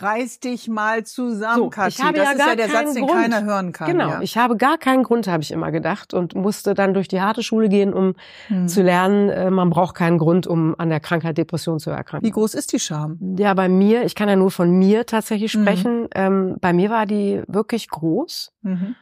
Reiß 0.00 0.40
dich 0.40 0.68
mal 0.68 1.04
zusammen, 1.04 1.56
So, 1.64 1.70
Kathi. 1.70 1.88
ich 1.90 2.02
habe 2.02 2.16
das 2.16 2.24
ja 2.26 2.32
ist 2.32 2.38
gar 2.38 2.48
ja 2.48 2.56
der 2.56 2.68
Satz, 2.70 2.94
den 2.94 3.06
Grund. 3.06 3.20
keiner 3.20 3.44
hören 3.44 3.72
kann. 3.72 3.88
Genau, 3.90 4.08
Ja. 4.08 4.20
ich 4.22 4.36
habe 4.38 4.56
gar 4.56 4.78
keinen 4.78 5.02
Grund, 5.02 5.26
habe 5.28 5.42
ich 5.42 5.50
immer 5.50 5.70
gedacht 5.70 6.14
und 6.14 6.34
musste 6.34 6.74
dann 6.74 6.94
durch 6.94 7.08
die 7.08 7.20
harte 7.20 7.42
Schule 7.42 7.68
gehen, 7.68 7.92
um 7.92 8.14
Hm. 8.48 8.68
zu 8.68 8.82
lernen, 8.82 9.28
äh, 9.28 9.50
man 9.50 9.70
braucht 9.70 9.94
keinen 9.94 10.18
Grund, 10.18 10.46
um 10.46 10.74
an 10.78 10.88
der 10.88 11.00
Krankheit 11.00 11.36
Depression 11.36 11.78
zu 11.78 11.90
erkranken. 11.90 12.26
Wie 12.26 12.30
groß 12.32 12.54
ist 12.54 12.72
die 12.72 12.78
Scham? 12.78 13.18
Ja, 13.38 13.52
bei 13.54 13.68
mir, 13.68 14.04
ich 14.04 14.14
kann 14.14 14.28
ja 14.28 14.36
nur 14.36 14.50
von 14.50 14.70
mir 14.70 15.04
tatsächlich 15.04 15.54
Mhm. 15.54 15.60
sprechen, 15.62 16.08
ähm, 16.14 16.56
bei 16.60 16.72
mir 16.72 16.88
war 16.90 17.04
die 17.06 17.42
wirklich 17.46 17.88
groß, 17.90 18.52
Mhm. 18.62 18.96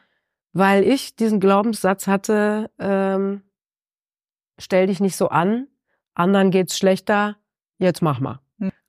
weil 0.52 0.82
ich 0.82 1.14
diesen 1.14 1.38
Glaubenssatz 1.40 2.06
hatte, 2.08 2.70
ähm, 2.78 3.42
stell 4.58 4.86
dich 4.88 5.00
nicht 5.00 5.16
so 5.16 5.28
an, 5.28 5.68
anderen 6.14 6.50
geht's 6.50 6.76
schlechter, 6.76 7.36
jetzt 7.78 8.02
mach 8.02 8.18
mal. 8.20 8.40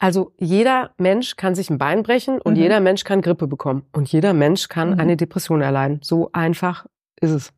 Also 0.02 0.34
jeder 0.40 0.90
Mensch 0.98 1.36
kann 1.36 1.54
sich 1.54 1.70
ein 1.70 1.78
Bein 1.78 2.02
brechen 2.02 2.42
und 2.42 2.56
Mhm. 2.56 2.60
jeder 2.60 2.80
Mensch 2.80 3.04
kann 3.04 3.22
Grippe 3.22 3.46
bekommen 3.46 3.84
und 3.94 4.12
jeder 4.12 4.34
Mensch 4.34 4.68
kann 4.68 4.94
Mhm. 4.96 5.00
eine 5.00 5.16
Depression 5.16 5.62
erleiden. 5.62 6.00
So 6.02 6.32
einfach 6.34 6.88
ist 7.22 7.30
es. 7.30 7.54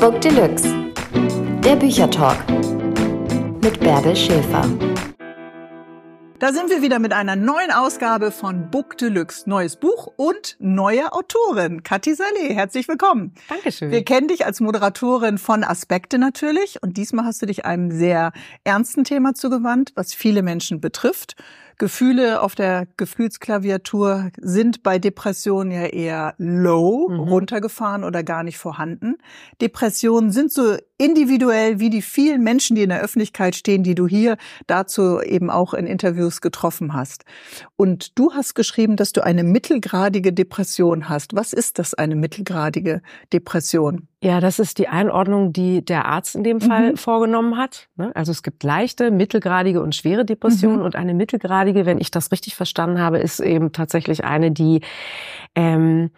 Book 0.00 0.20
Deluxe. 0.20 0.68
Der 1.64 1.76
Büchertalk. 1.76 2.38
Mit 3.62 3.78
Bärbel 3.78 4.16
Schäfer. 4.16 4.64
Da 6.42 6.52
sind 6.52 6.70
wir 6.70 6.82
wieder 6.82 6.98
mit 6.98 7.12
einer 7.12 7.36
neuen 7.36 7.70
Ausgabe 7.70 8.32
von 8.32 8.68
Book 8.68 8.98
Deluxe. 8.98 9.48
Neues 9.48 9.76
Buch 9.76 10.08
und 10.16 10.56
neue 10.58 11.12
Autorin, 11.12 11.84
Kathi 11.84 12.16
Saleh. 12.16 12.52
Herzlich 12.52 12.88
willkommen. 12.88 13.32
Dankeschön. 13.48 13.92
Wir 13.92 14.04
kennen 14.04 14.26
dich 14.26 14.44
als 14.44 14.58
Moderatorin 14.58 15.38
von 15.38 15.62
Aspekte 15.62 16.18
natürlich 16.18 16.82
und 16.82 16.96
diesmal 16.96 17.26
hast 17.26 17.42
du 17.42 17.46
dich 17.46 17.64
einem 17.64 17.92
sehr 17.92 18.32
ernsten 18.64 19.04
Thema 19.04 19.34
zugewandt, 19.34 19.92
was 19.94 20.14
viele 20.14 20.42
Menschen 20.42 20.80
betrifft. 20.80 21.36
Gefühle 21.78 22.40
auf 22.42 22.54
der 22.54 22.86
Gefühlsklaviatur 22.96 24.30
sind 24.40 24.82
bei 24.82 24.98
Depressionen 24.98 25.72
ja 25.72 25.86
eher 25.86 26.34
low, 26.38 27.08
Mhm. 27.08 27.18
runtergefahren 27.20 28.04
oder 28.04 28.22
gar 28.22 28.42
nicht 28.42 28.58
vorhanden. 28.58 29.16
Depressionen 29.60 30.30
sind 30.30 30.52
so 30.52 30.76
individuell 30.98 31.80
wie 31.80 31.90
die 31.90 32.02
vielen 32.02 32.42
Menschen, 32.44 32.76
die 32.76 32.82
in 32.82 32.90
der 32.90 33.00
Öffentlichkeit 33.00 33.56
stehen, 33.56 33.82
die 33.82 33.94
du 33.96 34.06
hier 34.06 34.36
dazu 34.68 35.20
eben 35.20 35.50
auch 35.50 35.74
in 35.74 35.86
Interviews 35.86 36.40
getroffen 36.40 36.92
hast. 36.94 37.24
Und 37.76 38.16
du 38.18 38.32
hast 38.32 38.54
geschrieben, 38.54 38.94
dass 38.96 39.12
du 39.12 39.24
eine 39.24 39.42
mittelgradige 39.42 40.32
Depression 40.32 41.08
hast. 41.08 41.34
Was 41.34 41.52
ist 41.52 41.78
das, 41.80 41.94
eine 41.94 42.14
mittelgradige 42.14 43.02
Depression? 43.32 44.06
Ja, 44.22 44.38
das 44.38 44.60
ist 44.60 44.78
die 44.78 44.86
Einordnung, 44.86 45.52
die 45.52 45.84
der 45.84 46.04
Arzt 46.04 46.36
in 46.36 46.44
dem 46.44 46.60
Fall 46.60 46.92
Mhm. 46.92 46.96
vorgenommen 46.96 47.56
hat. 47.56 47.88
ne? 47.96 48.12
Also 48.14 48.30
es 48.30 48.44
gibt 48.44 48.62
leichte, 48.62 49.10
mittelgradige 49.10 49.82
und 49.82 49.96
schwere 49.96 50.24
Depressionen 50.24 50.78
Mhm. 50.78 50.84
und 50.84 50.94
eine 50.94 51.14
mittelgradige, 51.14 51.42
wenn 51.86 52.00
ich 52.00 52.10
das 52.10 52.32
richtig 52.32 52.54
verstanden 52.56 53.00
habe, 53.00 53.18
ist 53.18 53.40
eben 53.40 53.72
tatsächlich 53.72 54.24
eine, 54.24 54.50
die 54.50 54.80
ähm, 55.54 56.10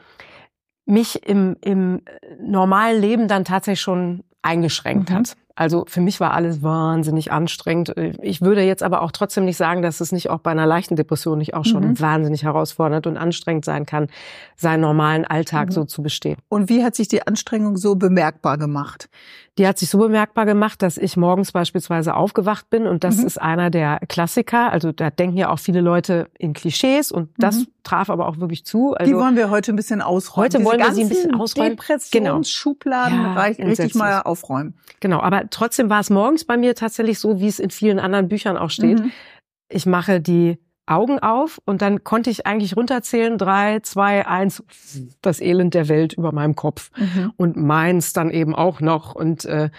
mich 0.87 1.27
im, 1.27 1.57
im 1.63 2.03
normalen 2.41 3.01
Leben 3.01 3.29
dann 3.29 3.45
tatsächlich 3.45 3.81
schon 3.81 4.25
eingeschränkt 4.43 5.11
Mhm. 5.11 5.15
hat. 5.15 5.37
Also 5.57 5.85
für 5.87 6.01
mich 6.01 6.19
war 6.19 6.33
alles 6.35 6.63
wahnsinnig 6.63 7.31
anstrengend. 7.31 7.95
Ich 8.21 8.41
würde 8.41 8.63
jetzt 8.63 8.83
aber 8.83 9.03
auch 9.03 9.13
trotzdem 9.13 9.45
nicht 9.45 9.57
sagen, 9.57 9.83
dass 9.83 10.01
es 10.01 10.11
nicht 10.11 10.29
auch 10.29 10.41
bei 10.41 10.51
einer 10.51 10.67
leichten 10.67 10.97
Depression 10.97 11.39
nicht 11.39 11.55
auch 11.55 11.65
schon 11.65 11.91
Mhm. 11.91 12.01
wahnsinnig 12.01 12.43
herausfordernd 12.43 13.07
und 13.07 13.17
anstrengend 13.17 13.65
sein 13.65 13.87
kann, 13.87 14.09
seinen 14.57 14.81
normalen 14.81 15.25
Alltag 15.25 15.69
Mhm. 15.69 15.73
so 15.73 15.85
zu 15.85 16.03
bestehen. 16.03 16.39
Und 16.49 16.69
wie 16.69 16.83
hat 16.83 16.97
sich 16.97 17.07
die 17.07 17.25
Anstrengung 17.27 17.77
so 17.77 17.95
bemerkbar 17.95 18.59
gemacht? 18.59 19.09
Die 19.59 19.69
hat 19.69 19.79
sich 19.79 19.89
so 19.91 19.99
bemerkbar 19.99 20.47
gemacht, 20.47 20.83
dass 20.83 20.99
ich 20.99 21.17
morgens 21.17 21.53
beispielsweise 21.53 22.17
aufgewacht 22.17 22.69
bin 22.71 22.89
und 22.89 23.05
das 23.05 23.19
Mhm. 23.19 23.27
ist 23.27 23.41
einer 23.41 23.71
der 23.71 24.01
Klassiker. 24.09 24.73
Also 24.73 24.91
da 24.91 25.11
denken 25.11 25.37
ja 25.37 25.51
auch 25.51 25.61
viele 25.61 25.81
Leute 25.81 26.29
in 26.37 26.53
Klischees 26.55 27.13
und 27.13 27.29
das 27.39 27.61
Mhm. 27.61 27.67
Traf 27.85 28.11
aber 28.11 28.27
auch 28.29 28.39
wirklich 28.41 28.65
zu. 28.65 28.95
die 28.99 29.05
Also 29.05 29.17
wollen 29.19 29.37
wir 29.37 29.51
heute 29.51 29.73
ein 29.73 29.77
bisschen 29.77 30.03
ausräumen. 30.03 30.45
Heute 30.47 30.59
Diese 30.59 30.69
wollen 30.71 30.81
wir 30.81 30.93
sie 30.93 31.03
ein 31.03 31.09
bisschen 31.09 31.35
ausräumen. 31.35 31.77
Depressionsschubladen 31.77 33.17
Genau. 33.19 33.29
Ja, 33.31 33.35
reich- 33.35 33.59
richtig 33.59 33.95
mal 33.95 34.21
aufräumen. 34.23 34.75
genau, 35.01 35.21
aber 35.21 35.49
trotzdem 35.51 35.91
war 35.91 36.01
es 36.01 36.11
morgens 36.11 36.45
bei 36.45 36.57
mir 36.57 36.75
tatsächlich 36.75 37.19
so, 37.19 37.41
wie 37.41 37.47
es 37.49 37.59
in 37.59 37.71
vielen 37.71 37.99
anderen 37.99 38.29
Büchern 38.29 38.57
auch 38.57 38.71
steht. 38.71 39.01
Mhm. 39.01 39.13
Ich 39.69 39.87
mache 39.87 40.21
die 40.21 40.59
Augen 40.87 41.19
auf 41.19 41.61
und 41.65 41.81
dann 41.81 42.05
konnte 42.05 42.29
ich 42.29 42.47
eigentlich 42.47 42.77
runterzählen, 42.77 43.39
drei, 43.39 43.81
zwei, 43.81 44.27
eins, 44.27 44.63
das 45.23 45.41
Elend 45.41 45.73
der 45.73 45.89
Welt 45.89 46.13
über 46.13 46.31
meinem 46.33 46.55
Kopf. 46.57 46.91
Mhm. 46.97 47.33
und 47.37 47.57
meins 47.57 48.13
dann 48.13 48.31
eben 48.31 48.55
auch 48.55 48.81
noch. 48.81 49.15
Und 49.15 49.47
äh, 49.47 49.71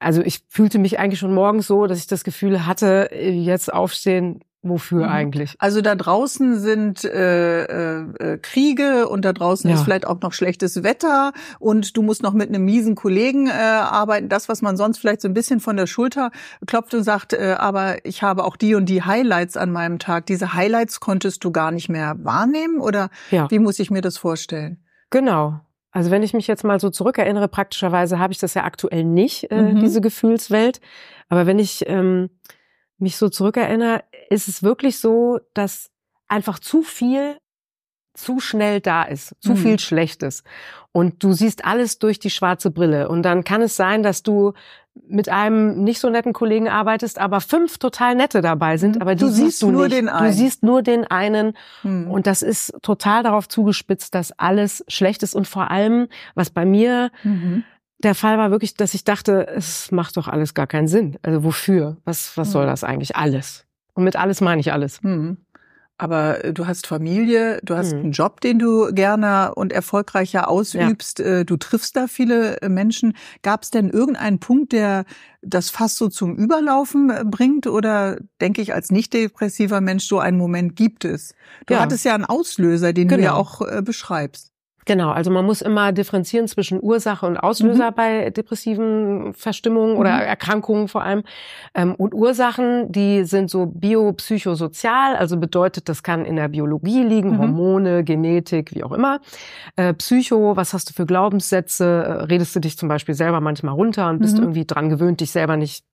also 0.00 0.20
ich 0.20 0.42
fühlte 0.48 0.78
mich 0.78 0.98
eigentlich 0.98 1.18
schon 1.18 1.32
morgens 1.32 1.66
so, 1.66 1.86
dass 1.86 1.98
ich 1.98 2.06
das 2.08 2.24
Gefühl 2.24 2.66
hatte, 2.66 3.10
äh, 3.10 3.30
jetzt 3.30 3.72
aufstehen, 3.72 4.40
wofür 4.64 5.04
Mhm. 5.06 5.12
eigentlich? 5.12 5.54
Also 5.58 5.80
da 5.80 5.94
draußen 5.94 6.58
sind 6.58 7.04
äh, 7.04 7.64
äh, 7.64 8.04
äh, 8.18 8.38
Kriege 8.38 9.08
und 9.08 9.24
da 9.24 9.32
draußen 9.32 9.68
Ja. 9.70 9.76
ist 9.76 9.82
vielleicht 9.84 10.06
auch 10.06 10.20
noch 10.20 10.32
schlechtes 10.32 10.82
Wetter 10.82 11.32
und 11.58 11.96
du 11.96 12.02
musst 12.02 12.22
noch 12.22 12.32
mit 12.32 12.48
einem 12.48 12.64
miesen 12.64 12.94
Kollegen 12.94 13.46
äh, 13.46 13.52
arbeiten. 13.52 14.28
Das, 14.28 14.48
was 14.48 14.62
man 14.62 14.76
sonst 14.76 14.98
vielleicht 14.98 15.20
so 15.20 15.28
ein 15.28 15.34
bisschen 15.34 15.60
von 15.60 15.76
der 15.76 15.86
Schulter 15.86 16.30
klopft 16.66 16.94
und 16.94 17.04
sagt, 17.04 17.32
äh, 17.34 17.54
aber 17.58 18.04
ich 18.04 18.22
habe 18.22 18.44
auch 18.44 18.56
die 18.56 18.74
und 18.74 18.86
die 18.88 19.02
Highlights 19.02 19.56
an 19.56 19.70
meinem 19.70 19.98
Tag. 19.98 20.26
Diese 20.26 20.54
Highlights 20.54 20.98
konntest 21.00 21.44
du 21.44 21.50
gar 21.52 21.70
nicht 21.70 21.88
mehr 21.88 22.16
wahrnehmen 22.22 22.80
oder 22.80 23.10
Ja, 23.30 23.50
wie 23.50 23.58
muss 23.58 23.78
ich 23.78 23.90
mir 23.90 24.00
das 24.00 24.18
vorstellen? 24.18 24.82
genau. 25.10 25.60
Also 25.96 26.10
wenn 26.10 26.24
ich 26.24 26.34
mich 26.34 26.48
jetzt 26.48 26.64
mal 26.64 26.80
so 26.80 26.90
zurückerinnere, 26.90 27.46
praktischerweise 27.46 28.18
habe 28.18 28.32
ich 28.32 28.40
das 28.40 28.54
ja 28.54 28.64
aktuell 28.64 29.04
nicht, 29.04 29.52
äh, 29.52 29.62
Mhm. 29.74 29.78
diese 29.78 30.00
Gefühlswelt. 30.00 30.80
Aber 31.28 31.46
wenn 31.46 31.60
ich 31.60 31.84
ähm, 31.86 32.30
mich 32.98 33.16
so 33.16 33.28
zurückerinnere, 33.28 34.02
ist 34.30 34.48
es 34.48 34.62
wirklich 34.62 34.98
so, 34.98 35.40
dass 35.54 35.90
einfach 36.28 36.58
zu 36.58 36.82
viel 36.82 37.36
zu 38.16 38.38
schnell 38.38 38.80
da 38.80 39.02
ist, 39.02 39.34
zu 39.40 39.52
Mhm. 39.52 39.56
viel 39.56 39.78
Schlechtes. 39.80 40.44
Und 40.92 41.24
du 41.24 41.32
siehst 41.32 41.64
alles 41.64 41.98
durch 41.98 42.20
die 42.20 42.30
schwarze 42.30 42.70
Brille. 42.70 43.08
Und 43.08 43.22
dann 43.24 43.42
kann 43.42 43.60
es 43.60 43.74
sein, 43.74 44.04
dass 44.04 44.22
du 44.22 44.52
mit 45.08 45.28
einem 45.28 45.82
nicht 45.82 45.98
so 45.98 46.08
netten 46.08 46.32
Kollegen 46.32 46.68
arbeitest, 46.68 47.18
aber 47.18 47.40
fünf 47.40 47.78
total 47.78 48.14
nette 48.14 48.40
dabei 48.40 48.76
sind, 48.76 48.94
Mhm. 48.96 49.02
aber 49.02 49.16
Du 49.16 49.26
siehst 49.26 49.36
siehst 49.36 49.62
du 49.62 49.72
nur 49.72 49.88
nicht. 49.88 49.96
den 49.96 50.06
Du 50.06 50.12
einen. 50.14 50.32
siehst 50.32 50.62
nur 50.62 50.82
den 50.82 51.04
einen. 51.08 51.56
Hm. 51.82 52.08
Und 52.08 52.28
das 52.28 52.42
ist 52.42 52.72
total 52.82 53.24
darauf 53.24 53.48
zugespitzt, 53.48 54.14
dass 54.14 54.30
alles 54.38 54.84
schlecht 54.86 55.24
ist. 55.24 55.34
Und 55.34 55.48
vor 55.48 55.72
allem, 55.72 56.06
was 56.36 56.50
bei 56.50 56.64
mir 56.64 57.10
Mhm. 57.24 57.64
der 57.98 58.14
Fall 58.14 58.38
war 58.38 58.52
wirklich, 58.52 58.74
dass 58.74 58.94
ich 58.94 59.02
dachte, 59.02 59.48
es 59.48 59.90
macht 59.90 60.16
doch 60.16 60.28
alles 60.28 60.54
gar 60.54 60.68
keinen 60.68 60.86
Sinn. 60.86 61.18
Also 61.22 61.42
wofür? 61.42 61.96
Was, 62.04 62.36
was 62.36 62.52
soll 62.52 62.66
Mhm. 62.66 62.68
das 62.70 62.84
eigentlich? 62.84 63.16
Alles. 63.16 63.63
Und 63.94 64.04
mit 64.04 64.16
alles 64.16 64.40
meine 64.40 64.60
ich 64.60 64.72
alles. 64.72 65.00
Hm. 65.02 65.38
Aber 65.96 66.44
äh, 66.44 66.52
du 66.52 66.66
hast 66.66 66.88
Familie, 66.88 67.60
du 67.62 67.76
hast 67.76 67.92
Hm. 67.92 68.00
einen 68.00 68.12
Job, 68.12 68.40
den 68.40 68.58
du 68.58 68.92
gerne 68.92 69.54
und 69.54 69.72
erfolgreicher 69.72 70.48
ausübst. 70.48 71.20
Äh, 71.20 71.44
Du 71.44 71.56
triffst 71.56 71.94
da 71.96 72.08
viele 72.08 72.60
äh, 72.62 72.68
Menschen. 72.68 73.14
Gab 73.42 73.62
es 73.62 73.70
denn 73.70 73.90
irgendeinen 73.90 74.40
Punkt, 74.40 74.72
der 74.72 75.04
das 75.42 75.70
fast 75.70 75.96
so 75.96 76.08
zum 76.08 76.34
Überlaufen 76.36 77.12
bringt? 77.30 77.68
Oder 77.68 78.18
denke 78.40 78.60
ich, 78.60 78.74
als 78.74 78.90
nicht 78.90 79.12
depressiver 79.14 79.80
Mensch, 79.80 80.04
so 80.08 80.18
einen 80.18 80.36
Moment 80.38 80.74
gibt 80.74 81.04
es? 81.04 81.34
Du 81.66 81.74
Ja. 81.74 81.80
hattest 81.80 82.04
ja 82.04 82.14
einen 82.14 82.24
Auslöser, 82.24 82.92
den 82.92 83.06
du 83.06 83.14
ja 83.14 83.30
Genau. 83.30 83.36
auch 83.36 83.60
beschreibst. 83.82 84.50
Genau, 84.86 85.10
also 85.10 85.30
man 85.30 85.46
muss 85.46 85.62
immer 85.62 85.92
differenzieren 85.92 86.46
zwischen 86.46 86.78
Ursache 86.82 87.24
und 87.26 87.36
Auslöser 87.38 87.90
bei 87.90 88.30
depressiven 88.30 89.32
Verstimmungen 89.32 89.96
oder 89.96 90.12
Mhm. 90.16 90.20
Erkrankungen 90.20 90.88
vor 90.88 91.02
allem. 91.02 91.22
Ähm, 91.74 91.94
Und 91.94 92.12
Ursachen, 92.14 92.92
die 92.92 93.24
sind 93.24 93.48
so 93.50 93.66
biopsychosozial, 93.66 95.16
also 95.16 95.36
bedeutet, 95.36 95.88
das 95.88 96.02
kann 96.02 96.24
in 96.24 96.36
der 96.36 96.48
Biologie 96.48 97.02
liegen, 97.02 97.30
Mhm. 97.30 97.38
Hormone, 97.38 98.04
Genetik, 98.04 98.74
wie 98.74 98.84
auch 98.84 98.92
immer. 98.92 99.20
Äh, 99.76 99.94
Psycho, 99.94 100.56
was 100.56 100.72
hast 100.74 100.90
du 100.90 100.94
für 100.94 101.06
Glaubenssätze? 101.06 101.84
Äh, 101.84 102.12
Redest 102.24 102.54
du 102.56 102.60
dich 102.60 102.76
zum 102.78 102.88
Beispiel 102.88 103.14
selber 103.14 103.40
manchmal 103.40 103.74
runter 103.74 104.08
und 104.10 104.20
bist 104.20 104.36
Mhm. 104.36 104.42
irgendwie 104.44 104.64
dran 104.66 104.88
gewöhnt, 104.88 105.20
dich 105.20 105.30
selber 105.30 105.56
nicht 105.56 105.84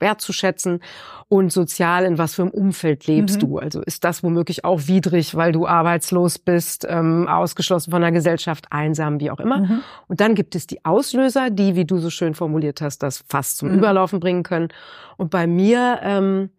wertzuschätzen 0.00 0.80
und 1.28 1.52
sozial 1.52 2.04
in 2.04 2.16
was 2.18 2.34
für 2.34 2.42
einem 2.42 2.50
Umfeld 2.52 3.06
lebst 3.06 3.36
Mhm. 3.36 3.40
du. 3.40 3.58
Also 3.58 3.80
ist 3.82 4.04
das 4.04 4.22
womöglich 4.22 4.64
auch 4.64 4.80
widrig, 4.86 5.34
weil 5.34 5.52
du 5.52 5.66
arbeitslos 5.66 6.38
bist, 6.38 6.86
ähm, 6.88 7.28
ausgeschlossen 7.28 7.90
von 7.90 8.00
der 8.02 8.12
Gesellschaft, 8.12 8.66
einsam, 8.70 9.20
wie 9.20 9.30
auch 9.30 9.40
immer. 9.40 9.58
Mhm. 9.58 9.80
Und 10.08 10.20
dann 10.20 10.34
gibt 10.34 10.54
es 10.54 10.66
die 10.66 10.84
Auslöser, 10.84 11.50
die, 11.50 11.76
wie 11.76 11.84
du 11.84 11.98
so 11.98 12.10
schön 12.10 12.34
formuliert 12.34 12.80
hast, 12.80 13.02
das 13.02 13.24
fast 13.28 13.58
zum 13.58 13.70
Mhm. 13.72 13.78
Überlaufen 13.78 14.20
bringen 14.20 14.42
können. 14.42 14.68
Und 15.16 15.30
bei 15.30 15.46
mir 15.46 15.98
ähm, 16.02 16.50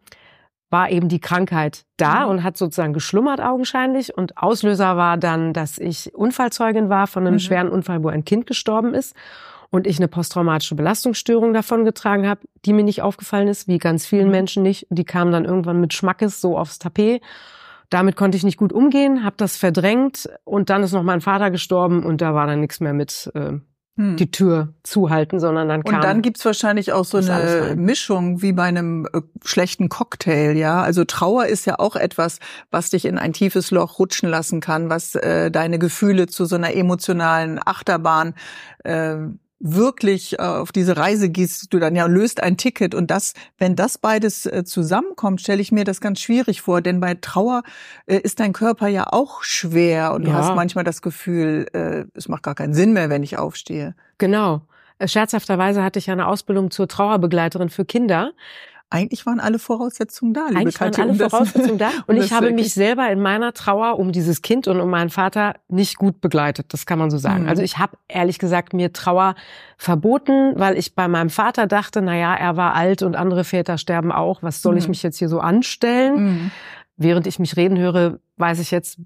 war 0.71 0.89
eben 0.89 1.07
die 1.09 1.19
Krankheit 1.21 1.85
da 1.97 2.25
Mhm. 2.25 2.29
und 2.31 2.43
hat 2.43 2.57
sozusagen 2.57 2.93
geschlummert 2.93 3.39
augenscheinlich. 3.39 4.15
Und 4.17 4.37
Auslöser 4.37 4.97
war 4.97 5.17
dann, 5.17 5.53
dass 5.53 5.77
ich 5.77 6.13
Unfallzeugin 6.15 6.89
war 6.89 7.07
von 7.07 7.23
einem 7.25 7.35
Mhm. 7.35 7.39
schweren 7.39 7.69
Unfall, 7.69 8.03
wo 8.03 8.09
ein 8.09 8.25
Kind 8.25 8.45
gestorben 8.45 8.93
ist 8.93 9.15
und 9.69 9.87
ich 9.87 9.97
eine 9.97 10.07
posttraumatische 10.07 10.75
Belastungsstörung 10.75 11.53
davongetragen 11.53 12.27
habe, 12.27 12.41
die 12.65 12.73
mir 12.73 12.83
nicht 12.83 13.01
aufgefallen 13.01 13.47
ist, 13.47 13.67
wie 13.67 13.77
ganz 13.77 14.05
vielen 14.05 14.27
Mhm. 14.27 14.31
Menschen 14.31 14.63
nicht. 14.63 14.87
Die 14.89 15.05
kam 15.05 15.31
dann 15.31 15.45
irgendwann 15.45 15.79
mit 15.79 15.93
Schmackes 15.93 16.41
so 16.41 16.57
aufs 16.57 16.79
Tapet. 16.79 17.21
Damit 17.89 18.15
konnte 18.15 18.37
ich 18.37 18.43
nicht 18.43 18.57
gut 18.57 18.73
umgehen, 18.73 19.23
habe 19.23 19.35
das 19.37 19.57
verdrängt 19.57 20.29
und 20.43 20.69
dann 20.69 20.83
ist 20.83 20.91
noch 20.91 21.03
mein 21.03 21.21
Vater 21.21 21.51
gestorben 21.51 22.03
und 22.03 22.19
da 22.21 22.33
war 22.33 22.47
dann 22.47 22.59
nichts 22.59 22.79
mehr 22.79 22.93
mit 22.93 23.31
äh, 23.35 23.59
hm. 23.97 24.17
die 24.17 24.31
Tür 24.31 24.73
zuhalten, 24.83 25.39
sondern 25.39 25.69
dann 25.69 25.83
kam. 25.83 25.95
Und 25.95 26.03
dann 26.03 26.21
gibt's 26.21 26.43
wahrscheinlich 26.43 26.91
auch 26.91 27.05
so 27.05 27.17
eine 27.17 27.75
Mischung 27.77 28.41
wie 28.41 28.51
bei 28.51 28.63
einem 28.63 29.07
äh, 29.13 29.21
schlechten 29.43 29.87
Cocktail, 29.87 30.57
ja. 30.57 30.81
Also 30.81 31.05
Trauer 31.05 31.45
ist 31.45 31.65
ja 31.65 31.79
auch 31.79 31.95
etwas, 31.95 32.39
was 32.71 32.89
dich 32.89 33.05
in 33.05 33.17
ein 33.17 33.33
tiefes 33.33 33.71
Loch 33.71 33.99
rutschen 33.99 34.29
lassen 34.29 34.59
kann, 34.59 34.89
was 34.89 35.15
äh, 35.15 35.49
deine 35.51 35.79
Gefühle 35.79 36.27
zu 36.27 36.45
so 36.45 36.55
einer 36.55 36.75
emotionalen 36.75 37.59
Achterbahn 37.63 38.33
äh, 38.83 39.15
wirklich 39.65 40.37
äh, 40.39 40.43
auf 40.43 40.71
diese 40.71 40.95
Reise 40.95 41.29
gehst, 41.29 41.73
du 41.73 41.79
dann 41.79 41.95
ja 41.95 42.05
löst 42.05 42.41
ein 42.41 42.55
Ticket 42.55 42.93
und 42.93 43.09
das, 43.09 43.33
wenn 43.57 43.75
das 43.75 43.97
beides 43.97 44.45
äh, 44.45 44.63
zusammenkommt, 44.63 45.41
stelle 45.41 45.61
ich 45.61 45.71
mir 45.71 45.83
das 45.83 46.01
ganz 46.01 46.21
schwierig 46.21 46.61
vor, 46.61 46.81
denn 46.81 46.99
bei 46.99 47.15
Trauer 47.15 47.63
äh, 48.05 48.17
ist 48.17 48.39
dein 48.39 48.53
Körper 48.53 48.87
ja 48.87 49.07
auch 49.11 49.41
schwer 49.43 50.13
und 50.13 50.25
du 50.25 50.29
ja. 50.29 50.37
hast 50.37 50.55
manchmal 50.55 50.83
das 50.83 51.01
Gefühl, 51.01 51.65
es 52.13 52.27
macht 52.27 52.43
gar 52.43 52.55
keinen 52.55 52.73
Sinn 52.73 52.93
mehr, 52.93 53.09
wenn 53.09 53.23
ich 53.23 53.37
aufstehe. 53.37 53.95
Genau. 54.17 54.61
Scherzhafterweise 55.03 55.83
hatte 55.83 55.99
ich 55.99 56.05
ja 56.05 56.13
eine 56.13 56.27
Ausbildung 56.27 56.71
zur 56.71 56.87
Trauerbegleiterin 56.87 57.69
für 57.69 57.85
Kinder 57.85 58.31
eigentlich 58.95 59.25
waren 59.25 59.39
alle 59.39 59.59
Voraussetzungen 59.59 60.33
da, 60.33 60.47
liebe 60.47 60.61
Eigentlich 60.61 60.75
Katja, 60.75 61.03
waren 61.03 61.11
alle 61.11 61.23
um 61.23 61.29
Voraussetzungen 61.29 61.77
da. 61.77 61.91
Und 62.07 62.17
ich 62.17 62.31
habe 62.31 62.51
mich 62.51 62.73
selber 62.73 63.09
in 63.11 63.19
meiner 63.21 63.53
Trauer 63.53 63.99
um 63.99 64.11
dieses 64.11 64.41
Kind 64.41 64.67
und 64.67 64.79
um 64.79 64.89
meinen 64.89 65.09
Vater 65.09 65.55
nicht 65.67 65.97
gut 65.97 66.21
begleitet. 66.21 66.73
Das 66.73 66.85
kann 66.85 66.97
man 66.97 67.11
so 67.11 67.17
sagen. 67.17 67.43
Mhm. 67.43 67.49
Also 67.49 67.61
ich 67.61 67.77
habe 67.77 67.97
ehrlich 68.07 68.39
gesagt 68.39 68.73
mir 68.73 68.93
Trauer 68.93 69.35
verboten, 69.77 70.53
weil 70.55 70.77
ich 70.77 70.95
bei 70.95 71.07
meinem 71.07 71.29
Vater 71.29 71.67
dachte, 71.67 72.01
na 72.01 72.15
ja, 72.15 72.33
er 72.33 72.55
war 72.55 72.73
alt 72.73 73.03
und 73.03 73.15
andere 73.15 73.43
Väter 73.43 73.77
sterben 73.77 74.11
auch. 74.11 74.41
Was 74.41 74.61
soll 74.61 74.73
mhm. 74.73 74.79
ich 74.79 74.87
mich 74.87 75.03
jetzt 75.03 75.17
hier 75.17 75.29
so 75.29 75.39
anstellen? 75.39 76.23
Mhm. 76.23 76.51
Während 76.97 77.27
ich 77.27 77.39
mich 77.39 77.57
reden 77.57 77.77
höre, 77.77 78.19
weiß 78.37 78.59
ich 78.59 78.71
jetzt, 78.71 78.97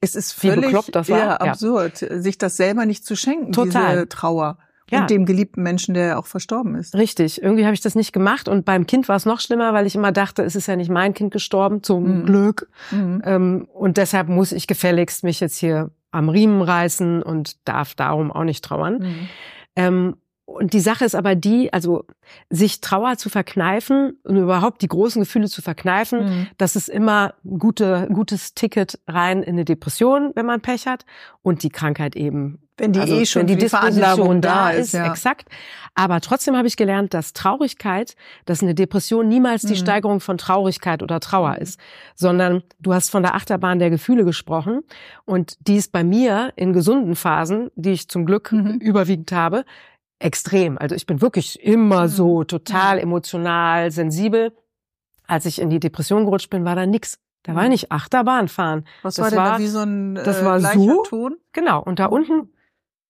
es 0.00 0.14
ist 0.14 0.32
völlig 0.32 0.56
wie 0.56 0.60
bekloppt 0.62 0.94
das 0.94 1.08
war. 1.08 1.18
Ja, 1.18 1.36
absurd, 1.36 1.98
sich 1.98 2.38
das 2.38 2.56
selber 2.56 2.86
nicht 2.86 3.04
zu 3.04 3.16
schenken, 3.16 3.52
Total. 3.52 3.92
diese 3.92 4.08
Trauer 4.08 4.58
ja. 4.94 5.00
und 5.02 5.10
dem 5.10 5.26
geliebten 5.26 5.62
Menschen, 5.62 5.94
der 5.94 6.18
auch 6.18 6.26
verstorben 6.26 6.74
ist. 6.74 6.94
Richtig. 6.94 7.42
Irgendwie 7.42 7.64
habe 7.64 7.74
ich 7.74 7.80
das 7.80 7.94
nicht 7.94 8.12
gemacht 8.12 8.48
und 8.48 8.64
beim 8.64 8.86
Kind 8.86 9.08
war 9.08 9.16
es 9.16 9.26
noch 9.26 9.40
schlimmer, 9.40 9.72
weil 9.72 9.86
ich 9.86 9.94
immer 9.94 10.12
dachte, 10.12 10.42
es 10.42 10.56
ist 10.56 10.66
ja 10.66 10.76
nicht 10.76 10.90
mein 10.90 11.14
Kind 11.14 11.32
gestorben, 11.32 11.82
zum 11.82 12.20
mhm. 12.20 12.26
Glück. 12.26 12.68
Mhm. 12.90 13.22
Ähm, 13.24 13.68
und 13.72 13.96
deshalb 13.96 14.28
muss 14.28 14.52
ich 14.52 14.66
gefälligst 14.66 15.24
mich 15.24 15.40
jetzt 15.40 15.58
hier 15.58 15.90
am 16.10 16.28
Riemen 16.28 16.62
reißen 16.62 17.22
und 17.22 17.56
darf 17.66 17.94
darum 17.94 18.30
auch 18.30 18.44
nicht 18.44 18.64
trauern. 18.64 18.98
Mhm. 18.98 19.28
Ähm, 19.76 20.16
und 20.46 20.74
die 20.74 20.80
Sache 20.80 21.04
ist 21.04 21.14
aber 21.14 21.34
die, 21.34 21.72
also 21.72 22.04
sich 22.50 22.80
Trauer 22.80 23.16
zu 23.16 23.30
verkneifen 23.30 24.18
und 24.24 24.36
überhaupt 24.36 24.82
die 24.82 24.88
großen 24.88 25.22
Gefühle 25.22 25.48
zu 25.48 25.62
verkneifen, 25.62 26.24
mhm. 26.24 26.46
das 26.58 26.76
ist 26.76 26.88
immer 26.88 27.34
ein 27.44 27.58
gute, 27.58 28.08
gutes 28.12 28.54
Ticket 28.54 29.00
rein 29.08 29.42
in 29.42 29.54
eine 29.54 29.64
Depression, 29.64 30.32
wenn 30.34 30.46
man 30.46 30.60
Pech 30.60 30.86
hat 30.86 31.06
und 31.42 31.62
die 31.62 31.70
Krankheit 31.70 32.14
eben 32.14 32.58
wenn 32.76 32.92
die 32.92 33.00
also, 33.00 33.14
eh 33.14 33.26
schon 33.26 33.40
wenn 33.40 33.46
die, 33.46 33.54
die 33.54 33.60
Disposition 33.60 34.40
da 34.40 34.70
ist, 34.70 34.94
ja. 34.94 35.10
exakt. 35.10 35.48
Aber 35.94 36.20
trotzdem 36.20 36.56
habe 36.56 36.66
ich 36.66 36.76
gelernt, 36.76 37.14
dass 37.14 37.32
Traurigkeit, 37.32 38.16
dass 38.46 38.62
eine 38.62 38.74
Depression 38.74 39.28
niemals 39.28 39.62
die 39.62 39.74
mhm. 39.74 39.78
Steigerung 39.78 40.20
von 40.20 40.38
Traurigkeit 40.38 41.02
oder 41.02 41.20
Trauer 41.20 41.52
mhm. 41.52 41.62
ist, 41.62 41.80
sondern 42.16 42.64
du 42.80 42.92
hast 42.92 43.10
von 43.10 43.22
der 43.22 43.36
Achterbahn 43.36 43.78
der 43.78 43.90
Gefühle 43.90 44.24
gesprochen 44.24 44.82
und 45.24 45.56
die 45.68 45.76
ist 45.76 45.92
bei 45.92 46.02
mir 46.02 46.52
in 46.56 46.72
gesunden 46.72 47.14
Phasen, 47.14 47.70
die 47.76 47.92
ich 47.92 48.08
zum 48.08 48.26
Glück 48.26 48.50
mhm. 48.50 48.78
überwiegend 48.80 49.30
habe, 49.30 49.64
extrem. 50.18 50.78
Also 50.78 50.96
ich 50.96 51.06
bin 51.06 51.20
wirklich 51.20 51.62
immer 51.62 52.04
mhm. 52.04 52.08
so 52.08 52.44
total 52.44 52.98
emotional, 52.98 53.90
sensibel. 53.92 54.52
Als 55.26 55.46
ich 55.46 55.60
in 55.60 55.70
die 55.70 55.80
Depression 55.80 56.24
gerutscht 56.24 56.50
bin, 56.50 56.64
war 56.64 56.74
da 56.74 56.86
nix. 56.86 57.18
Da 57.44 57.54
war 57.54 57.64
mhm. 57.64 57.70
nicht 57.70 57.92
Achterbahn 57.92 58.48
fahren. 58.48 58.84
Was 59.02 59.14
das 59.14 59.24
war 59.24 59.30
denn 59.30 59.38
war, 59.38 59.52
da 59.52 59.58
wie 59.58 59.66
so 59.68 59.80
ein 59.80 60.14
das 60.16 60.40
äh, 60.40 60.44
war 60.44 60.60
so, 60.60 61.02
Ton? 61.04 61.36
Genau. 61.52 61.80
Und 61.82 61.98
da 61.98 62.06
unten 62.06 62.50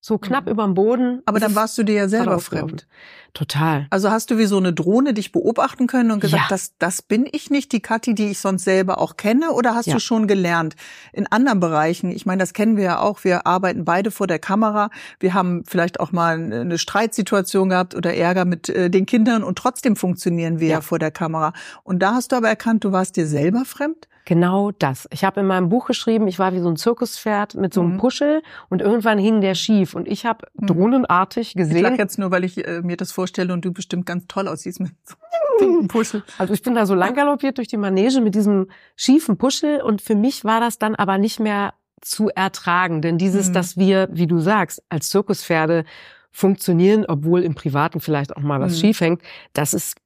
so 0.07 0.19
knapp 0.19 0.45
mhm. 0.45 0.51
überm 0.51 0.75
Boden. 0.75 1.23
Aber 1.25 1.41
dann 1.41 1.55
warst 1.55 1.79
du 1.79 1.83
dir 1.83 1.95
ja 1.95 2.09
selber 2.11 2.39
fremd. 2.39 2.87
Total. 3.33 3.87
Also 3.89 4.11
hast 4.11 4.31
du 4.31 4.37
wie 4.37 4.45
so 4.45 4.59
eine 4.59 4.75
Drohne 4.75 5.15
dich 5.15 5.33
beobachten 5.33 5.87
können 5.87 6.11
und 6.11 6.21
gesagt, 6.21 6.43
ja. 6.43 6.47
das, 6.51 6.75
das 6.79 7.01
bin 7.01 7.27
ich 7.33 7.49
nicht, 7.49 7.73
die 7.73 7.81
Kathi, 7.81 8.15
die 8.15 8.27
ich 8.27 8.39
sonst 8.39 8.65
selber 8.65 8.99
auch 8.99 9.17
kenne, 9.17 9.53
oder 9.53 9.75
hast 9.75 9.87
ja. 9.87 9.95
du 9.95 10.01
schon 10.01 10.27
gelernt 10.27 10.77
in 11.15 11.27
anderen 11.29 11.59
Bereichen? 11.59 12.11
Ich 12.11 12.27
meine, 12.27 12.41
das 12.41 12.53
kennen 12.53 12.77
wir 12.77 12.85
ja 12.85 12.99
auch. 13.01 13.25
Wir 13.25 13.47
arbeiten 13.47 13.87
beide 13.87 14.11
vor 14.11 14.27
der 14.27 14.39
Kamera. 14.39 14.91
Wir 15.21 15.33
haben 15.33 15.65
vielleicht 15.67 15.99
auch 16.01 16.13
mal 16.13 16.35
eine 16.35 16.77
Streitsituation 16.77 17.71
gehabt 17.71 17.95
oder 17.95 18.15
Ärger 18.15 18.45
mit 18.45 18.69
äh, 18.69 18.91
den 18.91 19.07
Kindern 19.07 19.43
und 19.43 19.57
trotzdem 19.57 19.97
funktionieren 19.97 20.61
wir 20.61 20.69
ja. 20.69 20.75
ja 20.75 20.81
vor 20.83 20.99
der 20.99 21.13
Kamera. 21.13 21.55
Und 21.83 22.01
da 22.01 22.13
hast 22.13 22.33
du 22.33 22.37
aber 22.37 22.51
erkannt, 22.51 22.85
du 22.85 22.93
warst 22.93 23.17
dir 23.17 23.27
selber 23.27 23.65
fremd? 23.65 24.07
Genau 24.27 24.71
das. 24.71 25.07
Ich 25.13 25.23
habe 25.23 25.41
in 25.41 25.47
meinem 25.47 25.69
Buch 25.69 25.87
geschrieben, 25.87 26.27
ich 26.29 26.39
war 26.39 26.55
wie 26.55 26.61
so 26.61 26.69
ein 26.69 26.77
Zirkuspferd 26.77 27.57
mit 27.57 27.75
so 27.75 27.83
einem 27.83 27.95
mhm. 27.95 27.99
Puschel 27.99 28.43
und 28.71 28.81
irgendwann 28.81 29.19
hing 29.19 29.43
der 29.43 29.55
schief 29.55 29.95
und 29.95 30.09
ich 30.09 30.25
habe 30.25 30.47
mhm. 30.55 30.67
drohnenartig 30.67 31.55
gesehen. 31.55 31.77
Ich 31.77 31.83
lach 31.83 31.99
jetzt 31.99 32.19
nur, 32.19 32.31
weil 32.31 32.45
ich 32.45 32.67
äh, 32.67 32.81
mir 32.83 32.97
das 32.97 33.13
vorstelle 33.13 33.53
und 33.53 33.65
du 33.65 33.73
bestimmt 33.73 34.07
ganz 34.07 34.25
toll 34.27 34.49
aussiehst 34.49 34.81
mit 34.81 34.93
so 35.05 35.15
einem 35.61 35.89
Puschel. 35.89 36.23
Also 36.39 36.55
ich 36.55 36.63
bin 36.63 36.75
da 36.75 36.87
so 36.87 36.95
lang 36.95 37.15
galoppiert 37.15 37.59
durch 37.59 37.69
die 37.69 37.77
Manege 37.77 38.23
mit 38.23 38.35
diesem 38.35 38.69
schiefen 38.97 39.37
Puschel 39.37 39.83
und 39.83 40.01
für 40.01 40.15
mich 40.15 40.45
war 40.45 40.61
das 40.61 40.79
dann 40.79 40.95
aber 40.95 41.19
nicht 41.19 41.39
mehr 41.39 41.75
zu 42.01 42.31
ertragen, 42.31 43.03
denn 43.03 43.19
dieses, 43.19 43.49
mhm. 43.49 43.53
dass 43.55 43.77
wir, 43.77 44.09
wie 44.11 44.27
du 44.27 44.39
sagst, 44.39 44.83
als 44.89 45.11
Zirkuspferde 45.11 45.85
funktionieren, 46.31 47.05
obwohl 47.07 47.43
im 47.43 47.55
Privaten 47.55 48.01
vielleicht 48.01 48.37
auch 48.37 48.43
mal 48.43 48.61
was 48.61 48.73
mhm. 48.73 48.81
schief 48.81 49.01
hängt, 49.01 49.23
das 49.53 49.75
ist 49.75 49.97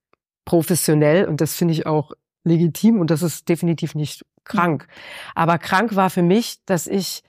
professionell 0.45 1.27
und 1.27 1.41
das 1.41 1.55
finde 1.55 1.73
ich 1.73 1.87
auch 1.87 2.13
legitim 2.49 3.01
und 3.01 3.11
das 3.11 3.23
ist 3.23 3.49
definitiv 3.49 3.95
nicht 3.95 4.25
krank. 4.45 4.87
Aber 5.35 5.59
krank 5.59 5.95
war 5.95 6.11
für 6.11 6.23
mich, 6.23 6.65
dass 6.67 6.87
ich 6.87 7.23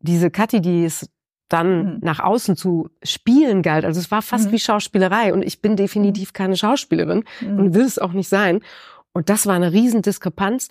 diese 0.00 0.30
Kathi, 0.30 0.60
die 0.60 0.84
es 0.84 1.08
dann 1.48 1.94
mhm. 1.94 1.98
nach 2.02 2.20
außen 2.20 2.56
zu 2.56 2.90
spielen 3.02 3.62
galt. 3.62 3.84
Also 3.84 4.00
es 4.00 4.10
war 4.10 4.22
fast 4.22 4.48
mhm. 4.48 4.52
wie 4.52 4.58
Schauspielerei 4.58 5.32
und 5.32 5.42
ich 5.42 5.62
bin 5.62 5.76
definitiv 5.76 6.32
keine 6.32 6.56
Schauspielerin 6.56 7.24
mhm. 7.40 7.58
und 7.58 7.74
will 7.74 7.84
es 7.84 7.98
auch 7.98 8.12
nicht 8.12 8.28
sein. 8.28 8.60
Und 9.12 9.30
das 9.30 9.46
war 9.46 9.54
eine 9.54 9.72
Riesendiskrepanz. 9.72 10.68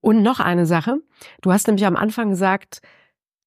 Und 0.00 0.22
noch 0.22 0.38
eine 0.38 0.64
Sache. 0.64 0.98
Du 1.42 1.52
hast 1.52 1.66
nämlich 1.66 1.84
am 1.84 1.96
Anfang 1.96 2.30
gesagt, 2.30 2.82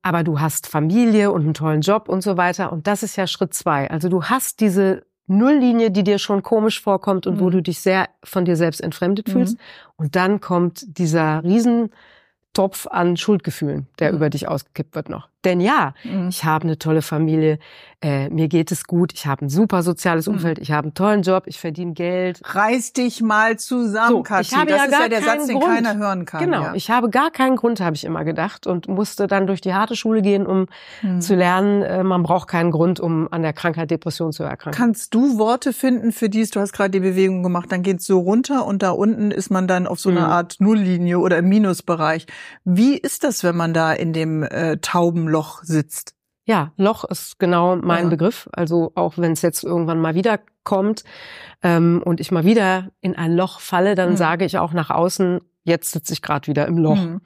aber 0.01 0.23
du 0.23 0.39
hast 0.39 0.67
Familie 0.67 1.31
und 1.31 1.43
einen 1.43 1.53
tollen 1.53 1.81
Job 1.81 2.09
und 2.09 2.21
so 2.21 2.35
weiter. 2.35 2.73
Und 2.73 2.87
das 2.87 3.03
ist 3.03 3.15
ja 3.15 3.27
Schritt 3.27 3.53
zwei. 3.53 3.89
Also 3.89 4.09
du 4.09 4.25
hast 4.25 4.59
diese 4.59 5.05
Nulllinie, 5.31 5.91
die 5.91 6.03
dir 6.03 6.19
schon 6.19 6.43
komisch 6.43 6.81
vorkommt 6.81 7.25
und 7.25 7.35
mhm. 7.35 7.39
wo 7.39 7.49
du 7.49 7.61
dich 7.61 7.79
sehr 7.79 8.09
von 8.23 8.45
dir 8.45 8.55
selbst 8.55 8.81
entfremdet 8.81 9.27
mhm. 9.27 9.31
fühlst. 9.31 9.57
Und 9.95 10.15
dann 10.15 10.41
kommt 10.41 10.97
dieser 10.97 11.43
Riesentopf 11.43 12.87
an 12.87 13.17
Schuldgefühlen, 13.17 13.87
der 13.99 14.11
mhm. 14.11 14.17
über 14.17 14.29
dich 14.29 14.47
ausgekippt 14.47 14.95
wird 14.95 15.09
noch. 15.09 15.30
Denn 15.43 15.59
ja, 15.59 15.93
mhm. 16.03 16.29
ich 16.29 16.43
habe 16.43 16.65
eine 16.65 16.77
tolle 16.77 17.01
Familie, 17.01 17.57
äh, 18.03 18.29
mir 18.29 18.47
geht 18.47 18.71
es 18.71 18.85
gut, 18.85 19.13
ich 19.13 19.27
habe 19.27 19.45
ein 19.45 19.49
super 19.49 19.83
soziales 19.83 20.27
mhm. 20.27 20.33
Umfeld, 20.33 20.57
mhm. 20.57 20.63
ich 20.63 20.71
habe 20.71 20.85
einen 20.85 20.93
tollen 20.93 21.21
Job, 21.21 21.43
ich 21.45 21.59
verdiene 21.59 21.93
Geld. 21.93 22.41
Reiß 22.43 22.93
dich 22.93 23.21
mal 23.21 23.57
zusammen, 23.59 24.09
so, 24.09 24.23
Kathi. 24.23 24.41
Ich 24.41 24.55
habe 24.55 24.71
das 24.71 24.77
ja 24.77 24.85
ist 24.85 24.91
gar 24.91 25.01
ja 25.01 25.09
der 25.09 25.21
Satz, 25.21 25.47
den 25.47 25.59
Grund. 25.59 25.75
keiner 25.75 25.97
hören 25.97 26.25
kann. 26.25 26.43
Genau, 26.43 26.61
ja. 26.63 26.73
ich 26.73 26.89
habe 26.89 27.09
gar 27.09 27.29
keinen 27.29 27.55
Grund, 27.57 27.79
habe 27.79 27.95
ich 27.95 28.03
immer 28.03 28.23
gedacht 28.23 28.65
und 28.65 28.87
musste 28.87 29.27
dann 29.27 29.45
durch 29.45 29.61
die 29.61 29.73
harte 29.73 29.95
Schule 29.95 30.21
gehen, 30.21 30.47
um 30.47 30.65
mhm. 31.03 31.21
zu 31.21 31.35
lernen, 31.35 31.83
äh, 31.83 32.03
man 32.03 32.23
braucht 32.23 32.47
keinen 32.47 32.71
Grund, 32.71 32.99
um 32.99 33.27
an 33.31 33.43
der 33.43 33.53
Krankheit 33.53 33.91
Depression 33.91 34.31
zu 34.31 34.43
erkranken. 34.43 34.77
Kannst 34.77 35.13
du 35.13 35.37
Worte 35.37 35.71
finden 35.71 36.11
für 36.11 36.29
dies? 36.29 36.49
Du 36.49 36.59
hast 36.59 36.73
gerade 36.73 36.89
die 36.89 36.99
Bewegung 36.99 37.43
gemacht, 37.43 37.71
dann 37.71 37.83
geht's 37.83 38.05
so 38.05 38.19
runter 38.19 38.65
und 38.65 38.81
da 38.81 38.91
unten 38.91 39.29
ist 39.29 39.51
man 39.51 39.67
dann 39.67 39.85
auf 39.85 39.99
so 39.99 40.09
einer 40.09 40.25
mhm. 40.25 40.31
Art 40.31 40.55
Nulllinie 40.59 41.19
oder 41.19 41.37
im 41.37 41.49
Minusbereich. 41.49 42.25
Wie 42.63 42.97
ist 42.97 43.23
das, 43.23 43.43
wenn 43.43 43.55
man 43.55 43.73
da 43.73 43.93
in 43.93 44.13
dem 44.13 44.41
äh, 44.41 44.77
Taubenloch 45.31 45.63
sitzt. 45.63 46.15
Ja, 46.45 46.73
Loch 46.75 47.03
ist 47.05 47.39
genau 47.39 47.75
mein 47.75 48.05
ja. 48.05 48.09
Begriff. 48.09 48.49
Also 48.51 48.91
auch 48.95 49.17
wenn 49.17 49.31
es 49.31 49.41
jetzt 49.41 49.63
irgendwann 49.63 49.99
mal 49.99 50.15
wieder 50.15 50.39
kommt 50.63 51.03
ähm, 51.61 52.01
und 52.03 52.19
ich 52.19 52.31
mal 52.31 52.45
wieder 52.45 52.89
in 52.99 53.15
ein 53.15 53.35
Loch 53.35 53.59
falle, 53.59 53.95
dann 53.95 54.11
mhm. 54.11 54.17
sage 54.17 54.45
ich 54.45 54.57
auch 54.57 54.73
nach 54.73 54.89
außen, 54.89 55.39
jetzt 55.63 55.91
sitze 55.91 56.13
ich 56.13 56.21
gerade 56.21 56.47
wieder 56.47 56.67
im 56.67 56.77
Loch. 56.77 56.97
Mhm. 56.97 57.21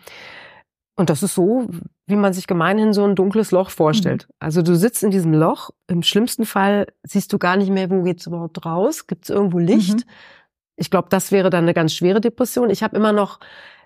Und 0.97 1.09
das 1.09 1.24
ist 1.24 1.33
so, 1.33 1.67
wie 2.07 2.15
man 2.15 2.33
sich 2.33 2.47
gemeinhin 2.47 2.93
so 2.93 3.03
ein 3.03 3.15
dunkles 3.15 3.51
Loch 3.51 3.69
vorstellt. 3.69 4.27
Mhm. 4.27 4.35
Also 4.39 4.62
du 4.62 4.75
sitzt 4.75 5.03
in 5.03 5.12
diesem 5.12 5.33
Loch, 5.33 5.71
im 5.88 6.03
schlimmsten 6.03 6.45
Fall 6.45 6.88
siehst 7.03 7.31
du 7.33 7.39
gar 7.39 7.57
nicht 7.57 7.71
mehr, 7.71 7.89
wo 7.89 8.03
geht's 8.03 8.27
überhaupt 8.27 8.65
raus, 8.65 9.07
gibt 9.07 9.24
es 9.24 9.29
irgendwo 9.29 9.59
Licht. 9.59 10.00
Mhm. 10.00 10.12
Ich 10.77 10.91
glaube, 10.91 11.07
das 11.09 11.31
wäre 11.31 11.50
dann 11.50 11.63
eine 11.63 11.74
ganz 11.74 11.93
schwere 11.93 12.19
Depression. 12.19 12.69
Ich 12.69 12.83
habe 12.83 12.97
immer 12.97 13.13
noch 13.13 13.39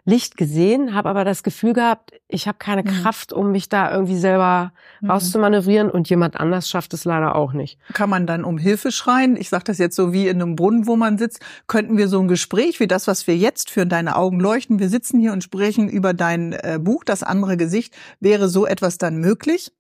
Licht 0.06 0.38
gesehen, 0.38 0.94
habe 0.94 1.10
aber 1.10 1.26
das 1.26 1.44
Gefühl 1.44 1.74
gehabt, 1.74 2.14
ich 2.28 2.48
habe 2.48 2.58
keine 2.58 2.84
mhm. 2.84 2.88
Kraft, 2.88 3.34
um 3.34 3.52
mich 3.52 3.70
da 3.70 3.92
irgendwie 3.92 4.18
selber 4.18 4.72
mhm. 5.02 5.12
rauszumanövrieren 5.12 5.90
und 5.90 6.10
jemand 6.10 6.40
anders 6.40 6.70
schafft 6.70 6.94
es 6.94 7.06
leider 7.06 7.36
auch 7.36 7.54
nicht. 7.54 7.78
Kann 7.94 8.10
man 8.10 8.26
dann 8.26 8.44
um 8.44 8.58
Hilfe 8.58 8.92
schreien? 8.92 9.36
Ich 9.36 9.50
sage 9.50 9.66
das 9.66 9.78
jetzt 9.78 9.96
so 9.96 10.14
wie 10.14 10.28
in 10.28 10.42
einem 10.42 10.56
Brunnen, 10.56 10.88
wo 10.88 10.96
man 10.96 11.18
sitzt. 11.18 11.42
Könnten 11.68 11.98
wir 11.98 12.08
so 12.08 12.20
ein 12.20 12.28
Gespräch 12.28 12.80
wie 12.80 12.88
das, 12.88 13.08
was 13.08 13.28
wir 13.28 13.38
jetzt 13.38 13.70
führen, 13.70 13.90
deine 13.90 14.16
Augen 14.16 14.40
leuchten, 14.40 14.80
wir 14.80 14.90
sitzen 14.90 15.20
hier 15.20 15.34
und 15.34 15.44
sprechen 15.44 15.90
über 15.90 16.14
dein 16.14 16.54
äh, 16.54 16.80
Buch, 16.82 17.04
das 17.04 17.24
andere 17.24 17.58
Gesicht, 17.58 17.96
wäre 18.20 18.48
so 18.48 18.66
etwas 18.66 18.98
dann 18.98 19.18
möglich? 19.18 19.72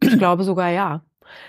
Ich 0.00 0.18
glaube 0.18 0.44
sogar 0.44 0.70
ja. 0.70 1.02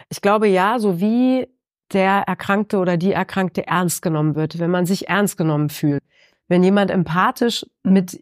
Ich 0.09 0.21
glaube 0.21 0.47
ja, 0.47 0.79
so 0.79 0.99
wie 0.99 1.47
der 1.93 2.23
Erkrankte 2.27 2.77
oder 2.77 2.97
die 2.97 3.11
Erkrankte 3.11 3.67
ernst 3.67 4.01
genommen 4.01 4.35
wird, 4.35 4.59
wenn 4.59 4.71
man 4.71 4.85
sich 4.85 5.09
ernst 5.09 5.37
genommen 5.37 5.69
fühlt 5.69 6.01
wenn 6.47 6.63
jemand 6.63 6.91
empathisch 6.91 7.65
mit 7.83 8.19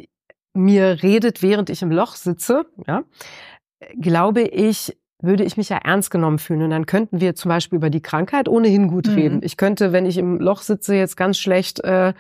mir 0.54 1.02
redet, 1.02 1.42
während 1.42 1.70
ich 1.70 1.82
im 1.82 1.92
Loch 1.92 2.16
sitze, 2.16 2.66
ja, 2.88 3.04
glaube 4.00 4.42
ich, 4.42 4.96
würde 5.22 5.44
ich 5.44 5.58
mich 5.58 5.70
ja 5.70 5.78
ernst 5.78 6.12
genommen 6.12 6.38
fühlen. 6.38 6.64
Und 6.64 6.70
dann 6.70 6.86
könnten 6.86 7.22
wir 7.22 7.34
zum 7.36 7.50
Beispiel 7.50 7.78
über 7.78 7.90
die 7.90 8.02
Krankheit 8.02 8.48
ohnehin 8.48 8.88
gut 8.88 9.08
mhm. 9.08 9.14
reden. 9.14 9.40
Ich 9.42 9.58
könnte, 9.58 9.92
wenn 9.92 10.06
ich 10.06 10.18
im 10.18 10.40
Loch 10.40 10.62
sitze, 10.62 10.96
jetzt 10.96 11.16
ganz 11.16 11.40
schlecht 11.40 11.80
äh, 11.84 12.14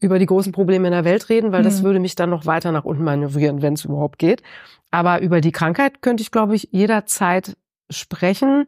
über 0.00 0.18
die 0.18 0.26
großen 0.26 0.52
Probleme 0.52 0.88
in 0.88 0.92
der 0.92 1.04
Welt 1.04 1.28
reden, 1.28 1.52
weil 1.52 1.60
mhm. 1.60 1.64
das 1.64 1.82
würde 1.82 2.00
mich 2.00 2.16
dann 2.16 2.30
noch 2.30 2.46
weiter 2.46 2.72
nach 2.72 2.84
unten 2.84 3.04
manövrieren, 3.04 3.62
wenn 3.62 3.74
es 3.74 3.84
überhaupt 3.84 4.18
geht. 4.18 4.42
Aber 4.90 5.22
über 5.22 5.40
die 5.40 5.52
Krankheit 5.52 6.02
könnte 6.02 6.22
ich, 6.22 6.32
glaube 6.32 6.56
ich, 6.56 6.68
jederzeit 6.72 7.56
sprechen. 7.88 8.66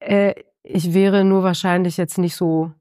Äh, 0.00 0.34
ich 0.62 0.94
wäre 0.94 1.24
nur 1.24 1.42
wahrscheinlich 1.42 1.96
jetzt 1.96 2.18
nicht 2.18 2.36
so 2.36 2.72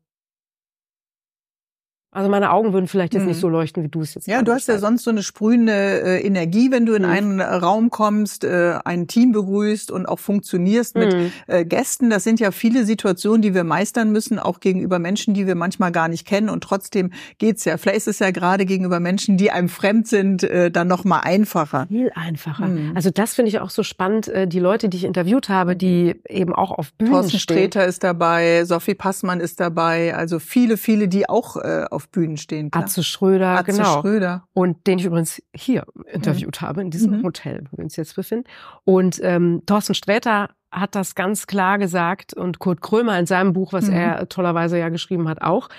also 2.14 2.30
meine 2.30 2.52
Augen 2.52 2.74
würden 2.74 2.88
vielleicht 2.88 3.14
jetzt 3.14 3.24
mhm. 3.24 3.30
nicht 3.30 3.40
so 3.40 3.48
leuchten, 3.48 3.84
wie 3.84 3.88
du 3.88 4.02
es 4.02 4.16
jetzt. 4.16 4.28
Ja, 4.28 4.42
du 4.42 4.52
hast 4.52 4.68
ja 4.68 4.78
sonst 4.80 5.04
so 5.04 5.12
eine 5.12 5.24
sprühende 5.24 5.72
äh, 5.72 6.26
Energie, 6.26 6.70
wenn 6.70 6.86
du 6.86 6.94
in 6.94 7.04
mhm. 7.04 7.10
einen 7.10 7.42
Raum 7.42 7.90
kommst, 7.90 8.44
äh, 8.44 8.80
ein 8.84 9.08
Team 9.08 9.32
begrüßt 9.32 9.92
und 9.92 10.06
auch 10.06 10.20
funktionierst 10.20 10.96
mhm. 10.96 11.02
mit 11.02 11.32
äh, 11.48 11.64
Gästen. 11.64 12.10
Das 12.10 12.26
sind 12.26 12.42
ja 12.42 12.52
viele 12.52 12.84
Situationen, 12.84 13.42
die 13.42 13.54
wir 13.54 13.64
meistern 13.64 14.12
müssen, 14.12 14.40
auch 14.40 14.60
gegenüber 14.60 15.00
Menschen, 15.00 15.34
die 15.34 15.48
wir 15.48 15.56
manchmal 15.56 15.94
gar 15.94 16.10
nicht 16.10 16.28
kennen. 16.28 16.50
Und 16.50 16.66
trotzdem 16.66 17.12
geht's 17.38 17.64
ja. 17.64 17.78
Vielleicht 17.78 18.00
ist 18.00 18.08
es 18.08 18.20
ja 18.20 18.32
gerade 18.32 18.66
gegenüber 18.66 19.00
Menschen, 19.00 19.38
die 19.38 19.52
einem 19.52 19.70
fremd 19.70 20.06
sind, 20.08 20.44
äh, 20.44 20.70
dann 20.70 20.90
noch 20.90 21.06
mal 21.06 21.20
einfacher. 21.20 21.88
Viel 21.88 22.12
einfacher. 22.14 22.68
Mhm. 22.68 22.92
Also 22.94 23.10
das 23.10 23.36
finde 23.36 23.48
ich 23.48 23.60
auch 23.60 23.70
so 23.70 23.84
spannend. 23.84 24.28
Äh, 24.28 24.48
die 24.48 24.60
Leute, 24.60 24.90
die 24.90 24.98
ich 24.98 25.06
interviewt 25.06 25.48
habe, 25.48 25.78
die 25.78 26.16
eben 26.28 26.54
auch 26.54 26.72
auf 26.72 26.92
Bühnen 26.92 27.14
Thorsten 27.14 27.40
stehen. 27.40 27.56
Sträter 27.56 27.86
ist 27.86 28.04
dabei, 28.04 28.66
Sophie 28.66 28.96
Passmann 28.96 29.40
ist 29.40 29.62
dabei. 29.62 30.14
Also 30.14 30.40
viele, 30.40 30.76
viele, 30.76 31.08
die 31.08 31.30
auch 31.30 31.56
äh, 31.56 31.86
auf 31.90 32.01
Bühnen 32.10 32.38
stehen. 32.38 32.72
Klar. 32.72 32.86
Atze 32.86 33.04
Schröder, 33.04 33.60
Atze 33.60 33.72
genau. 33.72 34.02
Schröder. 34.02 34.44
Und 34.54 34.88
den 34.88 35.00
ich 35.00 35.06
übrigens 35.06 35.42
hier 35.56 35.86
interviewt 36.12 36.62
mhm. 36.62 36.66
habe, 36.66 36.82
in 36.82 36.92
diesem 36.92 37.20
mhm. 37.20 37.24
Hotel, 37.24 37.66
wo 37.72 37.78
wir 37.78 37.84
uns 37.84 37.96
jetzt 37.96 38.16
befinden. 38.16 38.50
Und 38.84 39.20
ähm, 39.24 39.64
Thorsten 39.66 39.94
Sträter 39.94 40.50
hat 40.72 40.96
das 40.96 41.16
ganz 41.16 41.48
klar 41.48 41.78
gesagt 41.78 42.34
und 42.34 42.60
Kurt 42.60 42.82
Krömer 42.82 43.20
in 43.20 43.26
seinem 43.26 43.54
Buch, 43.54 43.74
was 43.74 43.88
mhm. 43.88 43.94
er 43.94 44.30
tollerweise 44.30 44.80
ja 44.80 44.90
geschrieben 44.90 45.28
hat, 45.28 45.42
auch, 45.42 45.70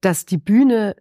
dass 0.00 0.26
die 0.26 0.36
Bühne 0.36 0.96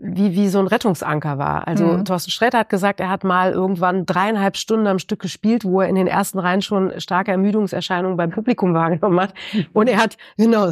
wie, 0.00 0.34
wie 0.34 0.48
so 0.48 0.58
ein 0.58 0.66
Rettungsanker 0.66 1.38
war. 1.38 1.66
Also 1.66 1.84
mhm. 1.84 2.04
Thorsten 2.04 2.30
Sträter 2.30 2.58
hat 2.58 2.68
gesagt, 2.68 3.00
er 3.00 3.08
hat 3.08 3.24
mal 3.24 3.52
irgendwann 3.52 4.06
dreieinhalb 4.06 4.56
Stunden 4.56 4.86
am 4.86 4.98
Stück 4.98 5.20
gespielt, 5.20 5.64
wo 5.64 5.80
er 5.80 5.88
in 5.88 5.94
den 5.94 6.06
ersten 6.06 6.38
Reihen 6.38 6.62
schon 6.62 7.00
starke 7.00 7.30
Ermüdungserscheinungen 7.32 8.16
beim 8.16 8.30
Publikum 8.30 8.74
wahrgenommen 8.74 9.20
hat. 9.20 9.34
Und 9.72 9.88
er 9.88 9.98
hat, 9.98 10.16
genau, 10.36 10.68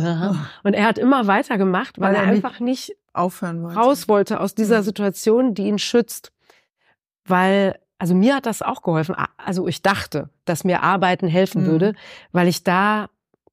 und 0.63 0.75
er 0.75 0.87
hat 0.87 0.99
immer 0.99 1.27
weitergemacht, 1.27 2.01
weil, 2.01 2.15
weil 2.15 2.23
er, 2.23 2.29
einfach 2.29 2.61
nicht 2.61 2.97
aufhören 3.13 3.63
wollte. 3.63 3.79
raus 3.79 4.09
wollte 4.09 4.41
aus 4.41 4.55
dieser. 4.55 4.83
Situation, 4.83 5.55
die 5.55 5.67
ihn 5.67 5.79
schützt. 5.79 6.33
Weil, 7.25 7.79
also 7.99 8.15
mir 8.15 8.37
hat 8.37 8.47
das 8.47 8.63
auch 8.63 8.83
geholfen. 8.83 9.17
Also 9.37 9.67
ich 9.67 9.83
dachte, 9.83 10.31
dass 10.45 10.65
mir 10.65 10.83
Arbeiten 10.83 11.27
helfen 11.27 11.63
mhm. 11.63 11.67
würde, 11.67 11.95
weil 12.33 12.47
ich 12.47 12.63
da 12.63 13.09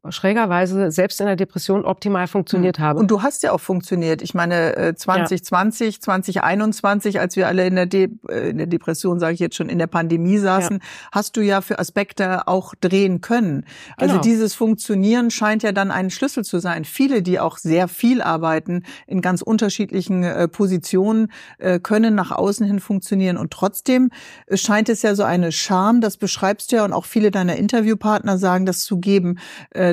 schrägerweise 0.09 0.91
selbst 0.91 1.21
in 1.21 1.27
der 1.27 1.37
Depression 1.37 1.85
optimal 1.85 2.27
funktioniert 2.27 2.77
hm. 2.77 2.83
habe. 2.83 2.99
Und 2.99 3.09
du 3.09 3.21
hast 3.21 3.41
ja 3.43 3.53
auch 3.53 3.59
funktioniert. 3.59 4.21
Ich 4.21 4.33
meine, 4.33 4.95
2020, 4.95 5.95
ja. 5.95 6.01
2021, 6.01 7.19
als 7.19 7.35
wir 7.37 7.47
alle 7.47 7.65
in 7.65 7.75
der, 7.75 7.85
De 7.85 8.09
äh, 8.29 8.49
in 8.49 8.57
der 8.57 8.67
Depression, 8.67 9.19
sage 9.19 9.33
ich 9.35 9.39
jetzt 9.39 9.55
schon, 9.55 9.69
in 9.69 9.79
der 9.79 9.87
Pandemie 9.87 10.37
saßen, 10.37 10.79
ja. 10.81 11.09
hast 11.11 11.37
du 11.37 11.41
ja 11.41 11.61
für 11.61 11.79
Aspekte 11.79 12.47
auch 12.47 12.73
drehen 12.75 13.21
können. 13.21 13.65
Also 13.95 14.15
genau. 14.15 14.23
dieses 14.23 14.53
Funktionieren 14.53 15.31
scheint 15.31 15.63
ja 15.63 15.71
dann 15.71 15.89
ein 15.89 16.09
Schlüssel 16.09 16.43
zu 16.43 16.59
sein. 16.59 16.83
Viele, 16.83 17.21
die 17.21 17.39
auch 17.39 17.57
sehr 17.57 17.87
viel 17.87 18.21
arbeiten, 18.21 18.83
in 19.07 19.21
ganz 19.21 19.41
unterschiedlichen 19.41 20.23
äh, 20.23 20.47
Positionen, 20.49 21.31
äh, 21.59 21.79
können 21.79 22.13
nach 22.13 22.31
außen 22.31 22.65
hin 22.65 22.81
funktionieren. 22.81 23.37
Und 23.37 23.51
trotzdem 23.51 24.09
scheint 24.53 24.89
es 24.89 25.01
ja 25.01 25.15
so 25.15 25.23
eine 25.23 25.53
Scham, 25.53 26.01
das 26.01 26.17
beschreibst 26.17 26.71
du 26.71 26.77
ja, 26.77 26.85
und 26.85 26.91
auch 26.91 27.05
viele 27.05 27.31
deiner 27.31 27.55
Interviewpartner 27.55 28.37
sagen 28.37 28.65
das 28.65 28.81
zu 28.81 28.97
geben, 28.97 29.37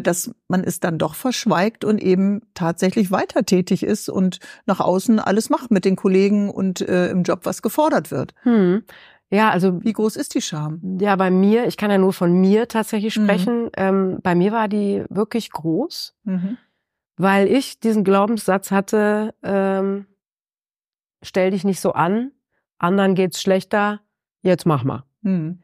dass 0.00 0.30
man 0.48 0.64
es 0.64 0.80
dann 0.80 0.98
doch 0.98 1.14
verschweigt 1.14 1.84
und 1.84 2.02
eben 2.02 2.42
tatsächlich 2.54 3.10
weiter 3.10 3.44
tätig 3.44 3.82
ist 3.82 4.08
und 4.08 4.38
nach 4.66 4.80
außen 4.80 5.18
alles 5.18 5.50
macht 5.50 5.70
mit 5.70 5.84
den 5.84 5.96
Kollegen 5.96 6.50
und 6.50 6.80
äh, 6.80 7.10
im 7.10 7.22
Job, 7.22 7.40
was 7.44 7.62
gefordert 7.62 8.10
wird. 8.10 8.34
Hm. 8.42 8.82
Ja, 9.30 9.50
also 9.50 9.82
wie 9.84 9.92
groß 9.92 10.16
ist 10.16 10.34
die 10.34 10.42
Scham? 10.42 10.98
Ja, 11.00 11.14
bei 11.14 11.30
mir, 11.30 11.66
ich 11.66 11.76
kann 11.76 11.90
ja 11.90 11.98
nur 11.98 12.12
von 12.12 12.32
mir 12.32 12.66
tatsächlich 12.66 13.16
mhm. 13.16 13.24
sprechen. 13.24 13.62
Mhm. 13.64 13.70
Ähm, 13.76 14.18
bei 14.22 14.34
mir 14.34 14.50
war 14.50 14.66
die 14.66 15.04
wirklich 15.08 15.50
groß, 15.50 16.16
mhm. 16.24 16.58
weil 17.16 17.46
ich 17.46 17.78
diesen 17.78 18.02
Glaubenssatz 18.02 18.72
hatte: 18.72 19.34
ähm, 19.42 20.06
Stell 21.22 21.50
dich 21.50 21.64
nicht 21.64 21.80
so 21.80 21.92
an, 21.92 22.32
anderen 22.78 23.14
geht's 23.14 23.40
schlechter, 23.40 24.00
jetzt 24.42 24.66
mach 24.66 24.84
mal. 24.84 25.04
Mhm. 25.22 25.62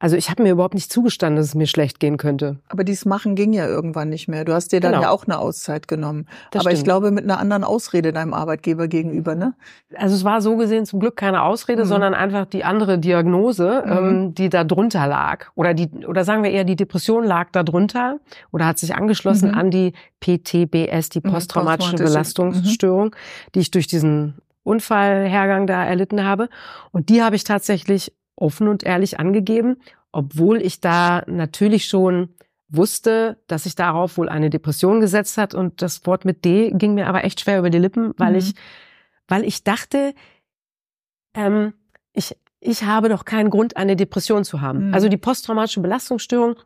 Also 0.00 0.16
ich 0.16 0.30
habe 0.30 0.44
mir 0.44 0.52
überhaupt 0.52 0.74
nicht 0.74 0.92
zugestanden, 0.92 1.36
dass 1.36 1.46
es 1.46 1.54
mir 1.56 1.66
schlecht 1.66 1.98
gehen 1.98 2.18
könnte. 2.18 2.58
Aber 2.68 2.84
dieses 2.84 3.04
Machen 3.04 3.34
ging 3.34 3.52
ja 3.52 3.66
irgendwann 3.66 4.08
nicht 4.08 4.28
mehr. 4.28 4.44
Du 4.44 4.52
hast 4.52 4.70
dir 4.70 4.78
dann 4.78 4.92
genau. 4.92 5.02
ja 5.02 5.10
auch 5.10 5.24
eine 5.24 5.38
Auszeit 5.38 5.88
genommen. 5.88 6.26
Das 6.52 6.60
Aber 6.60 6.70
stimmt. 6.70 6.78
ich 6.78 6.84
glaube 6.84 7.10
mit 7.10 7.24
einer 7.24 7.40
anderen 7.40 7.64
Ausrede 7.64 8.12
deinem 8.12 8.32
Arbeitgeber 8.32 8.86
gegenüber, 8.86 9.34
ne? 9.34 9.54
Also 9.96 10.14
es 10.14 10.22
war 10.22 10.40
so 10.40 10.56
gesehen 10.56 10.86
zum 10.86 11.00
Glück 11.00 11.16
keine 11.16 11.42
Ausrede, 11.42 11.82
mhm. 11.82 11.88
sondern 11.88 12.14
einfach 12.14 12.46
die 12.46 12.62
andere 12.62 13.00
Diagnose, 13.00 13.82
mhm. 13.84 13.92
ähm, 13.92 14.34
die 14.34 14.48
da 14.48 14.62
drunter 14.62 15.08
lag. 15.08 15.46
Oder 15.56 15.74
die, 15.74 15.88
oder 16.06 16.24
sagen 16.24 16.44
wir 16.44 16.52
eher, 16.52 16.64
die 16.64 16.76
Depression 16.76 17.24
lag 17.24 17.50
da 17.50 17.64
drunter 17.64 18.18
oder 18.52 18.66
hat 18.66 18.78
sich 18.78 18.94
angeschlossen 18.94 19.50
mhm. 19.50 19.58
an 19.58 19.70
die 19.72 19.94
PTBS, 20.20 21.08
die 21.08 21.20
mhm. 21.24 21.32
posttraumatische 21.32 21.96
Belastungsstörung, 21.96 23.06
mhm. 23.06 23.50
die 23.56 23.60
ich 23.60 23.72
durch 23.72 23.88
diesen 23.88 24.36
Unfallhergang 24.62 25.66
da 25.66 25.84
erlitten 25.84 26.22
habe. 26.24 26.48
Und 26.92 27.08
die 27.08 27.22
habe 27.22 27.34
ich 27.34 27.42
tatsächlich 27.42 28.12
offen 28.40 28.68
und 28.68 28.84
ehrlich 28.84 29.18
angegeben, 29.18 29.76
obwohl 30.12 30.62
ich 30.62 30.80
da 30.80 31.22
natürlich 31.26 31.86
schon 31.86 32.30
wusste, 32.68 33.38
dass 33.46 33.64
sich 33.64 33.74
darauf 33.74 34.18
wohl 34.18 34.28
eine 34.28 34.50
Depression 34.50 35.00
gesetzt 35.00 35.38
hat 35.38 35.54
und 35.54 35.80
das 35.80 36.04
Wort 36.06 36.24
mit 36.24 36.44
D 36.44 36.70
ging 36.72 36.94
mir 36.94 37.06
aber 37.06 37.24
echt 37.24 37.40
schwer 37.40 37.58
über 37.58 37.70
die 37.70 37.78
Lippen, 37.78 38.12
weil 38.18 38.32
mhm. 38.32 38.38
ich, 38.38 38.54
weil 39.26 39.44
ich 39.44 39.64
dachte, 39.64 40.14
ähm, 41.34 41.72
ich, 42.12 42.36
ich 42.60 42.84
habe 42.84 43.08
doch 43.08 43.24
keinen 43.24 43.50
Grund, 43.50 43.76
eine 43.76 43.96
Depression 43.96 44.44
zu 44.44 44.60
haben. 44.60 44.88
Mhm. 44.88 44.94
Also 44.94 45.08
die 45.08 45.16
posttraumatische 45.16 45.80
Belastungsstörung, 45.80 46.56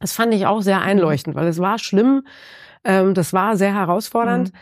das 0.00 0.12
fand 0.12 0.32
ich 0.34 0.46
auch 0.46 0.62
sehr 0.62 0.80
einleuchtend, 0.80 1.36
weil 1.36 1.46
es 1.46 1.58
war 1.58 1.78
schlimm, 1.78 2.26
ähm, 2.84 3.14
das 3.14 3.32
war 3.32 3.56
sehr 3.56 3.74
herausfordernd 3.74 4.52
mhm. 4.52 4.58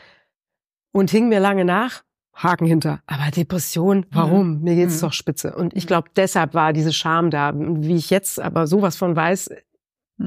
und 0.92 1.10
hing 1.10 1.28
mir 1.28 1.40
lange 1.40 1.64
nach. 1.64 2.02
Haken 2.34 2.66
hinter. 2.66 3.00
Aber 3.06 3.30
Depression, 3.30 4.06
warum? 4.10 4.58
Mhm. 4.58 4.62
Mir 4.62 4.74
geht's 4.74 4.96
mhm. 4.96 5.06
doch 5.06 5.12
spitze. 5.12 5.54
Und 5.54 5.76
ich 5.76 5.86
glaube, 5.86 6.08
deshalb 6.16 6.54
war 6.54 6.72
diese 6.72 6.92
Scham 6.92 7.30
da. 7.30 7.52
Wie 7.54 7.96
ich 7.96 8.10
jetzt 8.10 8.40
aber 8.40 8.66
sowas 8.66 8.96
von 8.96 9.14
weiß. 9.14 9.50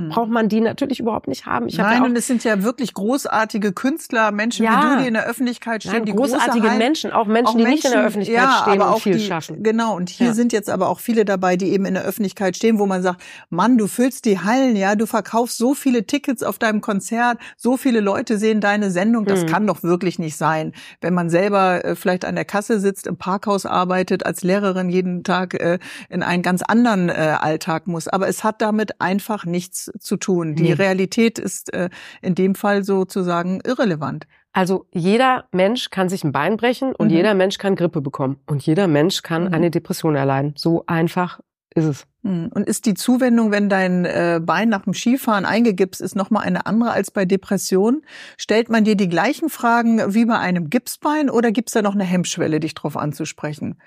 Braucht 0.09 0.29
man 0.29 0.49
die 0.49 0.61
natürlich 0.61 0.99
überhaupt 0.99 1.27
nicht 1.27 1.45
haben. 1.45 1.67
Ich 1.67 1.77
Nein, 1.77 1.99
ja 1.99 2.05
und 2.05 2.17
es 2.17 2.27
sind 2.27 2.43
ja 2.43 2.63
wirklich 2.63 2.93
großartige 2.93 3.73
Künstler, 3.73 4.31
Menschen 4.31 4.65
ja. 4.65 4.71
wie 4.71 4.95
du, 4.95 5.01
die 5.01 5.07
in 5.07 5.13
der 5.13 5.25
Öffentlichkeit 5.25 5.83
stehen, 5.83 5.93
Nein, 5.93 6.05
die 6.05 6.13
großartige 6.13 6.69
Hallen, 6.69 6.77
Menschen, 6.77 7.11
auch 7.11 7.25
Menschen, 7.25 7.47
auch 7.47 7.57
die 7.57 7.63
nicht 7.65 7.85
in 7.85 7.91
der 7.91 8.05
Öffentlichkeit 8.05 8.43
ja, 8.43 8.59
stehen 8.61 8.81
aber 8.81 8.91
auch 8.91 8.95
und 8.95 9.01
viel 9.01 9.17
die, 9.17 9.25
schaffen. 9.25 9.63
Genau, 9.63 9.95
und 9.95 10.09
hier 10.09 10.27
ja. 10.27 10.33
sind 10.33 10.53
jetzt 10.53 10.69
aber 10.69 10.89
auch 10.89 10.99
viele 10.99 11.25
dabei, 11.25 11.55
die 11.55 11.69
eben 11.71 11.85
in 11.85 11.93
der 11.93 12.03
Öffentlichkeit 12.03 12.57
stehen, 12.57 12.79
wo 12.79 12.85
man 12.85 13.01
sagt, 13.01 13.21
Mann, 13.49 13.77
du 13.77 13.87
füllst 13.87 14.25
die 14.25 14.39
Hallen, 14.39 14.75
ja, 14.75 14.95
du 14.95 15.05
verkaufst 15.05 15.57
so 15.57 15.73
viele 15.73 16.05
Tickets 16.05 16.43
auf 16.43 16.59
deinem 16.59 16.81
Konzert, 16.81 17.37
so 17.55 17.77
viele 17.77 18.01
Leute 18.01 18.37
sehen 18.37 18.61
deine 18.61 18.91
Sendung, 18.91 19.25
das 19.25 19.41
hm. 19.41 19.47
kann 19.47 19.67
doch 19.67 19.83
wirklich 19.83 20.19
nicht 20.19 20.35
sein. 20.35 20.73
Wenn 21.01 21.13
man 21.13 21.29
selber 21.29 21.85
äh, 21.85 21.95
vielleicht 21.95 22.25
an 22.25 22.35
der 22.35 22.45
Kasse 22.45 22.79
sitzt, 22.79 23.07
im 23.07 23.17
Parkhaus 23.17 23.65
arbeitet, 23.65 24.25
als 24.25 24.43
Lehrerin 24.43 24.89
jeden 24.89 25.23
Tag 25.23 25.53
äh, 25.53 25.79
in 26.09 26.23
einen 26.23 26.43
ganz 26.43 26.61
anderen 26.61 27.09
äh, 27.09 27.35
Alltag 27.39 27.87
muss. 27.87 28.07
Aber 28.07 28.27
es 28.27 28.43
hat 28.43 28.61
damit 28.61 28.99
einfach 29.01 29.45
nichts 29.45 29.84
zu 29.99 30.17
tun. 30.17 30.55
Die 30.55 30.63
die 30.63 30.71
Realität 30.73 31.39
ist 31.39 31.73
äh, 31.73 31.89
in 32.21 32.35
dem 32.35 32.55
Fall 32.55 32.83
sozusagen 32.83 33.61
irrelevant. 33.65 34.27
Also 34.53 34.85
jeder 34.91 35.45
Mensch 35.51 35.89
kann 35.89 36.07
sich 36.07 36.23
ein 36.23 36.31
Bein 36.31 36.57
brechen 36.57 36.95
und 36.95 37.07
mhm. 37.09 37.13
jeder 37.13 37.33
Mensch 37.33 37.57
kann 37.57 37.75
Grippe 37.75 38.01
bekommen 38.01 38.37
und 38.47 38.65
jeder 38.65 38.87
Mensch 38.87 39.21
kann 39.21 39.47
mhm. 39.47 39.53
eine 39.53 39.71
Depression 39.71 40.15
erleiden. 40.15 40.53
So 40.55 40.83
einfach 40.87 41.39
ist 41.75 41.85
es. 41.85 42.07
Mhm. 42.23 42.51
Und 42.53 42.67
ist 42.67 42.85
die 42.85 42.93
Zuwendung, 42.93 43.51
wenn 43.51 43.69
dein 43.69 44.05
äh, 44.05 44.39
Bein 44.41 44.69
nach 44.69 44.83
dem 44.83 44.93
Skifahren 44.93 45.45
eingegipst 45.45 46.01
ist, 46.01 46.15
nochmal 46.15 46.43
eine 46.43 46.65
andere 46.65 46.91
als 46.91 47.11
bei 47.11 47.25
Depressionen? 47.25 48.01
Stellt 48.37 48.69
man 48.69 48.85
dir 48.85 48.95
die 48.95 49.09
gleichen 49.09 49.49
Fragen 49.49 50.13
wie 50.13 50.25
bei 50.25 50.39
einem 50.39 50.69
Gipsbein 50.69 51.29
oder 51.29 51.51
gibt 51.51 51.69
es 51.69 51.73
da 51.73 51.81
noch 51.81 51.93
eine 51.93 52.05
Hemmschwelle, 52.05 52.59
dich 52.59 52.73
drauf 52.73 52.95
anzusprechen? 52.95 53.77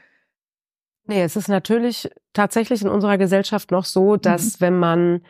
Nee, 1.07 1.23
es 1.23 1.37
ist 1.37 1.49
natürlich 1.49 2.11
tatsächlich 2.35 2.83
in 2.83 2.89
unserer 2.89 3.17
Gesellschaft 3.17 3.71
noch 3.71 3.87
so, 3.87 4.17
dass 4.17 4.61
mhm. 4.61 4.61
wenn 4.61 4.79
man 4.79 5.21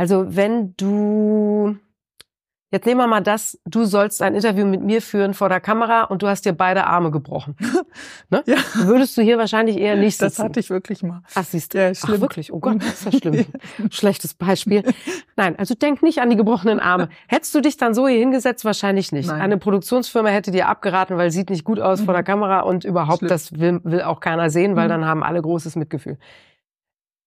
also 0.00 0.24
wenn 0.34 0.74
du, 0.78 1.76
jetzt 2.70 2.86
nehmen 2.86 3.02
wir 3.02 3.06
mal 3.06 3.20
das, 3.20 3.60
du 3.66 3.84
sollst 3.84 4.22
ein 4.22 4.34
Interview 4.34 4.64
mit 4.64 4.80
mir 4.80 5.02
führen 5.02 5.34
vor 5.34 5.50
der 5.50 5.60
Kamera 5.60 6.04
und 6.04 6.22
du 6.22 6.26
hast 6.26 6.46
dir 6.46 6.54
beide 6.54 6.86
Arme 6.86 7.10
gebrochen. 7.10 7.54
ne? 8.30 8.42
Ja. 8.46 8.56
Würdest 8.76 9.18
du 9.18 9.20
hier 9.20 9.36
wahrscheinlich 9.36 9.76
eher 9.76 9.96
nicht 9.96 10.16
sitzen. 10.16 10.36
Das 10.36 10.38
hatte 10.38 10.58
ich 10.58 10.70
wirklich 10.70 11.02
mal. 11.02 11.20
Ach, 11.34 11.44
siehst 11.44 11.74
du. 11.74 11.78
Ja, 11.78 11.94
schlimm. 11.94 12.14
Ach, 12.16 12.20
wirklich? 12.22 12.50
Oh 12.50 12.60
Gott, 12.60 12.80
das 12.80 12.94
ist 12.94 13.12
ja 13.12 13.18
schlimm. 13.18 13.44
Schlechtes 13.90 14.32
Beispiel. 14.32 14.84
Nein, 15.36 15.58
also 15.58 15.74
denk 15.74 16.02
nicht 16.02 16.22
an 16.22 16.30
die 16.30 16.36
gebrochenen 16.36 16.80
Arme. 16.80 17.10
Hättest 17.28 17.54
du 17.54 17.60
dich 17.60 17.76
dann 17.76 17.92
so 17.92 18.08
hier 18.08 18.20
hingesetzt? 18.20 18.64
Wahrscheinlich 18.64 19.12
nicht. 19.12 19.28
Nein. 19.28 19.38
Eine 19.38 19.58
Produktionsfirma 19.58 20.30
hätte 20.30 20.50
dir 20.50 20.68
abgeraten, 20.68 21.18
weil 21.18 21.30
sieht 21.30 21.50
nicht 21.50 21.64
gut 21.64 21.78
aus 21.78 22.00
mhm. 22.00 22.04
vor 22.06 22.14
der 22.14 22.22
Kamera 22.22 22.60
und 22.60 22.86
überhaupt, 22.86 23.18
schlimm. 23.18 23.28
das 23.28 23.60
will, 23.60 23.80
will 23.84 24.00
auch 24.00 24.20
keiner 24.20 24.48
sehen, 24.48 24.76
weil 24.76 24.86
mhm. 24.86 24.92
dann 24.92 25.04
haben 25.04 25.22
alle 25.22 25.42
großes 25.42 25.76
Mitgefühl. 25.76 26.16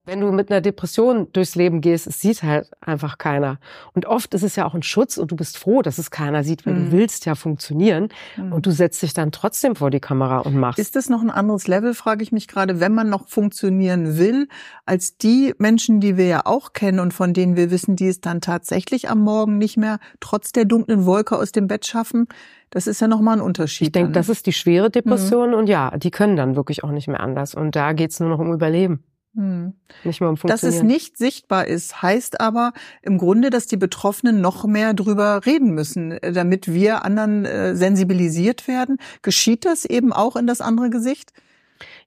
Wenn 0.06 0.20
du 0.20 0.32
mit 0.34 0.52
einer 0.52 0.60
Depression 0.60 1.32
durchs 1.32 1.56
Leben 1.56 1.80
gehst, 1.80 2.08
es 2.08 2.20
sieht 2.20 2.44
halt 2.44 2.70
einfach 2.82 3.18
keiner. 3.18 3.58
Und 3.94 4.06
oft 4.06 4.34
ist 4.34 4.44
es 4.44 4.58
ja 4.58 4.66
auch 4.66 4.74
ein 4.74 4.84
Schutz 4.84 5.18
und 5.18 5.32
du 5.32 5.38
bist 5.38 5.58
froh, 5.58 5.82
dass 5.82 5.98
es 5.98 6.12
keiner 6.12 6.44
sieht, 6.44 6.66
weil 6.66 6.74
mhm. 6.74 6.86
du 6.86 6.92
willst 6.98 7.26
ja 7.26 7.36
funktionieren 7.36 8.10
mhm. 8.36 8.52
und 8.52 8.66
du 8.66 8.72
setzt 8.72 9.02
dich 9.02 9.14
dann 9.14 9.32
trotzdem 9.32 9.78
vor 9.78 9.92
die 9.92 10.02
Kamera 10.02 10.40
und 10.40 10.56
machst. 10.56 10.78
Ist 10.78 10.98
das 10.98 11.10
noch 11.10 11.22
ein 11.22 11.30
anderes 11.30 11.68
Level, 11.68 11.94
frage 11.94 12.22
ich 12.22 12.34
mich 12.34 12.50
gerade, 12.50 12.82
wenn 12.82 12.94
man 12.94 13.10
noch 13.10 13.30
funktionieren 13.30 14.18
will, 14.18 14.50
als 14.86 15.18
die 15.18 15.54
Menschen, 15.58 16.02
die 16.02 16.18
wir 16.18 16.28
ja 16.28 16.42
auch 16.46 16.74
kennen 16.74 17.00
und 17.00 17.14
von 17.14 17.34
denen 17.34 17.56
wir 17.56 17.72
wissen, 17.72 17.96
die 17.96 18.08
es 18.08 18.20
dann 18.20 18.42
tatsächlich 18.42 19.10
am 19.10 19.22
Morgen 19.22 19.58
nicht 19.58 19.78
mehr 19.78 20.00
trotz 20.20 20.52
der 20.52 20.66
dunklen 20.66 21.06
Wolke 21.06 21.38
aus 21.38 21.54
dem 21.54 21.68
Bett 21.68 21.86
schaffen? 21.86 22.28
Das 22.72 22.88
ist 22.88 23.00
ja 23.00 23.08
nochmal 23.08 23.38
ein 23.38 23.42
Unterschied. 23.42 23.88
Ich 23.88 23.92
denke, 23.94 24.12
das 24.12 24.28
ist 24.28 24.48
die 24.48 24.54
schwere 24.54 24.90
Depression 24.90 25.52
mhm. 25.52 25.56
und 25.56 25.70
ja, 25.70 25.96
die 25.96 26.12
können 26.12 26.36
dann 26.36 26.58
wirklich 26.58 26.84
auch 26.84 26.92
nicht 26.92 27.08
mehr 27.08 27.22
anders. 27.22 27.56
Und 27.56 27.76
da 27.76 27.94
geht's 27.94 28.20
nur 28.20 28.30
noch 28.30 28.40
um 28.40 28.52
Überleben. 28.52 29.04
Hm. 29.36 29.74
Nicht 30.04 30.22
mehr 30.22 30.30
um 30.30 30.36
Dass 30.44 30.62
es 30.62 30.84
nicht 30.84 31.18
sichtbar 31.18 31.66
ist, 31.66 32.02
heißt 32.02 32.40
aber 32.40 32.72
im 33.02 33.18
Grunde, 33.18 33.50
dass 33.50 33.66
die 33.66 33.78
Betroffenen 33.78 34.42
noch 34.42 34.66
mehr 34.66 34.94
drüber 34.94 35.42
reden 35.46 35.72
müssen, 35.72 36.12
äh, 36.12 36.32
damit 36.32 36.72
wir 36.72 37.04
anderen 37.04 37.46
äh, 37.46 37.76
sensibilisiert 37.76 38.68
werden. 38.68 38.98
Geschieht 39.24 39.66
das 39.66 39.86
eben 39.86 40.14
auch 40.14 40.36
in 40.36 40.46
das 40.46 40.62
andere 40.62 40.92
Gesicht? 40.92 41.34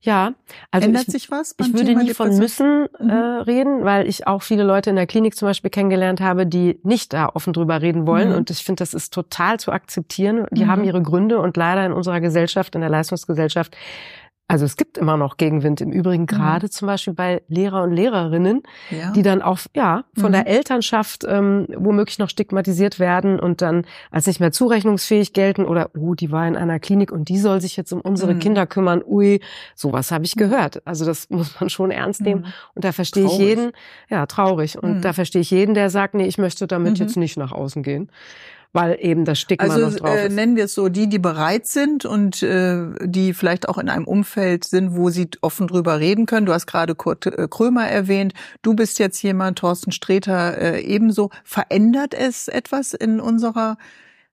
Ja, 0.00 0.34
also 0.70 0.86
ändert 0.86 1.08
ich, 1.08 1.12
sich 1.12 1.30
was? 1.30 1.54
Ich 1.58 1.72
würde 1.74 1.96
nie 1.96 2.14
von 2.14 2.36
müssen 2.36 2.86
äh, 2.98 3.02
mhm. 3.02 3.40
reden, 3.40 3.84
weil 3.84 4.06
ich 4.08 4.26
auch 4.26 4.42
viele 4.42 4.62
Leute 4.62 4.90
in 4.90 4.96
der 4.96 5.06
Klinik 5.06 5.36
zum 5.36 5.48
Beispiel 5.48 5.70
kennengelernt 5.70 6.20
habe, 6.20 6.46
die 6.46 6.78
nicht 6.84 7.12
da 7.12 7.30
offen 7.34 7.52
drüber 7.52 7.82
reden 7.82 8.06
wollen. 8.06 8.30
Mhm. 8.30 8.36
Und 8.36 8.50
ich 8.50 8.62
finde, 8.62 8.82
das 8.82 8.94
ist 8.94 9.12
total 9.12 9.58
zu 9.58 9.72
akzeptieren. 9.72 10.46
Die 10.52 10.64
mhm. 10.64 10.70
haben 10.70 10.84
ihre 10.84 11.02
Gründe 11.02 11.40
und 11.40 11.56
leider 11.56 11.84
in 11.84 11.92
unserer 11.92 12.20
Gesellschaft, 12.20 12.74
in 12.74 12.82
der 12.82 12.90
Leistungsgesellschaft, 12.90 13.76
also 14.48 14.64
es 14.64 14.76
gibt 14.76 14.96
immer 14.96 15.16
noch 15.16 15.38
Gegenwind. 15.38 15.80
Im 15.80 15.90
Übrigen 15.90 16.22
mhm. 16.22 16.26
gerade 16.26 16.66
mhm. 16.66 16.70
zum 16.70 16.86
Beispiel 16.86 17.14
bei 17.14 17.42
Lehrer 17.48 17.82
und 17.82 17.92
Lehrerinnen, 17.92 18.62
ja. 18.90 19.10
die 19.10 19.22
dann 19.22 19.42
auch 19.42 19.58
ja 19.74 20.04
von 20.16 20.28
mhm. 20.28 20.34
der 20.34 20.46
Elternschaft 20.46 21.24
ähm, 21.28 21.66
womöglich 21.76 22.18
noch 22.18 22.30
stigmatisiert 22.30 23.00
werden 23.00 23.40
und 23.40 23.60
dann 23.60 23.84
als 24.10 24.26
nicht 24.26 24.38
mehr 24.38 24.52
zurechnungsfähig 24.52 25.32
gelten 25.32 25.64
oder 25.64 25.90
oh, 25.96 26.14
die 26.14 26.30
war 26.30 26.46
in 26.46 26.56
einer 26.56 26.78
Klinik 26.78 27.10
und 27.10 27.28
die 27.28 27.38
soll 27.38 27.60
sich 27.60 27.76
jetzt 27.76 27.92
um 27.92 28.00
unsere 28.00 28.34
mhm. 28.34 28.38
Kinder 28.38 28.66
kümmern. 28.66 29.02
Ui, 29.04 29.40
sowas 29.74 30.12
habe 30.12 30.24
ich 30.24 30.36
gehört. 30.36 30.86
Also 30.86 31.04
das 31.04 31.28
muss 31.30 31.60
man 31.60 31.68
schon 31.68 31.90
ernst 31.90 32.20
nehmen. 32.20 32.42
Mhm. 32.42 32.52
Und 32.74 32.84
da 32.84 32.92
verstehe 32.92 33.26
ich 33.26 33.38
jeden, 33.38 33.72
ja 34.08 34.26
traurig. 34.26 34.78
Und 34.80 35.02
da 35.02 35.12
verstehe 35.12 35.42
ich 35.42 35.50
jeden, 35.50 35.74
der 35.74 35.90
sagt, 35.90 36.14
nee, 36.14 36.26
ich 36.26 36.38
möchte 36.38 36.66
damit 36.66 36.98
jetzt 36.98 37.16
nicht 37.16 37.36
nach 37.36 37.52
außen 37.52 37.82
gehen 37.82 38.10
weil 38.76 38.98
eben 39.00 39.24
das 39.24 39.40
Stigma 39.40 39.72
also, 39.72 39.88
noch 39.88 39.96
drauf 39.96 40.16
äh, 40.16 40.26
ist. 40.26 40.34
nennen 40.34 40.54
wir 40.54 40.66
es 40.66 40.74
so, 40.74 40.90
die, 40.90 41.08
die 41.08 41.18
bereit 41.18 41.66
sind 41.66 42.04
und 42.04 42.42
äh, 42.42 42.84
die 43.02 43.32
vielleicht 43.32 43.70
auch 43.70 43.78
in 43.78 43.88
einem 43.88 44.06
Umfeld 44.06 44.64
sind, 44.64 44.94
wo 44.94 45.08
sie 45.08 45.28
offen 45.40 45.66
drüber 45.66 45.98
reden 45.98 46.26
können. 46.26 46.44
Du 46.44 46.52
hast 46.52 46.66
gerade 46.66 46.94
Kurt 46.94 47.24
äh, 47.24 47.48
Krömer 47.50 47.88
erwähnt. 47.88 48.34
Du 48.60 48.74
bist 48.74 48.98
jetzt 48.98 49.22
jemand, 49.22 49.58
Thorsten 49.58 49.92
Sträter 49.92 50.58
äh, 50.58 50.82
ebenso. 50.82 51.30
Verändert 51.42 52.12
es 52.12 52.48
etwas 52.48 52.92
in 52.92 53.18
unserer 53.18 53.78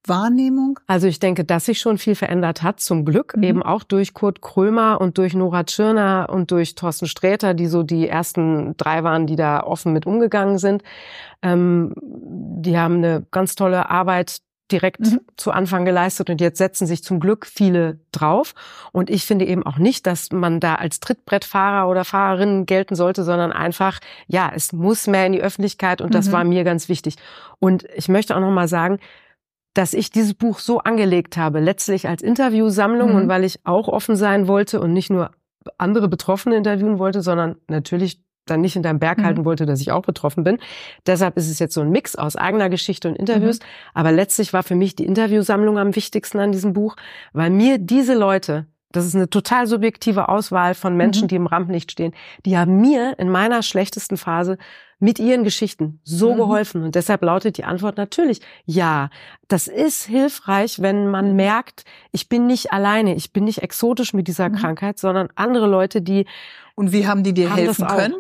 Wahrnehmung? 0.06 0.80
Also 0.88 1.08
ich 1.08 1.20
denke, 1.20 1.46
dass 1.46 1.66
sich 1.66 1.80
schon 1.80 1.98
viel 1.98 2.16
verändert 2.16 2.64
hat, 2.64 2.80
zum 2.80 3.06
Glück, 3.06 3.36
mhm. 3.38 3.44
eben 3.44 3.64
auch 3.64 3.84
durch 3.84 4.14
Kurt 4.14 4.42
Krömer 4.42 5.00
und 5.00 5.18
durch 5.18 5.34
Nora 5.34 5.64
Tschirner 5.64 6.28
und 6.30 6.52
durch 6.52 6.76
Thorsten 6.76 7.08
Sträter, 7.08 7.54
die 7.54 7.68
so 7.68 7.84
die 7.84 8.08
ersten 8.08 8.76
drei 8.78 9.04
waren, 9.04 9.28
die 9.28 9.36
da 9.36 9.64
offen 9.64 9.94
mit 9.94 10.06
umgegangen 10.06 10.58
sind. 10.58 10.84
Ähm, 11.42 11.94
die 11.96 12.78
haben 12.78 12.96
eine 12.96 13.26
ganz 13.32 13.56
tolle 13.56 13.90
Arbeit 13.90 14.42
direkt 14.72 15.02
mhm. 15.02 15.22
zu 15.38 15.52
Anfang 15.52 15.86
geleistet 15.86 16.30
und 16.30 16.42
jetzt 16.42 16.58
setzen 16.58 16.88
sich 16.88 17.04
zum 17.04 17.20
Glück 17.20 17.46
viele 17.46 18.00
drauf. 18.12 18.56
Und 18.92 19.10
ich 19.10 19.26
finde 19.26 19.46
eben 19.46 19.66
auch 19.66 19.78
nicht, 19.78 20.08
dass 20.08 20.32
man 20.32 20.60
da 20.60 20.76
als 20.76 21.00
Trittbrettfahrer 21.00 21.90
oder 21.90 22.06
Fahrerin 22.06 22.66
gelten 22.66 22.96
sollte, 22.96 23.24
sondern 23.24 23.52
einfach, 23.52 24.00
ja, 24.28 24.52
es 24.54 24.74
muss 24.74 25.06
mehr 25.08 25.28
in 25.28 25.34
die 25.34 25.42
Öffentlichkeit 25.42 26.02
und 26.02 26.16
das 26.16 26.28
mhm. 26.28 26.32
war 26.32 26.44
mir 26.44 26.64
ganz 26.64 26.90
wichtig. 26.90 27.18
Und 27.60 27.86
ich 27.96 28.10
möchte 28.10 28.36
auch 28.36 28.42
noch 28.42 28.52
mal 28.52 28.68
sagen, 28.68 29.00
dass 29.74 29.94
ich 29.94 30.12
dieses 30.12 30.34
Buch 30.34 30.60
so 30.60 30.80
angelegt 30.80 31.38
habe, 31.38 31.60
letztlich 31.60 32.08
als 32.08 32.22
Interviewsammlung 32.22 33.12
mhm. 33.12 33.16
und 33.16 33.28
weil 33.28 33.44
ich 33.44 33.60
auch 33.66 33.88
offen 33.88 34.16
sein 34.16 34.48
wollte 34.48 34.80
und 34.80 34.94
nicht 34.94 35.10
nur 35.10 35.32
andere 35.78 36.08
Betroffene 36.08 36.56
interviewen 36.56 37.00
wollte, 37.00 37.22
sondern 37.22 37.56
natürlich 37.68 38.22
dann 38.46 38.62
nicht 38.62 38.76
in 38.76 38.84
deinem 38.84 39.00
Berg 39.00 39.20
mhm. 39.20 39.26
halten 39.26 39.46
wollte, 39.46 39.66
dass 39.66 39.80
ich 39.80 39.92
auch 39.92 40.02
betroffen 40.02 40.44
bin. 40.44 40.60
Deshalb 41.06 41.38
ist 41.38 41.50
es 41.50 41.60
jetzt 41.60 41.74
so 41.74 41.82
ein 41.82 41.90
Mix 41.90 42.16
aus 42.16 42.36
eigener 42.36 42.70
Geschichte 42.70 43.08
und 43.08 43.16
Interviews. 43.16 43.60
Mhm. 43.60 43.66
Aber 43.94 44.12
letztlich 44.12 44.54
war 44.54 44.64
für 44.64 44.76
mich 44.76 44.96
die 44.96 45.06
Interviewsammlung 45.06 45.78
am 45.78 45.96
wichtigsten 45.96 46.40
an 46.40 46.52
diesem 46.52 46.74
Buch, 46.74 46.96
weil 47.32 47.50
mir 47.50 47.78
diese 47.78 48.14
Leute, 48.14 48.68
das 48.92 49.06
ist 49.06 49.16
eine 49.16 49.30
total 49.30 49.66
subjektive 49.66 50.30
Auswahl 50.30 50.76
von 50.76 50.96
Menschen, 50.98 51.24
mhm. 51.24 51.28
die 51.30 51.36
im 51.36 51.48
Rampenlicht 51.48 51.92
stehen, 51.92 52.14
die 52.46 52.58
haben 52.58 52.82
mir 52.82 53.18
in 53.18 53.30
meiner 53.30 53.64
schlechtesten 53.64 54.18
Phase 54.18 54.58
mit 55.04 55.20
ihren 55.20 55.44
Geschichten 55.44 56.00
so 56.06 56.32
mhm. 56.34 56.38
geholfen. 56.38 56.84
Und 56.84 56.96
deshalb 56.96 57.24
lautet 57.24 57.58
die 57.58 57.66
Antwort 57.66 57.98
natürlich 57.98 58.40
ja. 58.66 59.10
Das 59.50 59.68
ist 59.68 60.06
hilfreich, 60.06 60.82
wenn 60.82 61.10
man 61.10 61.32
mhm. 61.32 61.36
merkt, 61.36 61.84
ich 62.14 62.30
bin 62.30 62.48
nicht 62.48 62.72
alleine, 62.72 63.14
ich 63.14 63.34
bin 63.34 63.44
nicht 63.44 63.62
exotisch 63.62 64.14
mit 64.14 64.30
dieser 64.30 64.48
mhm. 64.48 64.56
Krankheit, 64.56 65.00
sondern 65.00 65.28
andere 65.36 65.68
Leute, 65.68 66.02
die 66.02 66.26
und 66.76 66.94
wie 66.94 67.06
haben 67.06 67.22
die 67.22 67.34
dir 67.34 67.54
helfen 67.54 67.86
können? 67.86 68.16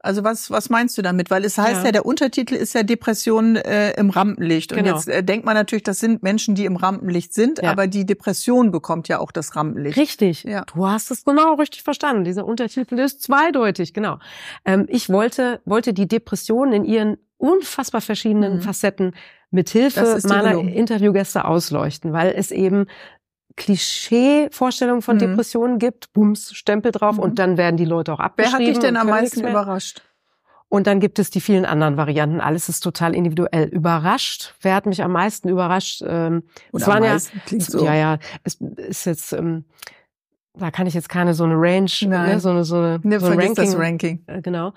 Also 0.00 0.22
was, 0.22 0.50
was 0.50 0.70
meinst 0.70 0.96
du 0.96 1.02
damit? 1.02 1.30
Weil 1.30 1.44
es 1.44 1.58
heißt 1.58 1.80
ja, 1.80 1.86
ja 1.86 1.92
der 1.92 2.06
Untertitel 2.06 2.54
ist 2.54 2.74
ja 2.74 2.82
Depression 2.82 3.56
äh, 3.56 3.92
im 3.98 4.10
Rampenlicht. 4.10 4.72
Und 4.72 4.78
genau. 4.78 4.94
jetzt 4.94 5.08
äh, 5.08 5.24
denkt 5.24 5.44
man 5.44 5.54
natürlich, 5.54 5.82
das 5.82 5.98
sind 5.98 6.22
Menschen, 6.22 6.54
die 6.54 6.66
im 6.66 6.76
Rampenlicht 6.76 7.34
sind, 7.34 7.60
ja. 7.60 7.70
aber 7.70 7.88
die 7.88 8.06
Depression 8.06 8.70
bekommt 8.70 9.08
ja 9.08 9.18
auch 9.18 9.32
das 9.32 9.56
Rampenlicht. 9.56 9.98
Richtig. 9.98 10.44
Ja. 10.44 10.64
Du 10.72 10.86
hast 10.86 11.10
es 11.10 11.24
genau 11.24 11.54
richtig 11.54 11.82
verstanden. 11.82 12.24
Dieser 12.24 12.46
Untertitel 12.46 12.98
ist 12.98 13.22
zweideutig, 13.22 13.92
genau. 13.92 14.18
Ähm, 14.64 14.86
ich 14.88 15.08
wollte, 15.08 15.60
wollte 15.64 15.92
die 15.92 16.06
Depression 16.06 16.72
in 16.72 16.84
ihren 16.84 17.16
unfassbar 17.36 18.00
verschiedenen 18.00 18.56
mhm. 18.56 18.60
Facetten 18.62 19.14
mit 19.50 19.70
Hilfe 19.70 20.18
meiner. 20.28 20.58
Interviewgäste 20.58 21.44
ausleuchten, 21.44 22.12
weil 22.12 22.34
es 22.36 22.50
eben 22.50 22.86
Klischee-Vorstellung 23.58 25.02
von 25.02 25.16
mhm. 25.16 25.20
Depressionen 25.20 25.78
gibt, 25.78 26.12
Bums, 26.14 26.54
Stempel 26.54 26.92
drauf 26.92 27.16
mhm. 27.16 27.22
und 27.22 27.38
dann 27.38 27.58
werden 27.58 27.76
die 27.76 27.84
Leute 27.84 28.12
auch 28.12 28.20
abgeschrieben. 28.20 28.58
Wer 28.58 28.66
hat 28.66 28.74
dich 28.74 28.78
denn 28.78 28.96
am 28.96 29.08
meisten 29.08 29.46
überrascht? 29.46 30.02
Und 30.70 30.86
dann 30.86 31.00
gibt 31.00 31.18
es 31.18 31.30
die 31.30 31.40
vielen 31.40 31.64
anderen 31.64 31.96
Varianten. 31.96 32.40
Alles 32.40 32.68
ist 32.68 32.80
total 32.80 33.14
individuell. 33.14 33.68
Überrascht. 33.68 34.54
Wer 34.60 34.74
hat 34.74 34.84
mich 34.84 35.02
am 35.02 35.12
meisten 35.12 35.48
überrascht? 35.48 36.02
Ähm, 36.06 36.42
es 36.72 36.86
waren 36.86 37.04
ja, 37.04 37.16
klingt 37.46 37.62
so. 37.62 37.84
ja, 37.84 37.94
ja, 37.94 38.18
es 38.44 38.58
ist 38.76 39.06
jetzt, 39.06 39.32
ähm, 39.32 39.64
da 40.54 40.70
kann 40.70 40.86
ich 40.86 40.92
jetzt 40.92 41.08
keine 41.08 41.32
so 41.32 41.44
eine 41.44 41.54
Range, 41.54 41.90
ne, 42.02 42.38
so 42.38 42.50
eine, 42.50 42.64
so 42.64 42.76
eine, 42.76 43.00
ne, 43.02 43.18
so 43.18 43.26
ein 43.28 43.38
Ranking. 43.40 43.54
Das 43.54 43.78
Ranking. 43.78 44.24
Äh, 44.26 44.42
genau. 44.42 44.74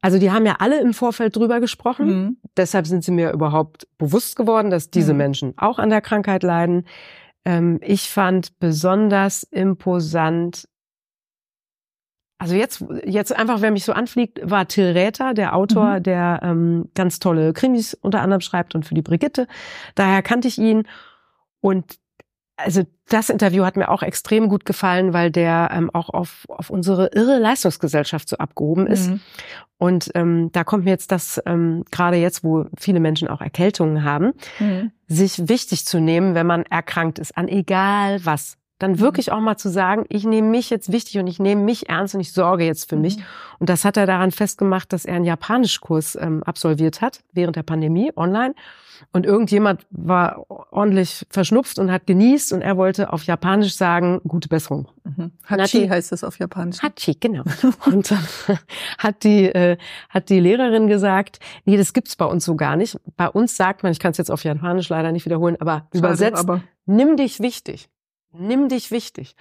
Also 0.00 0.18
die 0.18 0.30
haben 0.30 0.46
ja 0.46 0.56
alle 0.60 0.80
im 0.80 0.94
Vorfeld 0.94 1.36
drüber 1.36 1.60
gesprochen. 1.60 2.06
Mhm. 2.06 2.36
Deshalb 2.56 2.86
sind 2.86 3.04
sie 3.04 3.10
mir 3.10 3.32
überhaupt 3.32 3.86
bewusst 3.98 4.36
geworden, 4.36 4.70
dass 4.70 4.90
diese 4.90 5.12
mhm. 5.12 5.18
Menschen 5.18 5.54
auch 5.58 5.78
an 5.78 5.90
der 5.90 6.00
Krankheit 6.00 6.42
leiden. 6.42 6.86
Ähm, 7.44 7.80
ich 7.82 8.10
fand 8.10 8.58
besonders 8.58 9.42
imposant, 9.44 10.68
also 12.38 12.54
jetzt, 12.54 12.84
jetzt 13.04 13.36
einfach, 13.36 13.60
wer 13.60 13.70
mich 13.70 13.84
so 13.84 13.92
anfliegt, 13.92 14.40
war 14.42 14.66
Till 14.66 14.92
Räther, 14.92 15.34
der 15.34 15.54
Autor, 15.54 15.98
mhm. 15.98 16.02
der 16.02 16.40
ähm, 16.42 16.90
ganz 16.94 17.18
tolle 17.18 17.52
Krimis 17.52 17.94
unter 17.94 18.22
anderem 18.22 18.40
schreibt 18.40 18.74
und 18.74 18.84
für 18.84 18.94
die 18.94 19.02
Brigitte. 19.02 19.46
Daher 19.94 20.22
kannte 20.22 20.48
ich 20.48 20.58
ihn. 20.58 20.86
Und 21.60 21.98
also 22.64 22.82
das 23.08 23.28
Interview 23.28 23.64
hat 23.64 23.76
mir 23.76 23.88
auch 23.88 24.02
extrem 24.02 24.48
gut 24.48 24.64
gefallen, 24.64 25.12
weil 25.12 25.30
der 25.30 25.70
ähm, 25.72 25.90
auch 25.92 26.08
auf, 26.10 26.46
auf 26.48 26.70
unsere 26.70 27.08
irre 27.08 27.38
Leistungsgesellschaft 27.38 28.28
so 28.28 28.38
abgehoben 28.38 28.86
ist. 28.86 29.10
Mhm. 29.10 29.20
Und 29.78 30.10
ähm, 30.14 30.50
da 30.52 30.62
kommt 30.62 30.84
mir 30.84 30.90
jetzt 30.90 31.10
das, 31.10 31.40
ähm, 31.46 31.84
gerade 31.90 32.16
jetzt, 32.16 32.44
wo 32.44 32.66
viele 32.78 33.00
Menschen 33.00 33.28
auch 33.28 33.40
Erkältungen 33.40 34.04
haben, 34.04 34.32
mhm. 34.58 34.92
sich 35.08 35.48
wichtig 35.48 35.86
zu 35.86 36.00
nehmen, 36.00 36.34
wenn 36.34 36.46
man 36.46 36.64
erkrankt 36.64 37.18
ist, 37.18 37.36
an 37.36 37.48
egal 37.48 38.24
was. 38.24 38.56
Dann 38.78 38.92
mhm. 38.92 39.00
wirklich 39.00 39.32
auch 39.32 39.40
mal 39.40 39.56
zu 39.56 39.70
sagen, 39.70 40.04
ich 40.08 40.24
nehme 40.24 40.48
mich 40.48 40.70
jetzt 40.70 40.92
wichtig 40.92 41.18
und 41.18 41.26
ich 41.26 41.38
nehme 41.38 41.62
mich 41.62 41.88
ernst 41.88 42.14
und 42.14 42.20
ich 42.20 42.32
sorge 42.32 42.64
jetzt 42.64 42.88
für 42.88 42.96
mich. 42.96 43.16
Mhm. 43.16 43.22
Und 43.58 43.68
das 43.68 43.84
hat 43.84 43.96
er 43.96 44.06
daran 44.06 44.32
festgemacht, 44.32 44.92
dass 44.92 45.04
er 45.04 45.16
einen 45.16 45.24
Japanischkurs 45.24 46.16
ähm, 46.20 46.42
absolviert 46.42 47.00
hat 47.00 47.20
während 47.32 47.56
der 47.56 47.62
Pandemie 47.62 48.12
online 48.16 48.54
und 49.12 49.26
irgendjemand 49.26 49.86
war 49.90 50.44
ordentlich 50.48 51.26
verschnupft 51.30 51.78
und 51.78 51.90
hat 51.90 52.06
genießt 52.06 52.52
und 52.52 52.62
er 52.62 52.76
wollte 52.76 53.12
auf 53.12 53.24
Japanisch 53.24 53.74
sagen, 53.74 54.20
gute 54.26 54.48
Besserung. 54.48 54.88
Mhm. 55.04 55.32
Hachi 55.48 55.82
die, 55.82 55.90
heißt 55.90 56.12
das 56.12 56.24
auf 56.24 56.38
Japanisch. 56.38 56.78
Hachi, 56.82 57.16
genau. 57.18 57.44
und 57.86 58.10
dann 58.10 58.26
hat 58.98 59.24
die, 59.24 59.46
äh, 59.46 59.76
hat 60.08 60.28
die 60.28 60.40
Lehrerin 60.40 60.86
gesagt, 60.86 61.38
nee, 61.64 61.76
das 61.76 61.92
gibt's 61.92 62.16
bei 62.16 62.26
uns 62.26 62.44
so 62.44 62.56
gar 62.56 62.76
nicht. 62.76 62.98
Bei 63.16 63.28
uns 63.28 63.56
sagt 63.56 63.82
man, 63.82 63.92
ich 63.92 63.98
kann 63.98 64.12
es 64.12 64.18
jetzt 64.18 64.30
auf 64.30 64.44
Japanisch 64.44 64.88
leider 64.88 65.12
nicht 65.12 65.26
wiederholen, 65.26 65.56
aber 65.60 65.86
Schade, 65.92 65.98
übersetzt, 65.98 66.38
aber 66.38 66.62
nimm 66.86 67.16
dich 67.16 67.40
wichtig. 67.40 67.88
Nimm 68.32 68.68
dich 68.68 68.90
wichtig. 68.90 69.34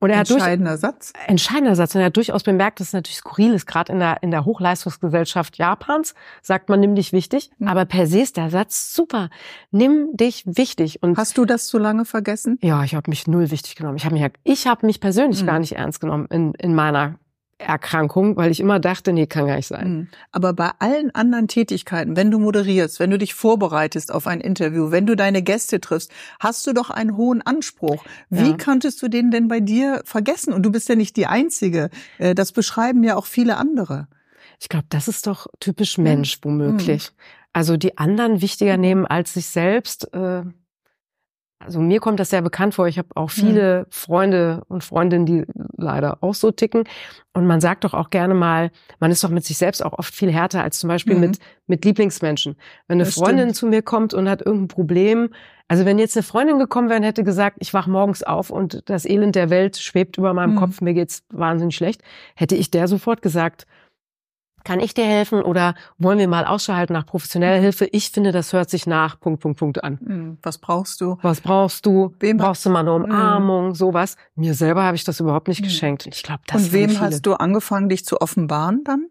Und 0.00 0.10
er 0.10 0.20
entscheidender 0.20 0.72
hat 0.72 0.82
durch, 0.82 0.92
Satz. 0.92 1.12
Entscheidender 1.26 1.76
Satz. 1.76 1.94
Und 1.94 2.00
er 2.00 2.06
hat 2.06 2.16
durchaus 2.16 2.42
bemerkt, 2.42 2.80
dass 2.80 2.88
es 2.88 2.92
natürlich 2.94 3.18
skurril 3.18 3.52
ist, 3.52 3.66
gerade 3.66 3.92
in 3.92 3.98
der, 3.98 4.22
in 4.22 4.30
der 4.30 4.46
Hochleistungsgesellschaft 4.46 5.58
Japans, 5.58 6.14
sagt 6.42 6.70
man, 6.70 6.80
nimm 6.80 6.94
dich 6.94 7.12
wichtig. 7.12 7.50
Mhm. 7.58 7.68
Aber 7.68 7.84
per 7.84 8.06
se 8.06 8.20
ist 8.20 8.38
der 8.38 8.48
Satz 8.50 8.94
super. 8.94 9.28
Nimm 9.70 10.16
dich 10.16 10.44
wichtig. 10.46 11.02
Und 11.02 11.18
Hast 11.18 11.36
du 11.36 11.44
das 11.44 11.68
so 11.68 11.78
lange 11.78 12.06
vergessen? 12.06 12.58
Ja, 12.62 12.82
ich 12.82 12.94
habe 12.94 13.10
mich 13.10 13.26
null 13.26 13.50
wichtig 13.50 13.76
genommen. 13.76 13.98
Ich 13.98 14.06
habe 14.06 14.14
mich, 14.14 14.26
ich 14.42 14.66
hab 14.66 14.82
mich 14.82 15.00
persönlich 15.00 15.42
mhm. 15.42 15.46
gar 15.46 15.58
nicht 15.58 15.72
ernst 15.72 16.00
genommen 16.00 16.26
in, 16.30 16.54
in 16.54 16.74
meiner 16.74 17.16
Erkrankung, 17.60 18.36
weil 18.36 18.50
ich 18.50 18.60
immer 18.60 18.80
dachte, 18.80 19.12
nee, 19.12 19.26
kann 19.26 19.46
gar 19.46 19.56
nicht 19.56 19.66
sein. 19.66 19.92
Mhm. 19.92 20.08
Aber 20.32 20.52
bei 20.52 20.70
allen 20.78 21.14
anderen 21.14 21.48
Tätigkeiten, 21.48 22.16
wenn 22.16 22.30
du 22.30 22.38
moderierst, 22.38 23.00
wenn 23.00 23.10
du 23.10 23.18
dich 23.18 23.34
vorbereitest 23.34 24.12
auf 24.12 24.26
ein 24.26 24.40
Interview, 24.40 24.90
wenn 24.90 25.06
du 25.06 25.14
deine 25.14 25.42
Gäste 25.42 25.80
triffst, 25.80 26.10
hast 26.38 26.66
du 26.66 26.72
doch 26.72 26.90
einen 26.90 27.16
hohen 27.16 27.42
Anspruch. 27.42 28.04
Wie 28.28 28.50
ja. 28.50 28.56
könntest 28.56 29.02
du 29.02 29.08
den 29.08 29.30
denn 29.30 29.48
bei 29.48 29.60
dir 29.60 30.02
vergessen? 30.04 30.52
Und 30.52 30.62
du 30.62 30.72
bist 30.72 30.88
ja 30.88 30.94
nicht 30.94 31.16
die 31.16 31.26
Einzige. 31.26 31.90
Äh, 32.18 32.34
das 32.34 32.52
beschreiben 32.52 33.02
ja 33.04 33.16
auch 33.16 33.26
viele 33.26 33.56
andere. 33.56 34.08
Ich 34.60 34.68
glaube, 34.68 34.86
das 34.88 35.08
ist 35.08 35.26
doch 35.26 35.46
typisch 35.58 35.98
Mensch, 35.98 36.38
womöglich. 36.42 37.10
Mhm. 37.10 37.22
Also 37.52 37.76
die 37.76 37.98
anderen 37.98 38.42
wichtiger 38.42 38.76
nehmen 38.76 39.06
als 39.06 39.34
sich 39.34 39.46
selbst. 39.46 40.12
Äh, 40.14 40.42
also 41.62 41.78
mir 41.78 42.00
kommt 42.00 42.18
das 42.18 42.30
sehr 42.30 42.40
bekannt 42.40 42.74
vor. 42.74 42.88
Ich 42.88 42.98
habe 42.98 43.08
auch 43.14 43.30
viele 43.30 43.80
mhm. 43.80 43.86
Freunde 43.90 44.62
und 44.68 44.82
Freundinnen, 44.82 45.26
die 45.26 45.44
leider 45.76 46.18
auch 46.22 46.34
so 46.34 46.50
ticken. 46.50 46.84
Und 47.34 47.46
man 47.46 47.60
sagt 47.60 47.84
doch 47.84 47.92
auch 47.92 48.10
gerne 48.10 48.34
mal, 48.34 48.70
man 48.98 49.10
ist 49.10 49.22
doch 49.22 49.28
mit 49.28 49.44
sich 49.44 49.58
selbst 49.58 49.84
auch 49.84 49.92
oft 49.92 50.14
viel 50.14 50.32
härter 50.32 50.62
als 50.62 50.78
zum 50.78 50.88
Beispiel 50.88 51.14
mhm. 51.14 51.20
mit, 51.20 51.38
mit 51.66 51.84
Lieblingsmenschen. 51.84 52.56
Wenn 52.88 52.96
eine 52.96 53.04
das 53.04 53.14
Freundin 53.14 53.48
stimmt. 53.48 53.56
zu 53.56 53.66
mir 53.66 53.82
kommt 53.82 54.14
und 54.14 54.28
hat 54.28 54.40
irgendein 54.40 54.68
Problem, 54.68 55.28
also 55.68 55.84
wenn 55.84 55.98
jetzt 55.98 56.16
eine 56.16 56.24
Freundin 56.24 56.58
gekommen 56.58 56.88
wäre 56.88 56.98
und 56.98 57.04
hätte 57.04 57.24
gesagt, 57.24 57.58
ich 57.60 57.74
wach 57.74 57.86
morgens 57.86 58.22
auf 58.22 58.50
und 58.50 58.82
das 58.86 59.04
Elend 59.04 59.36
der 59.36 59.50
Welt 59.50 59.76
schwebt 59.76 60.16
über 60.16 60.32
meinem 60.32 60.54
mhm. 60.54 60.58
Kopf, 60.58 60.80
mir 60.80 60.94
geht's 60.94 61.22
wahnsinnig 61.30 61.76
schlecht, 61.76 62.02
hätte 62.34 62.56
ich 62.56 62.70
der 62.70 62.88
sofort 62.88 63.20
gesagt, 63.20 63.66
kann 64.64 64.80
ich 64.80 64.94
dir 64.94 65.04
helfen 65.04 65.42
oder 65.42 65.74
wollen 65.98 66.18
wir 66.18 66.28
mal 66.28 66.44
Ausschau 66.44 66.74
halten 66.74 66.92
nach 66.92 67.06
professioneller 67.06 67.60
Hilfe? 67.60 67.86
Ich 67.86 68.10
finde, 68.10 68.32
das 68.32 68.52
hört 68.52 68.70
sich 68.70 68.86
nach 68.86 69.18
Punkt, 69.18 69.40
Punkt, 69.40 69.58
Punkt 69.58 69.84
an. 69.84 69.98
Hm, 70.04 70.38
was 70.42 70.58
brauchst 70.58 71.00
du? 71.00 71.18
Was 71.22 71.40
brauchst 71.40 71.86
du? 71.86 72.14
Wem 72.20 72.36
brauchst 72.36 72.64
du 72.66 72.70
mal 72.70 72.80
eine 72.80 72.94
hm. 72.94 73.04
Umarmung, 73.04 73.68
mhm. 73.68 73.74
sowas? 73.74 74.16
Mir 74.34 74.54
selber 74.54 74.82
habe 74.82 74.96
ich 74.96 75.04
das 75.04 75.20
überhaupt 75.20 75.48
nicht 75.48 75.60
mhm. 75.60 75.64
geschenkt. 75.64 76.06
Ich 76.06 76.22
glaube, 76.22 76.42
das 76.46 76.64
Und 76.64 76.72
wem 76.72 77.00
hast 77.00 77.22
du 77.22 77.34
angefangen, 77.34 77.88
dich 77.88 78.04
zu 78.04 78.20
offenbaren 78.20 78.84
dann? 78.84 79.06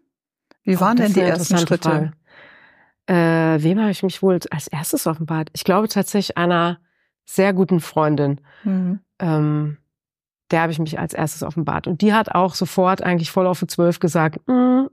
Wie 0.62 0.76
oh, 0.76 0.80
waren 0.80 0.96
denn 0.96 1.12
die 1.12 1.20
ersten 1.20 1.58
Schritte? 1.58 2.12
Äh, 3.06 3.62
wem 3.62 3.80
habe 3.80 3.90
ich 3.90 4.02
mich 4.02 4.22
wohl 4.22 4.38
als 4.50 4.68
erstes 4.68 5.06
offenbart? 5.06 5.48
Ich 5.52 5.64
glaube 5.64 5.88
tatsächlich 5.88 6.36
einer 6.36 6.78
sehr 7.24 7.52
guten 7.52 7.80
Freundin. 7.80 8.40
Mhm. 8.64 9.00
Ähm, 9.18 9.78
der 10.50 10.62
habe 10.62 10.72
ich 10.72 10.78
mich 10.78 10.98
als 10.98 11.14
erstes 11.14 11.42
offenbart. 11.42 11.86
Und 11.86 12.02
die 12.02 12.12
hat 12.12 12.34
auch 12.34 12.54
sofort 12.54 13.02
eigentlich 13.02 13.30
voll 13.30 13.46
auf 13.46 13.60
die 13.60 13.66
Zwölf 13.66 14.00
gesagt, 14.00 14.40
mm, 14.48 14.86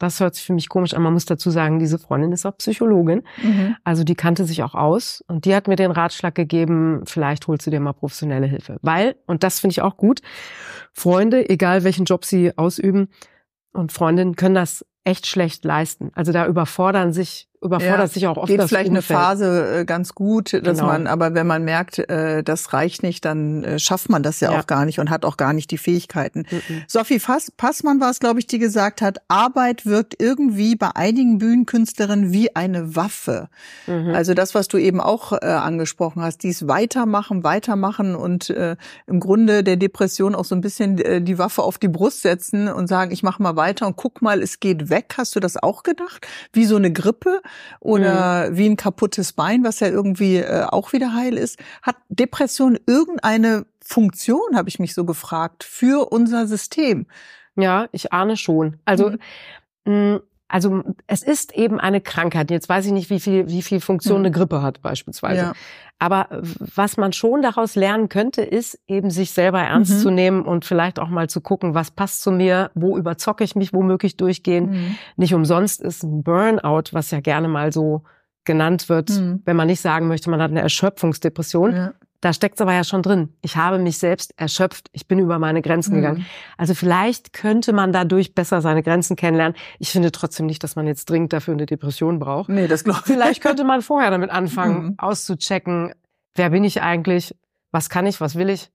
das 0.00 0.18
hört 0.18 0.34
sich 0.34 0.44
für 0.44 0.54
mich 0.54 0.68
komisch 0.68 0.94
an. 0.94 1.02
Man 1.02 1.12
muss 1.12 1.26
dazu 1.26 1.50
sagen, 1.50 1.78
diese 1.78 1.98
Freundin 1.98 2.32
ist 2.32 2.46
auch 2.46 2.56
Psychologin. 2.56 3.22
Mhm. 3.42 3.76
Also 3.84 4.02
die 4.02 4.14
kannte 4.14 4.46
sich 4.46 4.62
auch 4.62 4.74
aus 4.74 5.22
und 5.28 5.44
die 5.44 5.54
hat 5.54 5.68
mir 5.68 5.76
den 5.76 5.90
Ratschlag 5.90 6.34
gegeben, 6.34 7.02
vielleicht 7.04 7.46
holst 7.46 7.66
du 7.66 7.70
dir 7.70 7.80
mal 7.80 7.92
professionelle 7.92 8.46
Hilfe. 8.46 8.78
Weil, 8.80 9.16
und 9.26 9.42
das 9.42 9.60
finde 9.60 9.72
ich 9.72 9.82
auch 9.82 9.98
gut, 9.98 10.22
Freunde, 10.92 11.48
egal 11.48 11.84
welchen 11.84 12.06
Job 12.06 12.24
sie 12.24 12.56
ausüben 12.56 13.08
und 13.72 13.92
Freundinnen 13.92 14.36
können 14.36 14.54
das 14.54 14.84
echt 15.04 15.26
schlecht 15.26 15.64
leisten. 15.64 16.10
Also 16.14 16.32
da 16.32 16.46
überfordern 16.46 17.12
sich 17.12 17.49
überfordert 17.62 17.98
ja, 17.98 18.06
sich 18.06 18.26
auch 18.26 18.38
oft 18.38 18.48
geht 18.48 18.58
das 18.58 18.70
vielleicht 18.70 18.88
Umfeld. 18.88 19.10
eine 19.10 19.20
Phase 19.20 19.80
äh, 19.80 19.84
ganz 19.84 20.14
gut, 20.14 20.54
dass 20.54 20.78
genau. 20.78 20.86
man, 20.86 21.06
aber 21.06 21.34
wenn 21.34 21.46
man 21.46 21.62
merkt, 21.62 21.98
äh, 21.98 22.42
das 22.42 22.72
reicht 22.72 23.02
nicht, 23.02 23.24
dann 23.24 23.64
äh, 23.64 23.78
schafft 23.78 24.08
man 24.08 24.22
das 24.22 24.40
ja, 24.40 24.52
ja, 24.52 24.58
auch 24.58 24.66
gar 24.66 24.86
nicht 24.86 24.98
und 24.98 25.10
hat 25.10 25.26
auch 25.26 25.36
gar 25.36 25.52
nicht 25.52 25.70
die 25.70 25.76
Fähigkeiten. 25.76 26.46
Mhm. 26.50 26.82
Sophie 26.86 27.18
Fass, 27.18 27.50
Passmann 27.50 28.00
war 28.00 28.10
es, 28.10 28.18
glaube 28.18 28.40
ich, 28.40 28.46
die 28.46 28.58
gesagt 28.58 29.02
hat, 29.02 29.18
Arbeit 29.28 29.84
wirkt 29.84 30.14
irgendwie 30.18 30.74
bei 30.74 30.90
einigen 30.94 31.36
Bühnenkünstlerinnen 31.36 32.32
wie 32.32 32.56
eine 32.56 32.96
Waffe. 32.96 33.48
Mhm. 33.86 34.14
Also 34.14 34.32
das, 34.32 34.54
was 34.54 34.68
du 34.68 34.78
eben 34.78 35.00
auch 35.00 35.32
äh, 35.32 35.44
angesprochen 35.44 36.22
hast, 36.22 36.42
dies 36.42 36.66
weitermachen, 36.66 37.44
weitermachen 37.44 38.14
und 38.14 38.48
äh, 38.48 38.76
im 39.06 39.20
Grunde 39.20 39.62
der 39.62 39.76
Depression 39.76 40.34
auch 40.34 40.46
so 40.46 40.54
ein 40.54 40.62
bisschen 40.62 40.98
äh, 40.98 41.20
die 41.20 41.36
Waffe 41.36 41.62
auf 41.62 41.76
die 41.76 41.88
Brust 41.88 42.22
setzen 42.22 42.68
und 42.68 42.86
sagen, 42.86 43.10
ich 43.12 43.22
mache 43.22 43.42
mal 43.42 43.56
weiter 43.56 43.86
und 43.86 43.96
guck 43.96 44.22
mal, 44.22 44.42
es 44.42 44.60
geht 44.60 44.88
weg. 44.88 45.14
Hast 45.18 45.36
du 45.36 45.40
das 45.40 45.62
auch 45.62 45.82
gedacht? 45.82 46.26
Wie 46.54 46.64
so 46.64 46.76
eine 46.76 46.90
Grippe? 46.90 47.42
Oder 47.80 48.50
mhm. 48.50 48.56
wie 48.56 48.66
ein 48.68 48.76
kaputtes 48.76 49.32
Bein, 49.32 49.64
was 49.64 49.80
ja 49.80 49.88
irgendwie 49.88 50.36
äh, 50.36 50.64
auch 50.64 50.92
wieder 50.92 51.14
heil 51.14 51.36
ist. 51.36 51.58
Hat 51.82 51.96
Depression 52.08 52.78
irgendeine 52.86 53.66
Funktion, 53.82 54.56
habe 54.56 54.68
ich 54.68 54.78
mich 54.78 54.94
so 54.94 55.04
gefragt, 55.04 55.64
für 55.64 56.12
unser 56.12 56.46
System? 56.46 57.06
Ja, 57.56 57.88
ich 57.92 58.12
ahne 58.12 58.36
schon. 58.36 58.78
Also 58.84 59.10
mhm. 59.84 60.12
mh, 60.14 60.20
also 60.50 60.82
es 61.06 61.22
ist 61.22 61.54
eben 61.54 61.78
eine 61.78 62.00
Krankheit. 62.00 62.50
Jetzt 62.50 62.68
weiß 62.68 62.86
ich 62.86 62.92
nicht, 62.92 63.08
wie 63.08 63.20
viel, 63.20 63.48
wie 63.48 63.62
viel 63.62 63.80
Funktion 63.80 64.20
mhm. 64.20 64.26
eine 64.26 64.34
Grippe 64.34 64.62
hat 64.62 64.82
beispielsweise. 64.82 65.40
Ja. 65.40 65.52
Aber 65.98 66.28
was 66.74 66.96
man 66.96 67.12
schon 67.12 67.42
daraus 67.42 67.76
lernen 67.76 68.08
könnte, 68.08 68.42
ist 68.42 68.80
eben 68.88 69.10
sich 69.10 69.32
selber 69.32 69.60
ernst 69.60 69.92
mhm. 69.92 69.98
zu 69.98 70.10
nehmen 70.10 70.42
und 70.42 70.64
vielleicht 70.64 70.98
auch 70.98 71.08
mal 71.08 71.28
zu 71.28 71.40
gucken, 71.40 71.74
was 71.74 71.90
passt 71.90 72.22
zu 72.22 72.32
mir, 72.32 72.70
wo 72.74 72.96
überzocke 72.96 73.44
ich 73.44 73.54
mich 73.54 73.72
womöglich 73.72 74.16
durchgehen. 74.16 74.70
Mhm. 74.70 74.96
Nicht 75.16 75.34
umsonst 75.34 75.80
ist 75.80 76.02
ein 76.02 76.22
Burnout, 76.22 76.92
was 76.92 77.10
ja 77.10 77.20
gerne 77.20 77.48
mal 77.48 77.72
so 77.72 78.02
genannt 78.44 78.88
wird, 78.88 79.10
mhm. 79.10 79.42
wenn 79.44 79.56
man 79.56 79.66
nicht 79.66 79.80
sagen 79.80 80.08
möchte, 80.08 80.30
man 80.30 80.40
hat 80.40 80.50
eine 80.50 80.62
Erschöpfungsdepression. 80.62 81.76
Ja. 81.76 81.92
Da 82.20 82.34
steckt's 82.34 82.60
aber 82.60 82.74
ja 82.74 82.84
schon 82.84 83.02
drin. 83.02 83.34
Ich 83.40 83.56
habe 83.56 83.78
mich 83.78 83.96
selbst 83.96 84.34
erschöpft. 84.38 84.90
Ich 84.92 85.08
bin 85.08 85.18
über 85.18 85.38
meine 85.38 85.62
Grenzen 85.62 85.92
mhm. 85.92 85.96
gegangen. 85.96 86.26
Also 86.58 86.74
vielleicht 86.74 87.32
könnte 87.32 87.72
man 87.72 87.92
dadurch 87.92 88.34
besser 88.34 88.60
seine 88.60 88.82
Grenzen 88.82 89.16
kennenlernen. 89.16 89.56
Ich 89.78 89.90
finde 89.90 90.12
trotzdem 90.12 90.46
nicht, 90.46 90.62
dass 90.62 90.76
man 90.76 90.86
jetzt 90.86 91.08
dringend 91.08 91.32
dafür 91.32 91.54
eine 91.54 91.64
Depression 91.64 92.18
braucht. 92.18 92.50
Nee, 92.50 92.68
das 92.68 92.84
glaube 92.84 93.00
ich. 93.00 93.06
Vielleicht 93.06 93.42
könnte 93.42 93.64
man 93.64 93.80
vorher 93.80 94.10
damit 94.10 94.30
anfangen, 94.30 94.82
mhm. 94.82 94.94
auszuchecken, 94.98 95.94
wer 96.34 96.50
bin 96.50 96.64
ich 96.64 96.82
eigentlich? 96.82 97.34
Was 97.72 97.88
kann 97.88 98.06
ich? 98.06 98.20
Was 98.20 98.34
will 98.34 98.50
ich? 98.50 98.70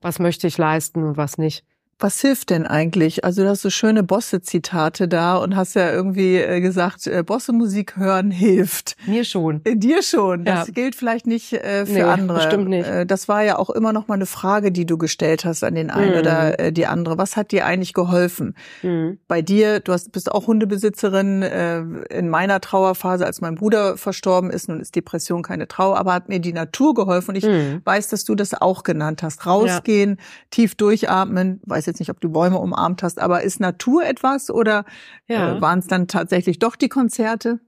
Was 0.00 0.18
möchte 0.18 0.46
ich 0.46 0.58
leisten 0.58 1.02
und 1.04 1.16
was 1.16 1.38
nicht? 1.38 1.64
Was 2.00 2.20
hilft 2.20 2.50
denn 2.50 2.64
eigentlich? 2.64 3.24
Also 3.24 3.42
du 3.42 3.48
hast 3.48 3.62
so 3.62 3.70
schöne 3.70 4.04
Bosse-Zitate 4.04 5.08
da 5.08 5.36
und 5.36 5.56
hast 5.56 5.74
ja 5.74 5.90
irgendwie 5.90 6.36
äh, 6.36 6.60
gesagt, 6.60 7.08
äh, 7.08 7.24
Bosse-Musik 7.24 7.96
hören 7.96 8.30
hilft. 8.30 8.96
Mir 9.06 9.24
schon. 9.24 9.62
Äh, 9.64 9.74
dir 9.74 10.02
schon. 10.02 10.44
Das 10.44 10.68
ja. 10.68 10.72
gilt 10.72 10.94
vielleicht 10.94 11.26
nicht 11.26 11.48
für 11.48 11.84
nee, 11.88 12.02
andere. 12.02 12.38
Bestimmt 12.38 12.68
nicht. 12.68 12.88
Das 13.08 13.26
war 13.26 13.42
ja 13.42 13.58
auch 13.58 13.70
immer 13.70 13.92
noch 13.92 14.06
mal 14.06 14.14
eine 14.14 14.26
Frage, 14.26 14.70
die 14.70 14.86
du 14.86 14.96
gestellt 14.96 15.44
hast 15.44 15.64
an 15.64 15.74
den 15.74 15.90
einen 15.90 16.12
mhm. 16.12 16.18
oder 16.18 16.70
die 16.70 16.86
andere. 16.86 17.18
Was 17.18 17.36
hat 17.36 17.50
dir 17.50 17.66
eigentlich 17.66 17.94
geholfen? 17.94 18.54
Mhm. 18.82 19.18
Bei 19.26 19.42
dir, 19.42 19.80
du 19.80 19.92
hast, 19.92 20.12
bist 20.12 20.30
auch 20.30 20.46
Hundebesitzerin. 20.46 21.42
In 21.42 22.28
meiner 22.28 22.60
Trauerphase, 22.60 23.26
als 23.26 23.40
mein 23.40 23.56
Bruder 23.56 23.96
verstorben 23.96 24.50
ist, 24.50 24.68
nun 24.68 24.80
ist 24.80 24.94
Depression 24.94 25.42
keine 25.42 25.66
Trauer, 25.66 25.98
aber 25.98 26.12
hat 26.12 26.28
mir 26.28 26.38
die 26.38 26.52
Natur 26.52 26.94
geholfen. 26.94 27.30
Und 27.30 27.36
ich 27.36 27.44
mhm. 27.44 27.80
weiß, 27.84 28.08
dass 28.08 28.24
du 28.24 28.36
das 28.36 28.54
auch 28.54 28.84
genannt 28.84 29.22
hast. 29.22 29.46
Rausgehen, 29.46 30.10
ja. 30.10 30.24
tief 30.50 30.74
durchatmen, 30.76 31.60
weiß 31.66 31.87
jetzt 31.88 31.98
nicht, 31.98 32.10
ob 32.10 32.20
du 32.20 32.30
Bäume 32.30 32.58
umarmt 32.58 33.02
hast, 33.02 33.18
aber 33.20 33.42
ist 33.42 33.60
Natur 33.60 34.04
etwas 34.04 34.50
oder 34.50 34.84
ja. 35.26 35.56
äh, 35.56 35.60
waren 35.60 35.80
es 35.80 35.86
dann 35.86 36.06
tatsächlich 36.06 36.58
doch 36.58 36.76
die 36.76 36.88
Konzerte? 36.88 37.60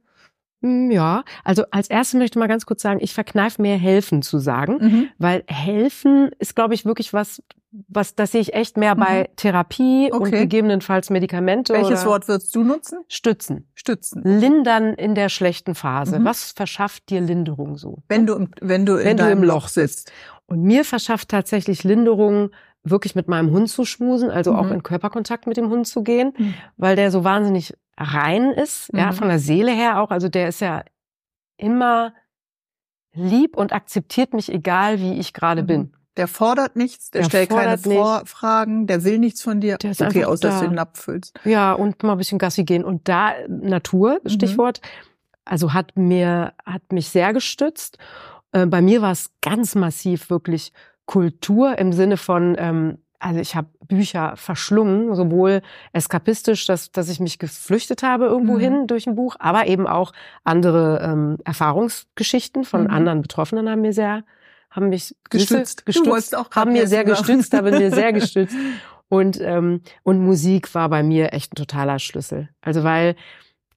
Hm, 0.62 0.90
ja, 0.90 1.24
also 1.42 1.64
als 1.70 1.88
erstes 1.88 2.18
möchte 2.18 2.36
ich 2.36 2.40
mal 2.40 2.46
ganz 2.46 2.66
kurz 2.66 2.82
sagen, 2.82 3.00
ich 3.02 3.14
verkneife 3.14 3.62
mir 3.62 3.76
helfen 3.76 4.22
zu 4.22 4.38
sagen, 4.38 4.78
mhm. 4.80 5.08
weil 5.18 5.42
helfen 5.46 6.30
ist, 6.38 6.54
glaube 6.54 6.74
ich, 6.74 6.84
wirklich 6.84 7.14
was, 7.14 7.42
was 7.88 8.14
das 8.14 8.32
sehe 8.32 8.42
ich 8.42 8.52
echt 8.52 8.76
mehr 8.76 8.94
mhm. 8.94 9.00
bei 9.00 9.30
Therapie 9.36 10.10
okay. 10.12 10.22
und 10.22 10.30
gegebenenfalls 10.32 11.08
Medikamente. 11.08 11.72
Welches 11.72 12.04
Wort 12.04 12.28
würdest 12.28 12.54
du 12.54 12.62
nutzen? 12.62 12.98
Stützen. 13.08 13.68
Stützen. 13.74 14.22
Lindern 14.22 14.92
in 14.94 15.14
der 15.14 15.30
schlechten 15.30 15.74
Phase. 15.74 16.18
Mhm. 16.18 16.24
Was 16.26 16.52
verschafft 16.52 17.08
dir 17.08 17.22
Linderung 17.22 17.78
so? 17.78 18.02
Wenn 18.08 18.26
du 18.26 18.34
im, 18.34 18.50
wenn 18.60 18.84
du 18.84 18.96
in 18.96 19.06
wenn 19.06 19.16
du 19.16 19.30
im 19.30 19.42
Loch 19.42 19.68
sitzt. 19.68 20.12
Und 20.46 20.62
mir 20.62 20.84
verschafft 20.84 21.28
tatsächlich 21.28 21.84
Linderung 21.84 22.50
wirklich 22.82 23.14
mit 23.14 23.28
meinem 23.28 23.50
Hund 23.50 23.68
zu 23.68 23.84
schmusen, 23.84 24.30
also 24.30 24.52
mhm. 24.52 24.58
auch 24.58 24.70
in 24.70 24.82
Körperkontakt 24.82 25.46
mit 25.46 25.56
dem 25.56 25.70
Hund 25.70 25.86
zu 25.86 26.02
gehen, 26.02 26.32
mhm. 26.36 26.54
weil 26.76 26.96
der 26.96 27.10
so 27.10 27.24
wahnsinnig 27.24 27.74
rein 27.96 28.50
ist, 28.50 28.92
mhm. 28.92 28.98
ja, 28.98 29.12
von 29.12 29.28
der 29.28 29.38
Seele 29.38 29.72
her 29.72 30.00
auch. 30.00 30.10
Also 30.10 30.28
der 30.28 30.48
ist 30.48 30.60
ja 30.60 30.84
immer 31.56 32.14
lieb 33.12 33.56
und 33.56 33.72
akzeptiert 33.72 34.32
mich, 34.32 34.52
egal 34.52 35.00
wie 35.00 35.18
ich 35.18 35.32
gerade 35.32 35.62
mhm. 35.62 35.66
bin. 35.66 35.92
Der 36.16 36.26
fordert 36.26 36.76
nichts, 36.76 37.10
der, 37.10 37.22
der 37.22 37.28
stellt 37.28 37.50
keine 37.50 37.78
Fragen, 37.78 38.86
der 38.86 39.04
will 39.04 39.18
nichts 39.18 39.42
von 39.42 39.60
dir. 39.60 39.78
Der 39.78 39.92
ist 39.92 40.02
okay, 40.02 40.24
aus, 40.24 40.40
da. 40.40 40.48
dass 40.48 40.60
du 40.60 40.66
den 40.66 40.74
Napf 40.74 41.00
füllst. 41.00 41.38
Ja, 41.44 41.72
und 41.72 42.02
mal 42.02 42.12
ein 42.12 42.18
bisschen 42.18 42.38
Gassi 42.38 42.64
gehen. 42.64 42.84
Und 42.84 43.08
da, 43.08 43.32
Natur, 43.48 44.20
mhm. 44.24 44.28
Stichwort, 44.28 44.80
also 45.44 45.72
hat 45.72 45.96
mir, 45.96 46.52
hat 46.66 46.92
mich 46.92 47.08
sehr 47.08 47.32
gestützt. 47.32 47.98
Äh, 48.52 48.66
bei 48.66 48.82
mir 48.82 49.02
war 49.02 49.12
es 49.12 49.30
ganz 49.40 49.74
massiv 49.74 50.30
wirklich 50.30 50.72
Kultur 51.10 51.76
im 51.76 51.92
Sinne 51.92 52.16
von, 52.16 52.54
ähm, 52.56 52.98
also 53.18 53.40
ich 53.40 53.56
habe 53.56 53.66
Bücher 53.88 54.36
verschlungen, 54.36 55.12
sowohl 55.16 55.60
eskapistisch, 55.92 56.66
dass, 56.66 56.92
dass 56.92 57.08
ich 57.08 57.18
mich 57.18 57.40
geflüchtet 57.40 58.04
habe 58.04 58.26
irgendwo 58.26 58.54
mhm. 58.54 58.60
hin 58.60 58.86
durch 58.86 59.08
ein 59.08 59.16
Buch, 59.16 59.34
aber 59.40 59.66
eben 59.66 59.88
auch 59.88 60.12
andere 60.44 61.00
ähm, 61.02 61.38
Erfahrungsgeschichten 61.44 62.62
von 62.62 62.84
mhm. 62.84 62.90
anderen 62.90 63.22
Betroffenen 63.22 63.68
haben 63.68 63.80
mir 63.80 63.92
sehr, 63.92 64.22
haben 64.70 64.88
mich 64.88 65.16
gestützt, 65.30 65.84
gestützt 65.84 66.36
auch 66.36 66.48
haben 66.52 66.74
mir 66.74 66.86
sehr 66.86 67.02
gestützt, 67.04 67.54
haben 67.54 67.76
mir 67.76 67.90
sehr 67.90 68.12
gestützt. 68.12 68.54
Und, 69.08 69.40
ähm, 69.40 69.80
und 70.04 70.24
Musik 70.24 70.72
war 70.76 70.88
bei 70.90 71.02
mir 71.02 71.32
echt 71.32 71.52
ein 71.52 71.56
totaler 71.56 71.98
Schlüssel. 71.98 72.50
Also 72.60 72.84
weil 72.84 73.16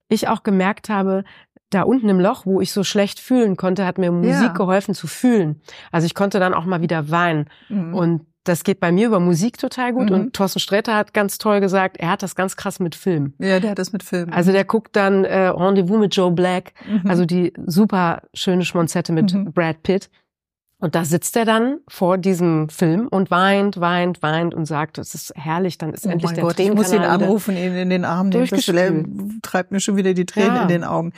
ich 0.07 0.27
auch 0.27 0.43
gemerkt 0.43 0.89
habe, 0.89 1.23
da 1.73 1.83
unten 1.83 2.09
im 2.09 2.19
Loch, 2.19 2.45
wo 2.45 2.61
ich 2.61 2.71
so 2.71 2.83
schlecht 2.83 3.19
fühlen 3.19 3.57
konnte, 3.57 3.85
hat 3.85 3.97
mir 3.97 4.11
Musik 4.11 4.33
ja. 4.33 4.47
geholfen 4.53 4.93
zu 4.95 5.07
fühlen. 5.07 5.61
Also 5.91 6.05
ich 6.05 6.15
konnte 6.15 6.39
dann 6.39 6.53
auch 6.53 6.65
mal 6.65 6.81
wieder 6.81 7.09
weinen. 7.11 7.45
Mhm. 7.69 7.93
Und 7.93 8.25
das 8.45 8.65
geht 8.65 8.81
bei 8.81 8.91
mir 8.91 9.07
über 9.07 9.21
Musik 9.21 9.57
total 9.57 9.93
gut. 9.93 10.09
Mhm. 10.09 10.15
Und 10.15 10.33
Thorsten 10.33 10.59
Sträter 10.59 10.95
hat 10.95 11.13
ganz 11.13 11.37
toll 11.37 11.61
gesagt, 11.61 11.95
er 11.97 12.09
hat 12.09 12.23
das 12.23 12.35
ganz 12.35 12.57
krass 12.57 12.79
mit 12.81 12.93
Film. 12.93 13.33
Ja, 13.39 13.59
der 13.61 13.71
hat 13.71 13.79
das 13.79 13.93
mit 13.93 14.03
Film. 14.03 14.31
Also 14.33 14.51
der 14.51 14.65
guckt 14.65 14.95
dann 14.97 15.23
äh, 15.23 15.47
Rendezvous 15.47 15.97
mit 15.99 16.13
Joe 16.15 16.31
Black, 16.31 16.73
Mhm. 16.85 17.09
also 17.09 17.25
die 17.25 17.53
super 17.65 18.21
schöne 18.33 18.65
Schmonzette 18.65 19.13
mit 19.13 19.33
Mhm. 19.33 19.53
Brad 19.53 19.81
Pitt. 19.83 20.09
Und 20.83 20.95
da 20.95 21.05
sitzt 21.05 21.37
er 21.37 21.45
dann 21.45 21.77
vor 21.87 22.17
diesem 22.17 22.67
Film 22.67 23.07
und 23.07 23.31
weint, 23.31 23.79
weint, 23.79 24.21
weint 24.21 24.53
und 24.53 24.65
sagt, 24.65 24.97
es 24.97 25.15
ist 25.15 25.31
herrlich, 25.33 25.77
dann 25.77 25.93
ist 25.93 26.05
Oh 26.05 26.09
endlich 26.09 26.33
der 26.33 26.43
Gott, 26.43 26.59
ich 26.59 26.73
muss 26.73 26.91
ihn 26.91 27.03
anrufen, 27.03 27.55
ihn 27.55 27.73
in 27.73 27.89
den 27.89 28.03
Arm 28.03 28.27
nehmen. 28.27 28.49
Das 28.49 28.65
treibt 29.43 29.71
mir 29.71 29.79
schon 29.79 29.95
wieder 29.95 30.13
die 30.13 30.25
Tränen 30.25 30.57
Ja. 30.57 30.61
in 30.63 30.67
den 30.67 30.83
Augen. 30.83 31.13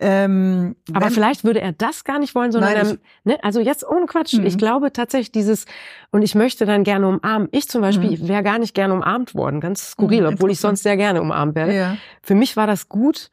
Ähm, 0.00 0.76
Aber 0.94 1.10
vielleicht 1.10 1.44
würde 1.44 1.60
er 1.60 1.72
das 1.72 2.04
gar 2.04 2.18
nicht 2.18 2.34
wollen, 2.34 2.52
sondern 2.52 2.72
Nein, 2.72 2.98
er, 3.26 3.32
ne, 3.34 3.44
also 3.44 3.60
jetzt 3.60 3.86
ohne 3.86 4.06
Quatsch. 4.06 4.32
Mhm. 4.32 4.46
Ich 4.46 4.56
glaube 4.56 4.94
tatsächlich 4.94 5.30
dieses, 5.30 5.66
und 6.10 6.22
ich 6.22 6.34
möchte 6.34 6.64
dann 6.64 6.82
gerne 6.82 7.06
umarmen. 7.06 7.48
Ich 7.52 7.68
zum 7.68 7.82
Beispiel 7.82 8.18
Mhm. 8.18 8.28
wäre 8.28 8.42
gar 8.42 8.58
nicht 8.58 8.74
gerne 8.74 8.94
umarmt 8.94 9.34
worden, 9.34 9.60
ganz 9.60 9.90
skurril, 9.90 10.22
Mhm, 10.22 10.28
obwohl 10.28 10.50
ich 10.50 10.58
sonst 10.58 10.84
sehr 10.84 10.96
gerne 10.96 11.20
umarmt 11.20 11.54
werde. 11.54 11.74
ja, 11.76 11.96
Für 12.22 12.34
mich 12.34 12.56
war 12.56 12.66
das 12.66 12.88
gut, 12.88 13.30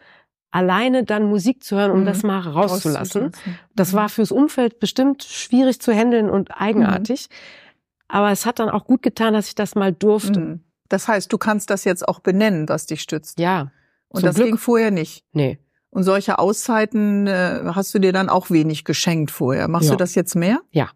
alleine 0.52 1.04
dann 1.04 1.26
Musik 1.30 1.64
zu 1.64 1.76
hören, 1.76 1.92
um 1.92 2.02
Mhm. 2.02 2.06
das 2.06 2.24
mal 2.24 2.40
rauszulassen. 2.40 3.32
Das 3.76 3.92
Mhm. 3.92 3.98
war 3.98 4.10
fürs 4.10 4.32
Umfeld 4.32 4.80
bestimmt 4.80 5.24
schwierig 5.24 5.80
zu 5.82 5.94
handeln 5.94 6.30
und 6.30 6.52
eigenartig. 6.60 7.28
Aber 8.08 8.32
es 8.32 8.46
hat 8.46 8.60
dann 8.60 8.70
auch 8.70 8.86
gut 8.86 9.02
getan, 9.04 9.34
dass 9.34 9.48
ich 9.50 9.56
das 9.56 9.76
mal 9.76 9.94
durfte. 9.94 10.40
Mhm. 10.40 10.64
Das 10.88 11.08
heißt, 11.08 11.32
du 11.32 11.38
kannst 11.38 11.70
das 11.70 11.84
jetzt 11.84 12.08
auch 12.08 12.20
benennen, 12.20 12.68
was 12.68 12.88
dich 12.88 13.02
stützt. 13.02 13.40
Ja, 13.40 13.72
Und 14.08 14.26
das 14.26 14.36
Glück. 14.36 14.48
ging 14.48 14.58
vorher 14.58 14.92
nicht. 14.92 15.24
nee. 15.34 15.60
Und 15.92 16.04
solche 16.04 16.38
Auszeiten 16.38 17.26
äh, 17.26 17.62
hast 17.74 17.92
du 17.96 18.00
dir 18.00 18.14
dann 18.14 18.30
auch 18.30 18.52
wenig 18.52 18.86
geschenkt 18.86 19.32
vorher. 19.32 19.68
Machst 19.68 19.88
Ja. 19.90 19.96
du 19.96 19.98
das 19.98 20.14
jetzt 20.14 20.36
mehr? 20.36 20.62
Ja. 20.70 20.90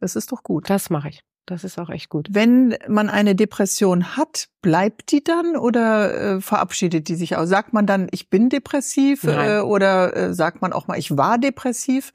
Das 0.00 0.16
ist 0.16 0.32
doch 0.32 0.42
gut. 0.42 0.70
Das 0.70 0.88
mache 0.88 1.10
ich. 1.10 1.20
Das 1.46 1.62
ist 1.62 1.78
auch 1.78 1.90
echt 1.90 2.08
gut. 2.08 2.28
Wenn 2.32 2.76
man 2.88 3.08
eine 3.08 3.36
Depression 3.36 4.16
hat, 4.16 4.48
bleibt 4.62 5.12
die 5.12 5.22
dann 5.22 5.56
oder 5.56 6.36
äh, 6.36 6.40
verabschiedet 6.40 7.08
die 7.08 7.14
sich 7.14 7.36
aus? 7.36 7.48
Sagt 7.48 7.72
man 7.72 7.86
dann, 7.86 8.08
ich 8.10 8.28
bin 8.30 8.48
depressiv 8.48 9.22
Nein. 9.22 9.50
äh, 9.50 9.60
oder 9.60 10.16
äh, 10.16 10.34
sagt 10.34 10.60
man 10.60 10.72
auch 10.72 10.88
mal, 10.88 10.98
ich 10.98 11.16
war 11.16 11.38
depressiv? 11.38 12.12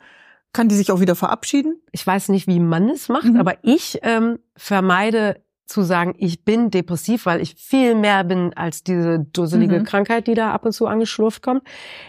Kann 0.54 0.68
die 0.68 0.76
sich 0.76 0.92
auch 0.92 1.00
wieder 1.00 1.16
verabschieden? 1.16 1.82
Ich 1.94 2.06
weiß 2.06 2.28
nicht, 2.28 2.46
wie 2.48 2.60
man 2.60 2.90
es 2.90 3.08
macht, 3.08 3.24
Mhm. 3.24 3.40
aber 3.40 3.56
ich 3.62 4.00
ähm, 4.04 4.40
vermeide 4.58 5.42
zu 5.72 5.82
sagen, 5.82 6.14
ich 6.18 6.44
bin 6.44 6.70
depressiv, 6.70 7.26
weil 7.26 7.42
ich 7.42 7.56
viel 7.56 7.96
mehr 7.96 8.24
bin 8.24 8.54
als 8.56 8.84
diese 8.84 9.20
dusselige 9.20 9.80
Mhm. 9.80 9.84
Krankheit, 9.86 10.28
die 10.28 10.34
da 10.34 10.52
ab 10.52 10.66
und 10.66 10.74
zu 10.74 10.86
angeschlurft 10.88 11.42
kommt. 11.42 11.64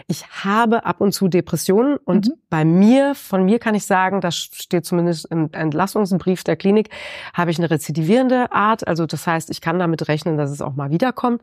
Ich 0.07 0.25
habe 0.43 0.85
ab 0.85 1.01
und 1.01 1.13
zu 1.13 1.27
Depressionen 1.27 1.97
und 1.97 2.27
Mhm. 2.27 2.33
bei 2.49 2.65
mir, 2.65 3.15
von 3.15 3.45
mir 3.45 3.59
kann 3.59 3.73
ich 3.75 3.85
sagen, 3.85 4.21
das 4.21 4.35
steht 4.35 4.85
zumindest 4.85 5.25
im 5.31 5.49
Entlassungsbrief 5.51 6.43
der 6.43 6.55
Klinik, 6.55 6.89
habe 7.33 7.51
ich 7.51 7.57
eine 7.57 7.69
rezidivierende 7.69 8.51
Art. 8.51 8.87
Also 8.87 9.05
das 9.05 9.25
heißt, 9.25 9.49
ich 9.49 9.61
kann 9.61 9.79
damit 9.79 10.07
rechnen, 10.07 10.37
dass 10.37 10.51
es 10.51 10.61
auch 10.61 10.75
mal 10.75 10.91
wiederkommt. 10.91 11.41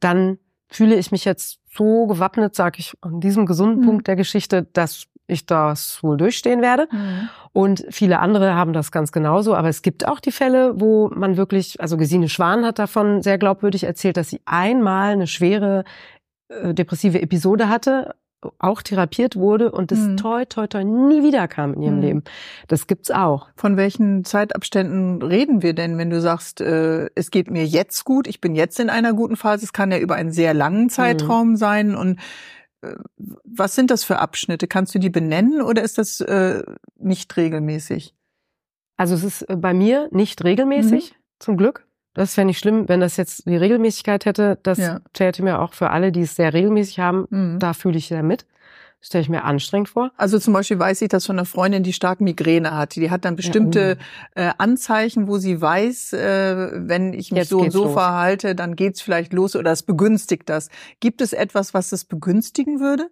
Dann 0.00 0.38
fühle 0.68 0.94
ich 0.96 1.10
mich 1.12 1.24
jetzt 1.24 1.58
so 1.74 2.06
gewappnet, 2.06 2.54
sage 2.54 2.78
ich, 2.78 2.94
an 3.00 3.20
diesem 3.20 3.44
gesunden 3.46 3.80
Mhm. 3.80 3.86
Punkt 3.86 4.06
der 4.08 4.16
Geschichte, 4.16 4.62
dass 4.72 5.06
ich 5.30 5.46
das 5.46 6.02
wohl 6.02 6.16
durchstehen 6.16 6.60
werde. 6.60 6.88
Und 7.52 7.84
viele 7.90 8.18
andere 8.20 8.54
haben 8.54 8.72
das 8.72 8.92
ganz 8.92 9.12
genauso. 9.12 9.54
Aber 9.54 9.68
es 9.68 9.82
gibt 9.82 10.06
auch 10.06 10.20
die 10.20 10.32
Fälle, 10.32 10.80
wo 10.80 11.08
man 11.14 11.36
wirklich, 11.36 11.80
also 11.80 11.96
Gesine 11.96 12.28
Schwan 12.28 12.64
hat 12.64 12.78
davon 12.78 13.22
sehr 13.22 13.38
glaubwürdig 13.38 13.84
erzählt, 13.84 14.16
dass 14.16 14.28
sie 14.30 14.40
einmal 14.44 15.12
eine 15.12 15.26
schwere 15.26 15.84
äh, 16.48 16.74
depressive 16.74 17.20
Episode 17.22 17.68
hatte, 17.68 18.14
auch 18.58 18.80
therapiert 18.80 19.36
wurde 19.36 19.70
und 19.70 19.90
das 19.92 19.98
Mhm. 19.98 20.16
toi, 20.16 20.44
toi, 20.46 20.66
toi 20.66 20.82
nie 20.82 21.22
wieder 21.22 21.46
kam 21.46 21.74
in 21.74 21.82
ihrem 21.82 21.96
Mhm. 21.96 22.00
Leben. 22.00 22.24
Das 22.68 22.86
gibt's 22.86 23.10
auch. 23.10 23.48
Von 23.54 23.76
welchen 23.76 24.24
Zeitabständen 24.24 25.20
reden 25.20 25.62
wir 25.62 25.74
denn, 25.74 25.98
wenn 25.98 26.08
du 26.08 26.20
sagst, 26.22 26.60
äh, 26.62 27.10
es 27.14 27.30
geht 27.30 27.50
mir 27.50 27.66
jetzt 27.66 28.04
gut, 28.06 28.26
ich 28.26 28.40
bin 28.40 28.54
jetzt 28.54 28.80
in 28.80 28.88
einer 28.88 29.12
guten 29.12 29.36
Phase? 29.36 29.64
Es 29.64 29.72
kann 29.74 29.92
ja 29.92 29.98
über 29.98 30.14
einen 30.14 30.32
sehr 30.32 30.54
langen 30.54 30.88
Zeitraum 30.88 31.56
sein. 31.56 31.94
Und 31.94 32.18
was 33.44 33.74
sind 33.74 33.90
das 33.90 34.04
für 34.04 34.18
Abschnitte? 34.18 34.66
Kannst 34.66 34.94
du 34.94 34.98
die 34.98 35.10
benennen 35.10 35.60
oder 35.62 35.82
ist 35.82 35.98
das 35.98 36.20
äh, 36.20 36.62
nicht 36.96 37.36
regelmäßig? 37.36 38.14
Also 38.96 39.14
es 39.14 39.24
ist 39.24 39.42
äh, 39.48 39.56
bei 39.56 39.74
mir 39.74 40.08
nicht 40.12 40.44
regelmäßig, 40.44 41.14
zum 41.38 41.56
Glück. 41.56 41.86
Das 42.14 42.36
wäre 42.36 42.44
nicht 42.46 42.58
schlimm, 42.58 42.88
wenn 42.88 43.00
das 43.00 43.16
jetzt 43.16 43.46
die 43.46 43.56
Regelmäßigkeit 43.56 44.24
hätte. 44.26 44.58
Das 44.62 44.78
Ja. 44.78 45.00
täte 45.12 45.42
mir 45.42 45.60
auch 45.60 45.74
für 45.74 45.90
alle, 45.90 46.10
die 46.12 46.22
es 46.22 46.34
sehr 46.36 46.52
regelmäßig 46.52 46.98
haben, 46.98 47.26
Mhm. 47.30 47.58
da 47.60 47.72
fühle 47.72 47.98
ich 47.98 48.08
sehr 48.08 48.22
mit. 48.22 48.46
Stelle 49.02 49.22
ich 49.22 49.28
mir 49.30 49.44
anstrengend 49.44 49.88
vor. 49.88 50.10
Also 50.18 50.38
zum 50.38 50.52
Beispiel 50.52 50.78
weiß 50.78 51.00
ich 51.00 51.08
das 51.08 51.24
von 51.24 51.36
einer 51.38 51.46
Freundin, 51.46 51.82
die 51.82 51.94
stark 51.94 52.20
Migräne 52.20 52.76
hat. 52.76 52.96
Die 52.96 53.10
hat 53.10 53.24
dann 53.24 53.34
bestimmte 53.34 53.96
äh, 54.34 54.50
Anzeichen, 54.58 55.26
wo 55.26 55.38
sie 55.38 55.60
weiß, 55.60 56.12
äh, 56.12 56.70
wenn 56.86 57.14
ich 57.14 57.30
mich 57.30 57.38
Jetzt 57.38 57.48
so 57.48 57.60
und 57.60 57.70
so 57.70 57.84
los. 57.84 57.92
verhalte, 57.94 58.54
dann 58.54 58.76
geht's 58.76 59.00
vielleicht 59.00 59.32
los 59.32 59.56
oder 59.56 59.72
es 59.72 59.82
begünstigt 59.82 60.48
das. 60.50 60.68
Gibt 61.00 61.22
es 61.22 61.32
etwas, 61.32 61.72
was 61.72 61.88
das 61.88 62.04
begünstigen 62.04 62.78
würde? 62.80 63.08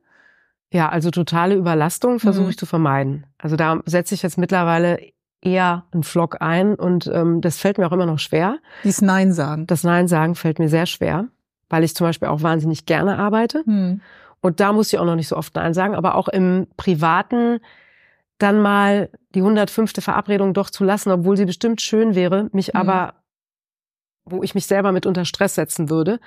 Ja, 0.71 0.91
also 0.91 1.11
totale 1.11 1.55
Überlastung 1.55 2.21
versuche 2.21 2.45
Mhm. 2.45 2.51
ich 2.51 2.59
zu 2.59 2.67
vermeiden. 2.67 3.25
Also 3.39 3.57
da 3.57 3.81
setze 3.87 4.15
ich 4.15 4.23
jetzt 4.23 4.37
mittlerweile 4.37 4.99
eher 5.41 5.87
einen 5.93 6.03
Flock 6.03 6.43
ein 6.43 6.75
und 6.75 7.07
ähm, 7.07 7.41
das 7.41 7.59
fällt 7.59 7.79
mir 7.79 7.87
auch 7.87 7.93
immer 7.93 8.05
noch 8.05 8.19
schwer. 8.19 8.59
Dies 8.85 9.01
Nein 9.01 9.33
sagen. 9.33 9.67
Das 9.67 9.85
Nein 9.85 10.07
sagen 10.09 10.35
fällt 10.35 10.59
mir 10.59 10.69
sehr 10.69 10.85
schwer, 10.85 11.29
weil 11.71 11.85
ich 11.85 11.95
zum 11.95 12.07
Beispiel 12.07 12.29
auch 12.29 12.43
wahnsinnig 12.43 12.85
gerne 12.85 13.19
arbeite. 13.19 13.63
Hm. 13.65 14.03
Und 14.41 14.61
da 14.61 14.73
muss 14.73 14.93
ich 14.93 14.99
auch 14.99 15.05
noch 15.05 15.17
nicht 15.17 15.29
so 15.29 15.37
oft 15.37 15.55
Nein 15.55 15.75
sagen, 15.75 15.95
aber 15.95 16.15
auch 16.15 16.29
im 16.29 16.67
Privaten 16.77 17.59
dann 18.39 18.61
mal 18.61 19.11
die 19.35 19.41
105. 19.43 19.95
Verabredung 20.01 20.55
doch 20.55 20.71
zu 20.71 20.85
lassen, 20.85 21.11
obwohl 21.11 21.37
sie 21.37 21.45
bestimmt 21.45 21.83
schön 21.83 22.15
wäre, 22.15 22.49
mich 22.53 22.73
Mhm. 22.75 22.81
aber, 22.81 23.15
wo 24.25 24.43
ich 24.45 24.55
mich 24.55 24.67
selber 24.67 24.93
mit 24.93 25.07
unter 25.07 25.25
Stress 25.25 25.57
setzen 25.57 25.91
würde, 25.91 26.21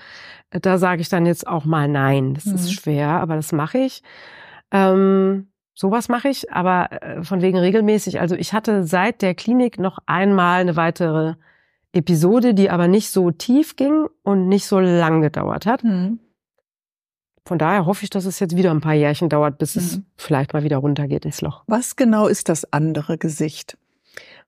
äh, 0.50 0.60
da 0.60 0.78
sage 0.78 1.02
ich 1.02 1.08
dann 1.10 1.26
jetzt 1.26 1.48
auch 1.48 1.64
mal 1.66 1.88
Nein. 1.88 2.34
Das 2.34 2.46
Mhm. 2.46 2.56
ist 2.56 2.74
schwer, 2.74 3.08
aber 3.10 3.36
das 3.38 3.54
mache 3.54 3.78
ich. 3.78 4.04
Ähm, 4.72 5.48
sowas 5.74 6.10
mache 6.10 6.28
ich, 6.28 6.52
aber 6.52 6.90
äh, 7.02 7.24
von 7.24 7.42
wegen 7.42 7.58
regelmäßig. 7.58 8.20
Also 8.20 8.36
ich 8.36 8.52
hatte 8.52 8.84
seit 8.84 9.22
der 9.22 9.34
Klinik 9.36 9.80
noch 9.80 10.00
einmal 10.06 10.62
eine 10.62 10.76
weitere 10.76 11.36
Episode, 11.94 12.54
die 12.54 12.70
aber 12.70 12.88
nicht 12.88 13.10
so 13.12 13.32
tief 13.32 13.76
ging 13.78 14.08
und 14.24 14.48
nicht 14.50 14.66
so 14.66 14.80
lang 14.80 15.22
gedauert 15.22 15.66
hat. 15.66 15.84
Hm. 15.84 16.20
Von 17.46 17.58
daher 17.58 17.86
hoffe 17.86 18.04
ich, 18.04 18.10
dass 18.10 18.26
es 18.26 18.40
jetzt 18.40 18.56
wieder 18.56 18.72
ein 18.72 18.82
paar 18.82 18.94
Jährchen 18.94 19.28
dauert, 19.30 19.58
bis 19.58 19.76
es 19.76 19.98
Mhm. 19.98 20.06
vielleicht 20.18 20.54
mal 20.54 20.64
wieder 20.64 20.78
runtergeht 20.78 21.26
ins 21.26 21.42
Loch. 21.42 21.64
Was 21.68 21.96
genau 21.96 22.28
ist 22.28 22.50
das 22.50 22.72
andere 22.72 23.18
Gesicht? 23.18 23.78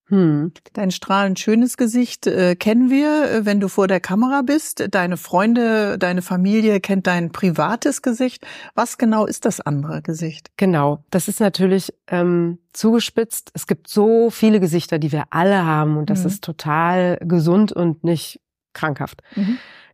Hm. 0.09 0.51
Dein 0.73 0.91
strahlend 0.91 1.39
schönes 1.39 1.77
Gesicht 1.77 2.27
äh, 2.27 2.55
kennen 2.57 2.89
wir, 2.89 3.31
äh, 3.31 3.45
wenn 3.45 3.61
du 3.61 3.69
vor 3.69 3.87
der 3.87 4.01
Kamera 4.01 4.41
bist. 4.41 4.85
Deine 4.91 5.15
Freunde, 5.15 5.97
deine 5.97 6.21
Familie 6.21 6.81
kennt 6.81 7.07
dein 7.07 7.31
privates 7.31 8.01
Gesicht. 8.01 8.45
Was 8.75 8.97
genau 8.97 9.25
ist 9.25 9.45
das 9.45 9.61
andere 9.61 10.01
Gesicht? 10.01 10.51
Genau, 10.57 11.03
das 11.09 11.29
ist 11.29 11.39
natürlich 11.39 11.93
ähm, 12.07 12.59
zugespitzt. 12.73 13.51
Es 13.53 13.65
gibt 13.65 13.87
so 13.87 14.29
viele 14.29 14.59
Gesichter, 14.59 14.99
die 14.99 15.13
wir 15.13 15.23
alle 15.29 15.65
haben 15.65 15.95
und 15.95 16.09
das 16.09 16.19
Mhm. 16.21 16.27
ist 16.27 16.43
total 16.43 17.17
gesund 17.21 17.71
und 17.71 18.03
nicht 18.03 18.41
krankhaft. 18.73 19.21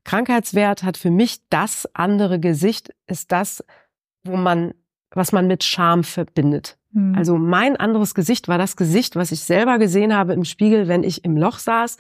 Krankheitswert 0.10 0.82
hat 0.82 0.98
für 0.98 1.12
mich 1.12 1.38
das 1.50 1.88
andere 1.94 2.40
Gesicht, 2.40 2.90
ist 3.06 3.32
das, 3.32 3.64
wo 4.24 4.38
man, 4.38 4.74
was 5.12 5.32
man 5.32 5.46
mit 5.46 5.64
Scham 5.64 6.04
verbindet. 6.04 6.80
Mhm. 6.92 7.14
Also 7.16 7.38
mein 7.38 7.78
anderes 7.78 8.16
Gesicht 8.16 8.48
war 8.48 8.58
das 8.58 8.76
Gesicht, 8.76 9.16
was 9.16 9.32
ich 9.32 9.42
selber 9.42 9.78
gesehen 9.78 10.16
habe 10.16 10.34
im 10.34 10.46
Spiegel, 10.46 10.88
wenn 10.88 11.04
ich 11.04 11.26
im 11.26 11.38
Loch 11.38 11.60
saß 11.60 11.98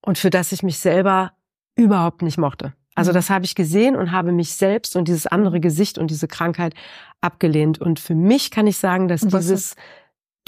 und 0.00 0.16
für 0.16 0.30
das 0.30 0.50
ich 0.52 0.62
mich 0.62 0.78
selber 0.78 1.32
überhaupt 1.76 2.22
nicht 2.22 2.38
mochte. 2.38 2.72
Also 2.94 3.10
Mhm. 3.10 3.16
das 3.16 3.28
habe 3.28 3.44
ich 3.44 3.54
gesehen 3.54 3.96
und 3.96 4.12
habe 4.12 4.32
mich 4.32 4.54
selbst 4.54 4.96
und 4.96 5.06
dieses 5.06 5.26
andere 5.26 5.60
Gesicht 5.60 5.98
und 5.98 6.10
diese 6.10 6.28
Krankheit 6.28 6.74
abgelehnt. 7.20 7.78
Und 7.78 8.00
für 8.00 8.14
mich 8.14 8.50
kann 8.50 8.66
ich 8.66 8.78
sagen, 8.78 9.08
dass 9.08 9.20
dieses 9.20 9.76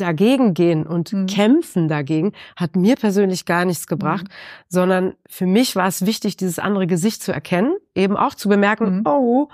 dagegen 0.01 0.55
gehen 0.55 0.87
und 0.87 1.13
Mhm. 1.13 1.27
kämpfen 1.27 1.89
dagegen 1.89 2.33
hat 2.57 2.77
mir 2.77 2.97
persönlich 2.97 3.45
gar 3.45 3.65
nichts 3.65 3.87
gebracht, 3.87 4.25
Mhm. 4.25 4.33
sondern 4.69 5.15
für 5.29 5.47
mich 5.47 5.77
war 5.77 5.87
es 5.87 6.07
wichtig, 6.07 6.37
dieses 6.37 6.59
andere 6.59 6.87
Gesicht 6.87 7.23
zu 7.23 7.33
erkennen, 7.33 7.77
eben 7.95 8.17
auch 8.17 8.35
zu 8.35 8.49
bemerken, 8.49 8.99
Mhm. 8.99 9.03
oh, 9.07 9.49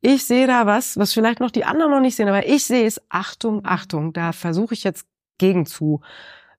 ich 0.00 0.24
sehe 0.24 0.46
da 0.46 0.66
was, 0.66 0.96
was 0.96 1.12
vielleicht 1.12 1.40
noch 1.40 1.50
die 1.50 1.64
anderen 1.64 1.90
noch 1.92 2.00
nicht 2.00 2.16
sehen, 2.16 2.28
aber 2.28 2.46
ich 2.46 2.64
sehe 2.64 2.86
es, 2.86 3.00
Achtung, 3.10 3.60
Achtung, 3.64 4.12
da 4.12 4.32
versuche 4.32 4.74
ich 4.74 4.82
jetzt 4.82 5.06
gegen 5.38 5.66
zu 5.66 6.00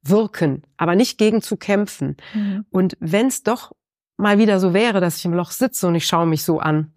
wirken, 0.03 0.63
aber 0.77 0.95
nicht 0.95 1.17
gegen 1.17 1.41
zu 1.41 1.57
kämpfen. 1.57 2.17
Mhm. 2.33 2.65
Und 2.71 2.97
wenn 2.99 3.27
es 3.27 3.43
doch 3.43 3.71
mal 4.17 4.37
wieder 4.37 4.59
so 4.59 4.73
wäre, 4.73 4.99
dass 4.99 5.17
ich 5.17 5.25
im 5.25 5.33
Loch 5.33 5.51
sitze 5.51 5.87
und 5.87 5.95
ich 5.95 6.05
schaue 6.05 6.25
mich 6.27 6.43
so 6.43 6.59
an, 6.59 6.93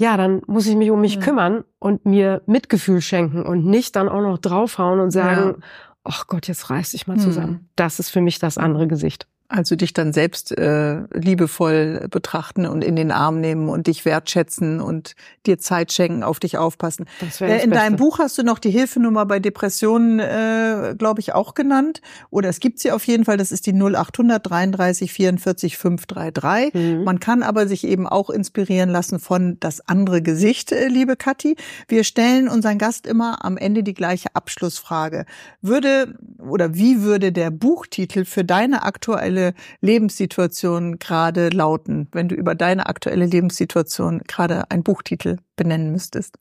ja, 0.00 0.16
dann 0.16 0.40
muss 0.46 0.66
ich 0.66 0.76
mich 0.76 0.90
um 0.90 1.00
mich 1.02 1.16
Ja. 1.16 1.20
kümmern 1.20 1.64
und 1.78 2.06
mir 2.06 2.40
Mitgefühl 2.46 3.00
schenken 3.02 3.42
und 3.44 3.66
nicht 3.66 3.94
dann 3.96 4.08
auch 4.08 4.22
noch 4.22 4.38
draufhauen 4.38 4.98
und 4.98 5.10
sagen, 5.10 5.62
ach 6.04 6.26
Gott, 6.26 6.48
jetzt 6.48 6.70
reiß 6.70 6.92
dich 6.92 7.06
mal 7.06 7.14
Hm. 7.16 7.20
zusammen. 7.20 7.68
Das 7.76 7.98
ist 8.00 8.08
für 8.08 8.22
mich 8.22 8.38
das 8.38 8.56
andere 8.56 8.88
Gesicht. 8.88 9.28
Also 9.52 9.74
dich 9.74 9.92
dann 9.92 10.12
selbst 10.12 10.56
äh, 10.56 11.00
liebevoll 11.12 12.06
betrachten 12.08 12.66
und 12.66 12.84
in 12.84 12.94
den 12.94 13.10
Arm 13.10 13.40
nehmen 13.40 13.68
und 13.68 13.88
dich 13.88 14.04
wertschätzen 14.04 14.80
und 14.80 15.16
dir 15.44 15.58
Zeit 15.58 15.92
schenken, 15.92 16.22
auf 16.22 16.38
dich 16.38 16.56
aufpassen. 16.56 17.06
Das 17.18 17.40
äh, 17.40 17.58
in 17.58 17.72
deinem 17.72 17.96
Buch 17.96 18.20
hast 18.20 18.38
du 18.38 18.44
noch 18.44 18.60
die 18.60 18.70
Hilfenummer 18.70 19.26
bei 19.26 19.40
Depressionen, 19.40 20.20
äh, 20.20 20.94
glaube 20.96 21.18
ich, 21.18 21.34
auch 21.34 21.54
genannt. 21.54 22.00
Oder 22.30 22.48
es 22.48 22.60
gibt 22.60 22.78
sie 22.78 22.92
auf 22.92 23.04
jeden 23.08 23.24
Fall. 23.24 23.38
Das 23.38 23.50
ist 23.50 23.66
die 23.66 23.72
0800 23.72 24.48
33 24.48 25.12
44 25.12 25.76
533. 25.76 26.74
Mhm. 26.74 27.02
Man 27.02 27.18
kann 27.18 27.42
aber 27.42 27.66
sich 27.66 27.82
eben 27.82 28.06
auch 28.06 28.30
inspirieren 28.30 28.90
lassen 28.90 29.18
von 29.18 29.58
das 29.58 29.80
andere 29.88 30.22
Gesicht, 30.22 30.70
äh, 30.70 30.86
liebe 30.86 31.16
Kathi. 31.16 31.56
Wir 31.88 32.04
stellen 32.04 32.48
unseren 32.48 32.78
Gast 32.78 33.04
immer 33.04 33.44
am 33.44 33.56
Ende 33.56 33.82
die 33.82 33.94
gleiche 33.94 34.28
Abschlussfrage. 34.34 35.26
Würde 35.60 36.14
oder 36.38 36.76
wie 36.76 37.02
würde 37.02 37.32
der 37.32 37.50
Buchtitel 37.50 38.24
für 38.24 38.44
deine 38.44 38.84
aktuelle 38.84 39.39
aktuelle 39.40 39.54
Lebenssituation 39.80 40.98
gerade 40.98 41.48
lauten, 41.48 42.08
wenn 42.12 42.28
du 42.28 42.34
über 42.34 42.54
deine 42.54 42.86
aktuelle 42.86 43.26
Lebenssituation 43.26 44.20
gerade 44.26 44.70
einen 44.70 44.82
Buchtitel 44.82 45.38
benennen 45.56 45.92
müsstest? 45.92 46.38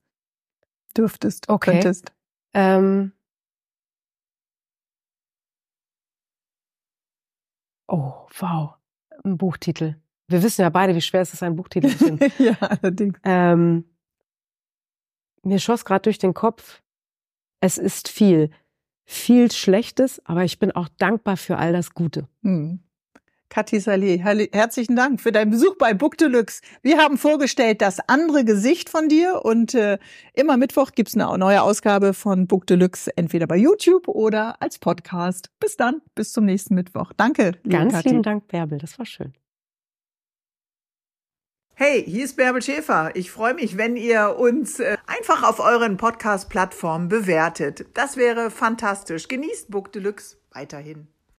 Dürftest, 0.97 1.49
okay. 1.49 1.71
könntest. 1.71 2.11
Ähm 2.53 3.13
oh, 7.87 8.27
wow. 8.39 8.75
Ein 9.23 9.37
Buchtitel. 9.37 9.95
Wir 10.27 10.43
wissen 10.43 10.61
ja 10.61 10.69
beide, 10.69 10.95
wie 10.95 11.01
schwer 11.01 11.21
es 11.21 11.33
ist, 11.33 11.43
einen 11.43 11.55
Buchtitel 11.55 11.89
zu 11.89 11.97
finden. 11.97 12.31
ja, 12.43 12.55
allerdings. 12.59 13.17
Ähm, 13.23 13.85
mir 15.43 15.59
schoss 15.59 15.85
gerade 15.85 16.03
durch 16.03 16.17
den 16.17 16.33
Kopf, 16.33 16.81
es 17.61 17.77
ist 17.77 18.09
viel. 18.09 18.51
Viel 19.05 19.51
Schlechtes, 19.51 20.23
aber 20.25 20.43
ich 20.43 20.59
bin 20.59 20.71
auch 20.71 20.87
dankbar 20.97 21.35
für 21.35 21.57
all 21.57 21.73
das 21.73 21.93
Gute. 21.93 22.27
Hm. 22.43 22.79
Kathi 23.49 23.79
Saleh, 23.79 24.17
herzlichen 24.19 24.95
Dank 24.95 25.19
für 25.19 25.31
deinen 25.31 25.49
Besuch 25.49 25.75
bei 25.77 25.95
Book 25.95 26.17
Deluxe. 26.17 26.61
Wir 26.83 26.99
haben 26.99 27.17
vorgestellt 27.17 27.81
das 27.81 27.99
andere 28.07 28.45
Gesicht 28.45 28.89
von 28.89 29.09
dir 29.09 29.41
und 29.43 29.73
äh, 29.73 29.97
immer 30.33 30.55
Mittwoch 30.55 30.91
gibt's 30.91 31.15
eine 31.15 31.35
neue 31.35 31.63
Ausgabe 31.63 32.13
von 32.13 32.45
Book 32.45 32.67
Deluxe, 32.67 33.11
entweder 33.17 33.47
bei 33.47 33.57
YouTube 33.57 34.07
oder 34.07 34.61
als 34.61 34.77
Podcast. 34.77 35.49
Bis 35.59 35.77
dann, 35.77 36.01
bis 36.13 36.31
zum 36.31 36.45
nächsten 36.45 36.75
Mittwoch. 36.75 37.11
Danke, 37.17 37.53
liebe 37.63 37.69
Ganz 37.69 37.93
Kathi. 37.93 38.09
lieben 38.09 38.23
Dank, 38.23 38.47
Bärbel, 38.47 38.77
das 38.77 38.99
war 38.99 39.07
schön. 39.07 39.33
Hey, 41.73 42.03
hier 42.05 42.25
ist 42.25 42.35
Bärbel 42.35 42.61
Schäfer. 42.61 43.15
Ich 43.15 43.31
freue 43.31 43.55
mich, 43.55 43.77
wenn 43.77 43.95
ihr 43.95 44.35
uns 44.37 44.79
äh, 44.79 44.97
einfach 45.07 45.41
auf 45.41 45.59
euren 45.59 45.97
Podcast-Plattformen 45.97 47.07
bewertet. 47.07 47.87
Das 47.95 48.15
wäre 48.15 48.51
fantastisch. 48.51 49.27
Genießt 49.27 49.71
Book 49.71 49.91
Deluxe 49.91 50.37
weiterhin. 50.51 51.07